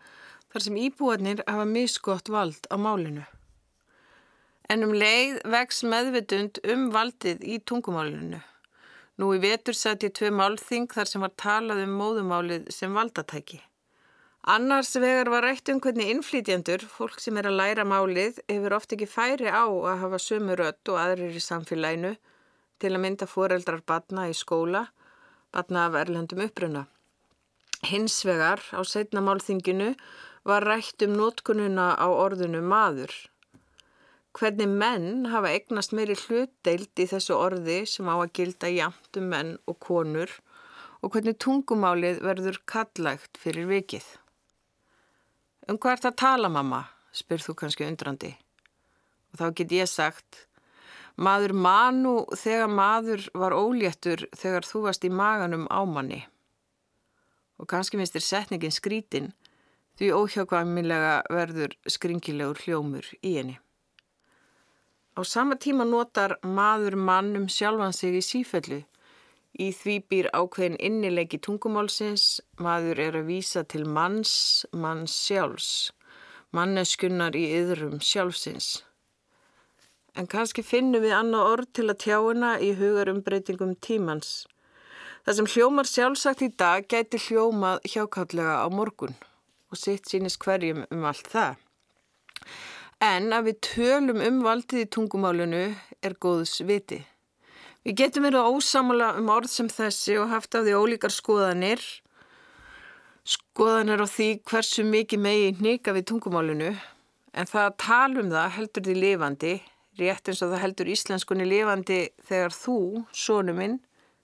þar 0.56 0.64
sem 0.64 0.76
íbúarnir 0.80 1.42
hafa 1.44 1.64
miskott 1.68 2.30
vald 2.32 2.68
á 2.72 2.80
málinu. 2.80 3.26
En 4.72 4.86
um 4.88 4.94
leið 4.96 5.42
vex 5.52 5.84
meðvitund 5.84 6.62
um 6.72 6.86
valdið 6.94 7.44
í 7.44 7.58
tungumálinu. 7.68 8.40
Nú 9.20 9.34
í 9.36 9.42
vetur 9.44 9.76
sett 9.76 10.06
ég 10.08 10.16
tvei 10.16 10.32
málþing 10.32 10.88
þar 10.96 11.12
sem 11.12 11.26
var 11.28 11.36
talað 11.36 11.84
um 11.84 12.00
móðumálið 12.00 12.72
sem 12.72 12.96
valdatæki. 12.96 13.60
Annars 14.48 14.94
vegar 14.96 15.28
var 15.34 15.44
rætt 15.44 15.74
um 15.74 15.84
hvernig 15.84 16.14
innflýtjandur, 16.14 16.88
fólk 16.88 17.20
sem 17.20 17.36
er 17.36 17.52
að 17.52 17.60
læra 17.60 17.84
málið, 17.84 18.40
hefur 18.48 18.80
oft 18.80 18.96
ekki 18.96 19.12
færi 19.12 19.52
á 19.52 19.68
að 19.68 20.02
hafa 20.06 20.24
sömu 20.24 20.56
rött 20.56 20.92
og 20.94 21.02
aðrir 21.04 21.36
í 21.36 21.44
samfélaginu 21.44 22.16
til 22.80 22.94
að 22.94 23.02
mynda 23.04 23.28
foreldrar 23.28 23.84
batna 23.84 24.30
í 24.32 24.36
skóla, 24.38 24.88
batna 25.52 25.90
af 25.90 26.00
erlendum 26.06 26.48
uppruna. 26.48 26.86
Hins 27.86 28.22
vegar 28.26 28.64
á 28.72 28.80
setna 28.88 29.22
málþinginu 29.22 29.92
var 30.46 30.66
rætt 30.66 31.02
um 31.02 31.16
nótkununa 31.18 31.96
á 31.98 32.06
orðinu 32.06 32.62
maður. 32.62 33.14
Hvernig 34.36 34.70
menn 34.70 35.30
hafa 35.32 35.54
egnast 35.58 35.94
meiri 35.96 36.16
hlutdeild 36.20 37.02
í 37.02 37.08
þessu 37.10 37.34
orði 37.38 37.80
sem 37.90 38.06
á 38.06 38.16
að 38.16 38.34
gilda 38.38 38.70
jæmt 38.70 39.18
um 39.18 39.30
menn 39.32 39.54
og 39.66 39.80
konur 39.82 40.32
og 41.02 41.14
hvernig 41.14 41.40
tungumálið 41.42 42.22
verður 42.26 42.60
kallægt 42.70 43.40
fyrir 43.42 43.70
vikið. 43.70 44.06
Um 45.66 45.80
hvað 45.82 45.98
ert 45.98 46.10
að 46.12 46.20
tala 46.22 46.52
mamma? 46.52 46.84
spyrð 47.16 47.48
þú 47.48 47.56
kannski 47.62 47.88
undrandi. 47.88 48.34
Og 49.32 49.40
þá 49.40 49.46
get 49.56 49.72
ég 49.72 49.90
sagt, 49.90 50.42
maður 51.16 51.54
manu 51.56 52.16
þegar 52.36 52.70
maður 52.70 53.24
var 53.34 53.56
óléttur 53.56 54.26
þegar 54.36 54.68
þú 54.68 54.82
varst 54.84 55.08
í 55.08 55.12
maganum 55.14 55.66
ámanni. 55.72 56.26
Og 57.56 57.70
kannski 57.72 57.98
minnst 57.98 58.20
er 58.20 58.26
setningin 58.26 58.76
skrítin 58.76 59.32
því 60.00 60.12
óhjákvæmilega 60.20 61.14
verður 61.32 61.78
skringilegur 61.88 62.60
hljómur 62.66 63.08
í 63.22 63.38
henni. 63.38 63.60
Á 65.16 65.24
sama 65.24 65.56
tíma 65.56 65.88
notar 65.88 66.36
maður 66.44 67.00
mannum 67.00 67.48
sjálfan 67.48 67.96
sig 67.96 68.20
í 68.20 68.24
sífellu 68.26 68.84
Í 69.56 69.70
því 69.72 69.94
býr 70.12 70.28
ákveðin 70.36 70.76
innileiki 70.84 71.38
tungumálsins, 71.40 72.42
maður 72.60 73.00
er 73.00 73.18
að 73.22 73.30
vísa 73.30 73.62
til 73.64 73.86
manns, 73.88 74.66
manns 74.76 75.14
sjálfs, 75.16 75.70
manneskunnar 76.52 77.38
í 77.40 77.46
yðrum 77.62 78.02
sjálfsins. 78.04 78.84
En 80.16 80.28
kannski 80.32 80.64
finnum 80.64 81.04
við 81.04 81.16
annað 81.16 81.52
orð 81.54 81.72
til 81.80 81.88
að 81.88 82.02
tjáuna 82.04 82.50
í 82.60 82.74
hugarumbreytingum 82.76 83.78
tímans. 83.80 84.44
Það 85.24 85.40
sem 85.40 85.50
hljómar 85.54 85.88
sjálfsagt 85.88 86.44
í 86.44 86.52
dag 86.52 86.92
gæti 86.92 87.22
hljómað 87.30 87.88
hjákallega 87.94 88.60
á 88.60 88.68
morgun 88.68 89.16
og 89.72 89.80
sitt 89.80 90.10
sínist 90.10 90.42
hverjum 90.44 90.86
um 90.92 91.06
allt 91.10 91.28
það. 91.32 91.58
En 93.04 93.34
að 93.36 93.50
við 93.50 93.60
tölum 93.68 94.22
um 94.24 94.40
valdið 94.46 94.86
í 94.86 94.90
tungumálunu 94.96 95.66
er 96.06 96.16
góðs 96.22 96.62
viti. 96.66 97.02
Við 97.86 98.00
getum 98.00 98.26
verið 98.26 98.48
ósamala 98.50 99.12
um 99.20 99.30
orð 99.30 99.52
sem 99.52 99.68
þessi 99.70 100.16
og 100.18 100.32
haft 100.32 100.56
af 100.58 100.66
því 100.66 100.74
ólíkar 100.80 101.14
skoðanir, 101.14 101.84
skoðanir 103.26 104.02
á 104.02 104.08
því 104.10 104.30
hversu 104.50 104.86
mikið 104.88 105.22
megi 105.22 105.52
nýka 105.62 105.94
við 105.94 106.08
tungumálinu, 106.10 106.72
en 107.36 107.52
það 107.52 107.68
að 107.68 107.78
tala 107.84 108.24
um 108.24 108.32
það 108.34 108.56
heldur 108.58 108.88
því 108.88 108.96
lifandi, 109.04 109.54
rétt 110.00 110.32
eins 110.32 110.42
og 110.42 110.54
það 110.54 110.64
heldur 110.64 110.92
íslenskunni 110.96 111.46
lifandi 111.50 112.00
þegar 112.26 112.58
þú, 112.58 112.80
sónu 113.14 113.54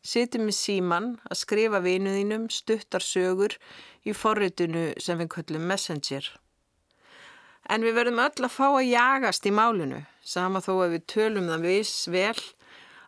situr 0.02 0.41
með 0.45 0.58
síman 0.58 1.10
að 1.30 1.41
skrifa 1.43 1.82
vinuðínum 1.84 2.47
stuttar 2.54 3.04
sögur 3.06 3.58
í 4.06 4.16
forritinu 4.18 4.91
sem 5.02 5.20
við 5.22 5.30
köllum 5.36 5.68
Messenger. 5.70 6.26
En 7.70 7.86
við 7.86 7.99
verðum 7.99 8.24
öll 8.24 8.47
að 8.47 8.56
fá 8.56 8.66
að 8.72 8.89
jagast 8.89 9.45
í 9.45 9.54
málunu, 9.54 10.02
sama 10.26 10.62
þó 10.66 10.74
að 10.82 10.95
við 10.95 11.06
tölum 11.14 11.52
það 11.52 11.68
viss 11.70 12.08
vel, 12.10 12.39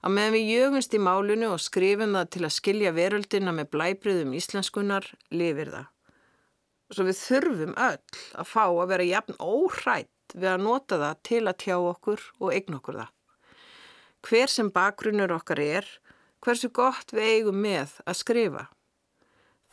að 0.03 0.13
meðan 0.13 0.35
við 0.35 0.51
jögumst 0.53 0.93
í 0.93 1.01
málunu 1.01 1.49
og 1.55 1.63
skrifum 1.63 2.13
það 2.19 2.29
til 2.35 2.43
að 2.43 2.55
skilja 2.57 2.93
veröldina 2.93 3.55
með 3.55 3.71
blæbriðum 3.73 4.37
íslenskunar, 4.37 5.09
lifir 5.33 5.73
það. 5.73 5.89
Svo 6.93 7.07
við 7.07 7.17
þurfum 7.17 7.73
öll 7.81 8.21
að 8.37 8.49
fá 8.51 8.63
að 8.67 8.89
vera 8.91 9.09
jafn 9.09 9.39
óhrætt 9.41 10.35
við 10.35 10.49
að 10.51 10.65
nota 10.67 10.99
það 11.01 11.21
til 11.29 11.43
að 11.47 11.59
tjá 11.63 11.75
okkur 11.79 12.25
og 12.39 12.53
eign 12.53 12.77
okkur 12.77 12.99
það. 13.01 13.11
Hver 14.23 14.51
sem 14.51 14.69
bakgrunnur 14.71 15.33
okkar 15.35 15.59
er, 15.59 15.87
hversu 16.43 16.69
gott 16.75 17.13
við 17.15 17.29
eigum 17.37 17.61
með 17.63 17.97
að 18.05 18.19
skrifa. 18.19 18.65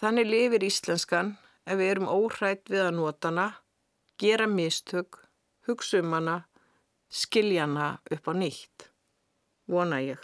Þannig 0.01 0.31
lifir 0.31 0.65
íslenskan 0.65 1.35
ef 1.67 1.79
við 1.81 1.93
erum 1.95 2.11
óhrætt 2.11 2.71
við 2.71 2.87
að 2.87 2.97
nota 2.97 3.31
hana, 3.31 3.49
gera 4.21 4.47
mistök, 4.49 5.19
hugsa 5.69 6.01
um 6.01 6.15
hana, 6.17 6.37
skilja 7.11 7.67
hana 7.67 7.91
upp 8.11 8.31
á 8.31 8.33
nýtt. 8.33 8.89
Vona 9.71 10.01
ég. 10.03 10.21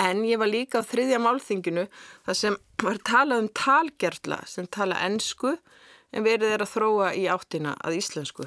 En 0.00 0.22
ég 0.24 0.40
var 0.40 0.48
líka 0.48 0.80
á 0.80 0.86
þriðja 0.86 1.18
málþinginu 1.20 1.84
þar 2.24 2.38
sem 2.38 2.56
var 2.80 3.00
talað 3.04 3.42
um 3.42 3.50
talgerðla 3.56 4.40
sem 4.48 4.68
tala 4.70 5.00
ennsku 5.04 5.56
en 6.10 6.24
verið 6.24 6.54
er 6.54 6.64
að 6.64 6.72
þróa 6.74 7.10
í 7.18 7.26
áttina 7.30 7.74
að 7.84 7.98
íslensku. 8.00 8.46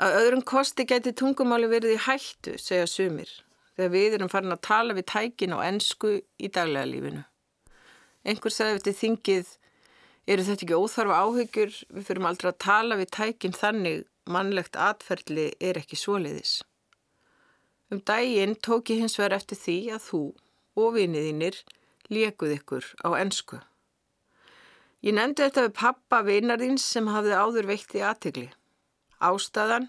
Að 0.00 0.16
öðrum 0.22 0.44
kosti 0.48 0.86
geti 0.88 1.12
tungumáli 1.12 1.68
verið 1.68 1.98
í 1.98 2.02
hættu, 2.06 2.56
segja 2.56 2.86
sumir, 2.88 3.28
þegar 3.80 3.92
við 3.94 4.16
erum 4.18 4.30
farin 4.32 4.54
að 4.54 4.62
tala 4.66 4.96
við 4.96 5.06
tækin 5.08 5.56
á 5.56 5.58
ennsku 5.64 6.12
í 6.20 6.50
daglega 6.52 6.88
lífinu. 6.90 7.22
Einhver 8.28 8.52
sagði 8.52 8.80
eftir 8.80 8.96
þingið, 8.98 9.52
eru 10.28 10.44
þetta 10.44 10.66
ekki 10.66 10.80
óþarfa 10.80 11.20
áhyggjur, 11.24 11.76
við 11.88 12.08
fyrirum 12.08 12.28
aldrei 12.28 12.50
að 12.50 12.58
tala 12.66 12.98
við 13.00 13.12
tækin 13.16 13.56
þannig, 13.56 14.02
mannlegt 14.28 14.76
atferðli 14.76 15.46
er 15.64 15.80
ekki 15.80 15.96
svoliðis. 15.96 16.58
Um 17.90 18.02
daginn 18.06 18.54
tók 18.60 18.92
ég 18.92 19.00
hins 19.02 19.16
vegar 19.18 19.38
eftir 19.40 19.58
því 19.58 19.78
að 19.96 20.04
þú 20.10 20.22
og 20.78 20.92
viniðinir 20.94 21.56
lekuð 22.12 22.54
ykkur 22.60 22.86
á 23.02 23.08
ennsku. 23.18 23.58
Ég 25.00 25.16
nefndi 25.16 25.46
þetta 25.46 25.64
við 25.64 25.78
pappa 25.80 26.20
vinarðins 26.26 26.84
sem 26.84 27.08
hafði 27.08 27.32
áður 27.40 27.70
veikt 27.72 27.96
í 27.96 28.04
aðtegli. 28.04 28.50
Ástæðan? 29.24 29.88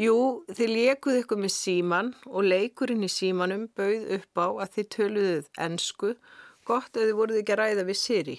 Jú, 0.00 0.14
þið 0.48 0.70
lekuð 0.72 1.18
ykkur 1.20 1.40
með 1.42 1.52
síman 1.52 2.14
og 2.30 2.46
leikurinn 2.48 3.04
í 3.04 3.10
símanum 3.12 3.66
bauð 3.76 4.06
upp 4.16 4.40
á 4.40 4.48
að 4.64 4.70
þið 4.76 4.88
töluðuð 4.94 5.50
ennsku, 5.66 6.14
gott 6.64 6.96
að 6.96 7.10
þið 7.10 7.18
voruð 7.18 7.40
ekki 7.42 7.54
að 7.54 7.60
ræða 7.60 7.84
við 7.90 7.98
Siri. 8.00 8.38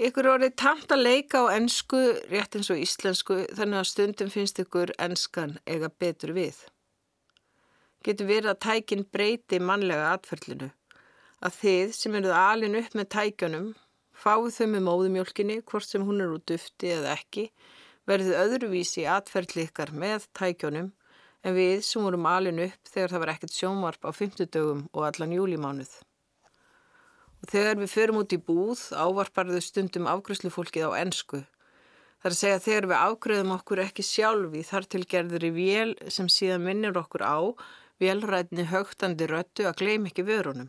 Ykkur 0.00 0.30
orðið 0.32 0.54
tamt 0.62 0.94
að 0.94 1.02
leika 1.04 1.42
á 1.42 1.52
ennsku 1.56 1.98
rétt 2.30 2.54
eins 2.56 2.70
og 2.72 2.80
íslensku 2.80 3.40
þannig 3.58 3.80
að 3.80 3.90
stundum 3.90 4.30
finnst 4.32 4.62
ykkur 4.62 4.94
ennskan 4.96 5.58
eiga 5.66 5.90
betur 5.90 6.32
við. 6.38 6.62
Getur 8.06 8.30
verið 8.30 8.54
að 8.54 8.62
tækin 8.64 9.04
breyti 9.12 9.58
mannlega 9.60 10.14
atferlinu. 10.14 10.70
Að 11.44 11.58
þið 11.58 11.94
sem 11.98 12.16
eruð 12.16 12.38
alin 12.38 12.78
upp 12.78 12.94
með 12.96 13.10
tækjunum 13.16 13.70
Fáðu 14.20 14.50
þau 14.52 14.66
með 14.68 14.82
móðumjólkinni, 14.84 15.54
hvort 15.64 15.86
sem 15.88 16.02
hún 16.04 16.20
er 16.20 16.32
úr 16.34 16.42
dufti 16.44 16.90
eða 16.92 17.14
ekki, 17.14 17.46
verðu 18.10 18.34
öðruvísi 18.34 19.06
atferðli 19.06 19.68
ykkar 19.68 19.94
með 19.94 20.26
tækjónum 20.36 20.90
en 21.46 21.56
við 21.56 21.80
sem 21.86 22.04
vorum 22.04 22.28
alin 22.28 22.62
upp 22.66 22.90
þegar 22.90 23.14
það 23.14 23.22
var 23.22 23.32
ekkert 23.34 23.56
sjónvarp 23.56 24.06
á 24.06 24.10
fymtudögum 24.12 24.86
og 24.92 25.06
allan 25.06 25.34
júlimánuð. 25.36 25.92
Og 27.40 27.52
þegar 27.54 27.78
við 27.80 27.94
förum 27.94 28.20
út 28.20 28.34
í 28.36 28.40
búð 28.50 28.82
ávarparðu 28.92 29.62
stundum 29.64 30.08
afgryslu 30.10 30.50
fólkið 30.52 30.90
á 30.92 31.00
ennsku. 31.00 31.44
Það 32.20 32.28
er 32.28 32.34
að 32.34 32.40
segja 32.40 32.64
þegar 32.66 32.88
við 32.90 32.98
afgröðum 32.98 33.54
okkur 33.54 33.80
ekki 33.86 34.04
sjálfi 34.04 34.64
þar 34.68 34.88
til 34.92 35.06
gerður 35.08 35.46
í 35.48 35.52
vél 35.56 35.94
sem 36.12 36.28
síðan 36.28 36.66
minnir 36.66 36.98
okkur 37.00 37.24
á 37.24 37.40
vélrætni 38.00 38.66
högtandi 38.68 39.28
röttu 39.30 39.64
að 39.68 39.78
gleym 39.80 40.10
ekki 40.10 40.26
vörunum. 40.28 40.68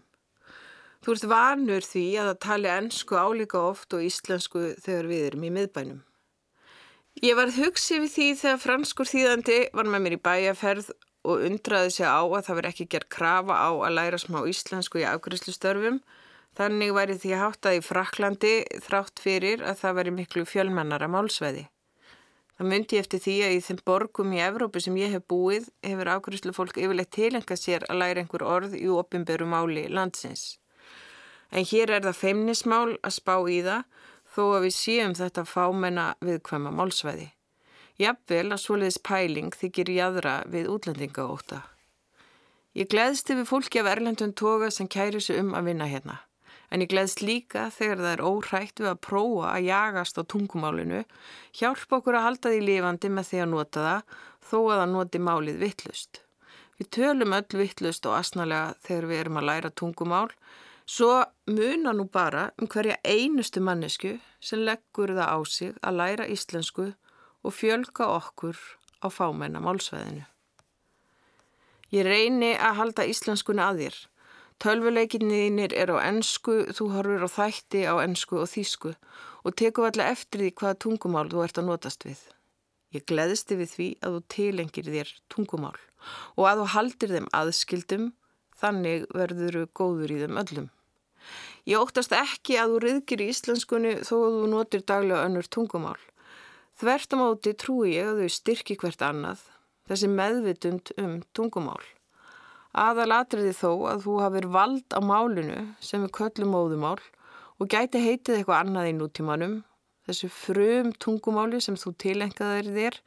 Þú 1.02 1.16
ert 1.16 1.28
vanur 1.28 1.84
því 1.84 2.06
að 2.22 2.30
það 2.30 2.40
tali 2.46 2.72
ennsku 2.72 3.18
álíka 3.18 3.60
oft 3.72 3.98
og 3.98 4.06
íslensku 4.06 4.64
þegar 4.86 5.12
við 5.12 5.28
erum 5.32 5.46
í 5.48 5.54
miðbænum. 5.58 6.02
Ég 7.20 7.36
var 7.36 7.52
hugsið 7.52 8.06
við 8.06 8.12
því 8.14 8.28
þegar 8.40 8.60
franskur 8.64 9.10
þýðandi 9.10 9.58
var 9.76 9.90
með 9.92 10.04
mér 10.06 10.14
í 10.16 10.20
bæjaferð 10.24 10.92
og 11.28 11.44
undraði 11.44 11.92
sig 11.98 12.08
á 12.08 12.24
að 12.24 12.46
það 12.48 12.58
veri 12.58 12.70
ekki 12.72 12.88
gerð 12.94 13.10
krafa 13.12 13.58
á 13.60 13.70
að 13.76 13.96
læra 13.98 14.20
smá 14.22 14.40
íslensku 14.48 15.02
í 15.02 15.10
afgriðslustörfum. 15.10 16.00
Þannig 16.56 16.96
væri 16.96 17.18
því 17.20 17.36
háttað 17.40 17.78
í 17.78 17.84
Fraklandi 17.84 18.54
þrátt 18.88 19.22
fyrir 19.24 19.62
að 19.64 19.78
það 19.84 19.98
veri 20.00 20.14
miklu 20.16 20.46
fjölmennara 20.48 21.12
málsveði. 21.12 21.68
Það 22.56 22.70
myndi 22.72 23.00
eftir 23.02 23.22
því 23.24 23.36
að 23.44 23.54
í 23.58 23.62
þeim 23.68 23.84
borgum 23.88 24.34
í 24.36 24.42
Evrópu 24.46 24.82
sem 24.84 24.98
ég 25.00 25.14
hef 25.16 25.28
búið 25.32 25.70
hefur 25.84 26.12
afgriðslu 26.16 26.56
fólk 26.56 26.80
yfirleitt 26.80 27.12
tilenga 27.16 27.58
sér 27.60 27.86
að 27.90 28.02
læra 28.02 28.24
einhver 28.24 28.44
orð 28.48 28.76
í 28.80 28.88
opimberu 28.92 29.48
máli 29.52 29.88
landsins. 29.92 30.60
En 31.52 31.68
hér 31.68 31.92
er 31.92 32.06
það 32.08 32.20
feimnismál 32.24 32.98
að 33.02 33.16
spá 33.20 33.36
í 33.52 33.60
það 33.66 33.84
þó 34.32 34.42
að 34.56 34.66
við 34.68 34.76
séum 34.78 35.14
þetta 35.18 35.46
fámenna 35.48 36.08
viðkvæma 36.24 36.72
málsvæði. 36.76 37.30
Jafnvel 38.02 38.48
að 38.48 38.64
svoleiðis 38.64 39.02
pæling 39.06 39.52
þykir 39.54 39.92
jæðra 39.94 40.36
við 40.50 40.72
útlendinga 40.72 41.28
óta. 41.28 41.62
Ég 42.72 42.88
gleðst 42.88 43.30
yfir 43.34 43.48
fólki 43.50 43.82
af 43.82 43.90
Erlendun 43.92 44.32
toga 44.32 44.70
sem 44.72 44.88
kæri 44.88 45.20
sig 45.20 45.42
um 45.42 45.52
að 45.58 45.68
vinna 45.68 45.90
hérna. 45.92 46.22
En 46.72 46.80
ég 46.80 46.88
gleðst 46.88 47.20
líka 47.20 47.66
þegar 47.76 48.00
það 48.00 48.14
er 48.14 48.24
óhrægt 48.24 48.80
við 48.80 48.90
að 48.94 49.02
prófa 49.04 49.50
að 49.52 49.66
jagast 49.68 50.20
á 50.20 50.24
tungumálinu, 50.24 51.02
hjálpa 51.60 51.98
okkur 52.00 52.16
að 52.16 52.28
halda 52.30 52.54
því 52.54 52.62
lifandi 52.70 53.12
með 53.12 53.28
því 53.28 53.42
að 53.44 53.50
nota 53.52 53.84
það, 53.88 54.20
þó 54.48 54.60
að 54.62 54.78
það 54.80 54.94
noti 54.94 55.22
málið 55.28 55.60
vittlust. 55.66 56.22
Við 56.80 56.90
tölum 56.96 57.36
öll 57.36 57.60
vittlust 57.60 58.08
og 58.08 58.16
asnalega 58.22 58.80
þegar 58.88 59.10
við 59.12 59.20
erum 59.26 59.42
að 59.42 59.48
læra 59.52 59.74
tungumál, 59.76 60.32
Svo 60.92 61.22
muna 61.48 61.94
nú 61.96 62.04
bara 62.12 62.50
um 62.60 62.68
hverja 62.68 62.98
einustu 63.08 63.62
mannesku 63.64 64.18
sem 64.44 64.60
leggur 64.68 65.14
það 65.16 65.30
á 65.32 65.40
sig 65.48 65.76
að 65.80 65.98
læra 66.00 66.26
íslensku 66.28 66.88
og 67.48 67.54
fjölga 67.56 68.10
okkur 68.18 68.58
á 69.00 69.08
fámenna 69.08 69.62
málsveðinu. 69.64 70.26
Ég 71.96 72.08
reyni 72.08 72.52
að 72.56 72.78
halda 72.80 73.06
íslenskuna 73.08 73.70
að 73.72 73.80
þér. 73.84 74.02
Tölvuleikinniðinir 74.62 75.78
er 75.80 75.94
á 75.96 75.98
ennsku, 76.10 76.58
þú 76.76 76.90
horfur 76.98 77.24
á 77.24 77.30
þætti 77.38 77.86
á 77.88 77.96
ennsku 78.04 78.42
og 78.44 78.52
þýsku 78.52 78.92
og 79.48 79.58
teku 79.64 79.88
alltaf 79.88 80.12
eftir 80.18 80.44
því 80.44 80.52
hvaða 80.60 80.80
tungumál 80.84 81.32
þú 81.32 81.46
ert 81.46 81.64
að 81.64 81.70
notast 81.72 82.06
við. 82.06 82.20
Ég 82.92 83.08
gleðsti 83.08 83.62
við 83.64 83.74
því 83.78 83.90
að 84.04 84.20
þú 84.20 84.22
tilengir 84.36 84.92
þér 84.92 85.16
tungumál 85.32 85.80
og 86.36 86.46
að 86.52 86.62
þú 86.66 86.70
haldir 86.76 87.16
þeim 87.16 87.32
aðskildum, 87.40 88.12
þannig 88.60 89.10
verður 89.16 89.62
þú 89.62 89.66
góður 89.80 90.18
í 90.20 90.22
þeim 90.26 90.44
öllum. 90.44 90.70
Ég 91.70 91.78
óttast 91.78 92.14
ekki 92.16 92.58
að 92.58 92.74
þú 92.74 92.82
riðgir 92.86 93.22
í 93.22 93.30
íslenskunni 93.30 93.94
þó 94.02 94.16
að 94.18 94.36
þú 94.40 94.46
notir 94.50 94.86
daglega 94.88 95.26
önnur 95.28 95.50
tungumál. 95.54 96.00
Þvert 96.82 97.14
á 97.14 97.16
móti 97.20 97.54
trúi 97.54 97.92
ég 97.94 98.10
að 98.10 98.22
þau 98.24 98.36
styrki 98.36 98.78
hvert 98.82 99.04
annað, 99.06 99.44
þessi 99.86 100.10
meðvitund 100.10 100.94
um 100.98 101.20
tungumál. 101.38 101.84
Aðalatriði 102.72 103.52
þó 103.54 103.72
að 103.92 104.06
þú 104.08 104.18
hafið 104.24 104.48
vald 104.56 104.96
á 104.96 105.00
málinu 105.04 105.60
sem 105.84 106.02
við 106.06 106.16
köllum 106.18 106.56
móðumál 106.56 106.98
og 107.62 107.70
gæti 107.70 108.02
heitið 108.02 108.40
eitthvað 108.40 108.62
annað 108.64 108.90
í 108.90 108.94
nútímanum, 108.98 109.58
þessu 110.08 110.32
frum 110.34 110.94
tungumáli 110.98 111.60
sem 111.62 111.78
þú 111.78 111.94
tilengaðir 112.02 112.72
þér, 112.74 113.02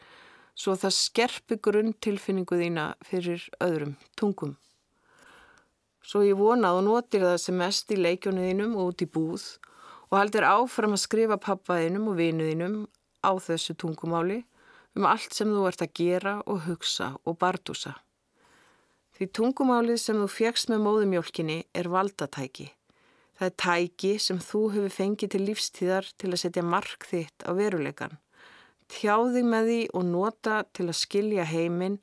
svo 0.55 0.77
það 0.79 0.99
skerpi 1.01 1.59
grunn 1.59 1.97
tilfinningu 1.99 2.61
þína 2.61 2.93
fyrir 3.03 3.49
öðrum 3.65 3.97
tungum. 4.15 4.55
Svo 6.05 6.21
ég 6.21 6.37
vona 6.37 6.69
að 6.71 6.79
þú 6.79 6.87
notir 6.89 7.23
það 7.25 7.39
sem 7.41 7.57
mest 7.57 7.93
í 7.95 7.97
leikjónuðinum 7.97 8.75
og 8.77 8.93
út 8.93 9.05
í 9.05 9.09
búð 9.09 9.45
og 10.11 10.19
haldir 10.19 10.45
áfram 10.45 10.97
að 10.97 11.05
skrifa 11.07 11.39
pappaðinum 11.41 12.11
og 12.13 12.19
vinuðinum 12.21 12.83
á 13.25 13.33
þessu 13.41 13.73
tungumáli 13.81 14.43
um 14.95 15.09
allt 15.09 15.33
sem 15.35 15.49
þú 15.49 15.65
ert 15.71 15.83
að 15.83 15.95
gera 15.97 16.35
og 16.45 16.67
hugsa 16.69 17.15
og 17.25 17.39
bardúsa. 17.41 17.97
Því 19.15 19.29
tungumálið 19.39 20.01
sem 20.03 20.19
þú 20.21 20.29
fjekst 20.31 20.71
með 20.71 20.85
móðumjólkinni 20.85 21.59
er 21.73 21.89
valdatæki. 21.91 22.69
Það 23.39 23.49
er 23.49 23.57
tæki 23.65 24.13
sem 24.23 24.39
þú 24.43 24.63
hefur 24.75 24.95
fengið 24.95 25.33
til 25.35 25.43
lífstíðar 25.49 26.11
til 26.21 26.31
að 26.33 26.41
setja 26.45 26.65
mark 26.67 27.07
þitt 27.09 27.47
á 27.47 27.51
veruleikan. 27.57 28.19
Tjáði 28.93 29.43
með 29.47 29.71
því 29.71 29.81
og 29.97 30.05
nota 30.11 30.59
til 30.77 30.91
að 30.91 30.99
skilja 31.01 31.47
heiminn 31.49 31.97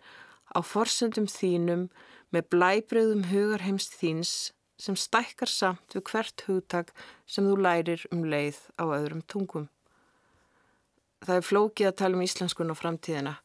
á 0.52 0.60
forsendum 0.66 1.30
þínum 1.30 1.86
með 2.32 2.48
blæbreyðum 2.56 3.28
hugarheimst 3.32 3.96
þíns 4.00 4.34
sem 4.82 4.98
stækkar 4.98 5.52
samt 5.52 5.96
við 5.96 6.06
hvert 6.10 6.44
hugtak 6.48 6.92
sem 7.30 7.46
þú 7.46 7.60
lærir 7.62 8.08
um 8.12 8.26
leið 8.26 8.60
á 8.82 8.84
öðrum 8.88 9.22
tungum. 9.30 9.70
Það 11.22 11.38
er 11.38 11.46
flókið 11.46 11.90
að 11.92 11.98
tala 12.02 12.18
um 12.18 12.26
íslenskun 12.26 12.74
og 12.74 12.80
framtíðina. 12.80 13.36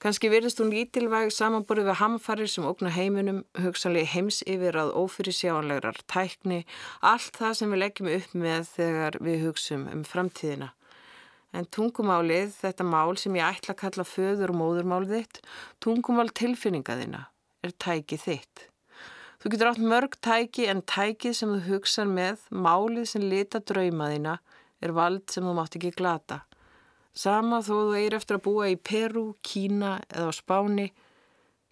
Kanski 0.00 0.30
virðist 0.32 0.58
hún 0.62 0.72
lítilvæg 0.72 1.28
samanborið 1.34 1.90
við 1.90 1.98
hamfarir 2.00 2.48
sem 2.48 2.64
ógna 2.64 2.90
heiminum, 2.94 3.42
hugsanlega 3.60 4.08
heims 4.14 4.40
yfir 4.48 4.78
að 4.80 4.94
ófyrir 4.96 5.36
sjáanlegar 5.36 5.98
tækni, 6.08 6.62
allt 7.04 7.36
það 7.36 7.56
sem 7.58 7.74
við 7.74 7.82
leggjum 7.82 8.08
upp 8.14 8.36
með 8.46 8.70
þegar 8.70 9.18
við 9.26 9.44
hugsum 9.44 9.84
um 9.92 10.06
framtíðina. 10.08 10.70
En 11.52 11.68
tungumálið, 11.68 12.54
þetta 12.62 12.86
mál 12.86 13.12
sem 13.20 13.36
ég 13.36 13.44
ætla 13.44 13.74
að 13.74 13.80
kalla 13.82 14.06
föður 14.08 14.54
og 14.54 14.58
móðurmál 14.62 15.04
þitt, 15.10 15.42
tungumál 15.84 16.30
tilfinninga 16.32 16.96
þina, 17.02 17.22
er 17.66 17.74
tækið 17.84 18.24
þitt. 18.26 18.66
Þú 19.40 19.52
getur 19.52 19.70
átt 19.70 19.80
mörg 19.80 20.16
tæki 20.20 20.66
en 20.68 20.82
tækið 20.84 21.34
sem 21.36 21.52
þú 21.54 21.60
hugsar 21.70 22.08
með, 22.08 22.42
málið 22.52 23.06
sem 23.08 23.24
lita 23.24 23.60
drauma 23.64 24.10
þina, 24.12 24.34
er 24.84 24.92
vald 24.96 25.30
sem 25.32 25.46
þú 25.46 25.54
mátt 25.56 25.76
ekki 25.78 25.94
glata. 25.96 26.42
Sama 27.16 27.62
þó 27.64 27.72
þú 27.72 27.94
eir 27.98 28.16
eftir 28.16 28.36
að 28.36 28.44
búa 28.44 28.68
í 28.70 28.76
Peru, 28.76 29.24
Kína 29.42 29.96
eða 30.12 30.28
á 30.28 30.32
Spáni, 30.36 30.90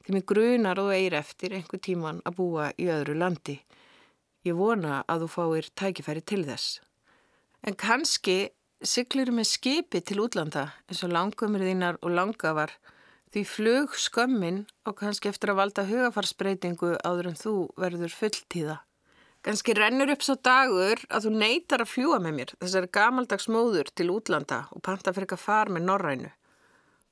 því 0.05 0.17
mig 0.17 0.27
grunar 0.33 0.81
þú 0.81 0.89
eir 0.97 1.19
eftir 1.21 1.55
einhver 1.57 1.83
tíman 1.85 2.23
að 2.25 2.39
búa 2.41 2.71
í 2.81 2.89
öðru 2.89 3.19
landi. 3.21 3.59
Ég 4.49 4.57
vona 4.57 5.03
að 5.05 5.27
þú 5.27 5.29
fáir 5.35 5.69
tækifæri 5.77 6.25
til 6.25 6.45
þess. 6.49 6.81
En 7.67 7.77
kannski 7.77 8.49
siglir 8.81 9.33
með 9.35 9.51
skipi 9.51 10.01
til 10.01 10.23
útlanda 10.23 10.71
eins 10.89 11.03
og 11.05 11.13
langumir 11.13 11.65
þínar 11.67 11.99
og 12.01 12.15
langafar 12.15 12.73
því 13.33 13.45
flug 13.47 13.97
skömmin 14.01 14.65
og 14.89 14.99
kannski 15.01 15.31
eftir 15.31 15.53
að 15.53 15.61
valda 15.63 15.87
hugafarsbreytingu 15.89 16.95
áður 17.05 17.33
en 17.33 17.41
þú 17.41 17.55
verður 17.81 18.15
fulltíða. 18.15 18.79
Ganski 19.47 19.75
rennur 19.79 20.11
upp 20.11 20.25
svo 20.27 20.35
dagur 20.43 21.01
að 21.15 21.29
þú 21.29 21.31
neytar 21.39 21.85
að 21.85 21.93
fljúa 21.93 22.19
með 22.23 22.35
mér 22.39 22.53
þessari 22.59 22.91
gamaldags 22.97 23.47
móður 23.53 23.91
til 23.95 24.09
útlanda 24.11 24.65
og 24.75 24.83
panta 24.85 25.13
fyrir 25.15 25.29
eitthvað 25.29 25.45
far 25.45 25.71
með 25.73 25.87
norrænu. 25.87 26.31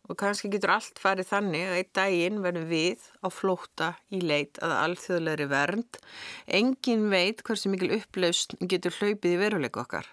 Og 0.07 0.19
kannski 0.19 0.51
getur 0.51 0.73
allt 0.75 1.01
farið 1.03 1.31
þannig 1.31 1.65
að 1.67 1.79
einn 1.79 1.93
daginn 1.99 2.43
verður 2.43 2.67
við 2.71 3.07
á 3.23 3.29
flóta 3.31 3.89
í 4.15 4.21
leit 4.23 4.61
að 4.63 4.75
alþjóðlegri 4.77 5.49
vernd. 5.51 6.01
Engin 6.47 7.09
veit 7.11 7.43
hversu 7.47 7.71
mikil 7.73 7.93
upplaust 7.99 8.55
getur 8.61 8.95
hlaupið 8.99 9.35
í 9.35 9.41
veruleik 9.43 9.79
okkar. 9.83 10.07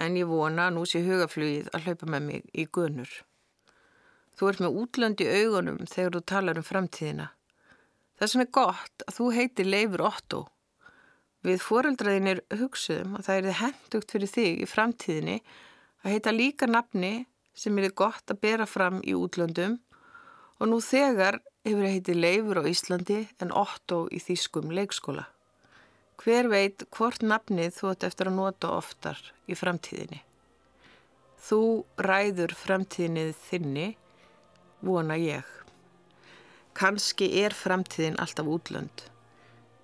En 0.00 0.18
ég 0.18 0.30
vona 0.30 0.68
að 0.68 0.78
nú 0.78 0.86
sé 0.86 1.02
hugaflugið 1.06 1.70
að 1.74 1.86
hlaupa 1.86 2.10
með 2.14 2.26
mig 2.30 2.48
í 2.54 2.66
gunur. 2.72 3.10
Þú 4.40 4.48
ert 4.48 4.62
með 4.64 4.78
útlönd 4.80 5.20
í 5.20 5.28
augunum 5.28 5.82
þegar 5.84 6.14
þú 6.16 6.24
talar 6.32 6.56
um 6.56 6.64
framtíðina. 6.64 7.28
Það 8.16 8.32
sem 8.32 8.42
er 8.46 8.50
gott 8.56 9.04
að 9.04 9.18
þú 9.18 9.26
heitir 9.36 9.68
Leifur 9.68 10.06
Otto 10.08 10.40
Við 11.40 11.62
foreldraðinir 11.64 12.42
hugsuðum 12.52 13.14
að 13.16 13.26
það 13.26 13.38
er 13.38 13.60
hendugt 13.62 14.10
fyrir 14.12 14.28
þig 14.28 14.58
í 14.60 14.66
framtíðinni 14.68 15.36
að 16.04 16.12
heita 16.12 16.34
líka 16.36 16.66
nafni 16.68 17.12
sem 17.56 17.78
er 17.80 17.94
gott 17.96 18.28
að 18.28 18.42
bera 18.42 18.66
fram 18.68 18.98
í 19.00 19.14
útlöndum 19.16 19.78
og 20.60 20.68
nú 20.68 20.82
þegar 20.84 21.38
hefur 21.64 21.86
það 21.86 21.94
heitið 21.94 22.20
Leifur 22.20 22.60
á 22.60 22.64
Íslandi 22.68 23.20
en 23.40 23.54
Otto 23.56 24.02
í 24.12 24.20
Þýskum 24.20 24.68
leikskóla. 24.76 25.24
Hver 26.20 26.50
veit 26.52 26.84
hvort 26.92 27.24
nafnið 27.24 27.72
þú 27.78 27.94
ætti 27.94 28.10
eftir 28.10 28.28
að 28.28 28.36
nota 28.36 28.74
oftar 28.76 29.22
í 29.48 29.56
framtíðinni? 29.56 30.20
Þú 31.40 31.62
ræður 32.04 32.52
framtíðinnið 32.52 33.32
þinni, 33.46 33.86
vona 34.80 35.16
ég. 35.20 35.46
Kanski 36.76 37.28
er 37.42 37.54
framtíðin 37.56 38.18
alltaf 38.22 38.48
útlönd. 38.48 39.06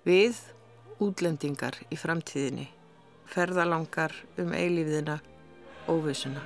Við 0.07 0.39
útlendingar 1.03 1.77
í 1.91 1.97
framtíðinni, 1.99 2.69
ferðalangar 3.29 4.15
um 4.41 4.53
eilífiðina, 4.55 5.19
óvissuna. 5.91 6.41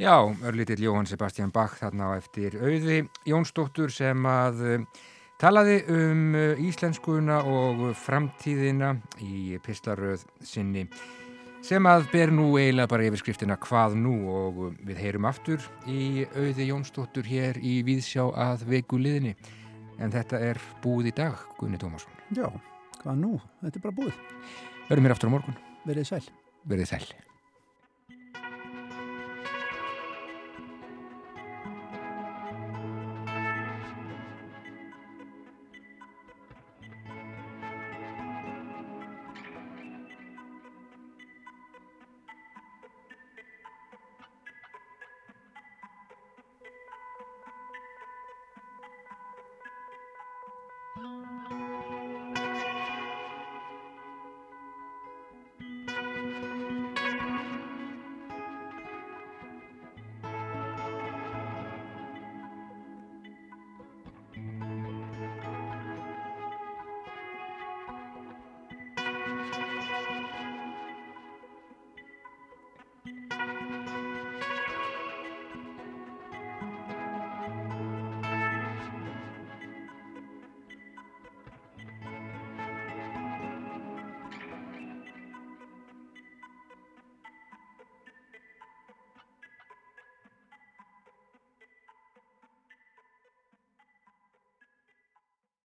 Já, 0.00 0.16
örlítill 0.42 0.82
Jóhann 0.82 1.06
Sebastian 1.06 1.52
Bach 1.54 1.78
þarna 1.78 2.10
á 2.10 2.18
eftir 2.18 2.56
auði 2.58 3.04
Jónsdóttur 3.30 3.92
sem 3.94 4.26
að 4.26 4.86
Talaði 5.44 5.80
um 5.90 6.36
uh, 6.38 6.60
íslenskuna 6.62 7.40
og 7.50 7.88
framtíðina 7.98 8.94
í 9.20 9.58
pislaröð 9.64 10.22
sinni 10.46 10.86
sem 11.64 11.84
að 11.88 12.06
ber 12.12 12.32
nú 12.32 12.52
eiginlega 12.54 12.90
bara 12.92 13.06
yfirskriftina 13.08 13.56
hvað 13.60 13.96
nú 13.98 14.14
og 14.30 14.62
við 14.84 15.00
heyrum 15.00 15.26
aftur 15.28 15.64
í 15.90 16.24
auði 16.36 16.68
Jónsdóttur 16.68 17.26
hér 17.26 17.58
í 17.58 17.78
Víðsjá 17.86 18.28
að 18.30 18.66
veiku 18.68 19.00
liðni. 19.00 19.34
En 19.98 20.12
þetta 20.12 20.40
er 20.44 20.60
búið 20.84 21.12
í 21.12 21.16
dag, 21.22 21.44
Gunni 21.58 21.80
Tómasson. 21.80 22.24
Já, 22.36 22.50
hvað 23.02 23.20
nú? 23.20 23.36
Þetta 23.64 23.80
er 23.80 23.86
bara 23.88 23.98
búið. 24.00 24.24
Verðum 24.90 25.08
hér 25.08 25.16
aftur 25.16 25.32
á 25.32 25.34
morgun. 25.38 25.62
Verðið 25.88 26.10
sæl. 26.12 26.26
Verðið 26.68 26.92
sæl. 26.92 27.33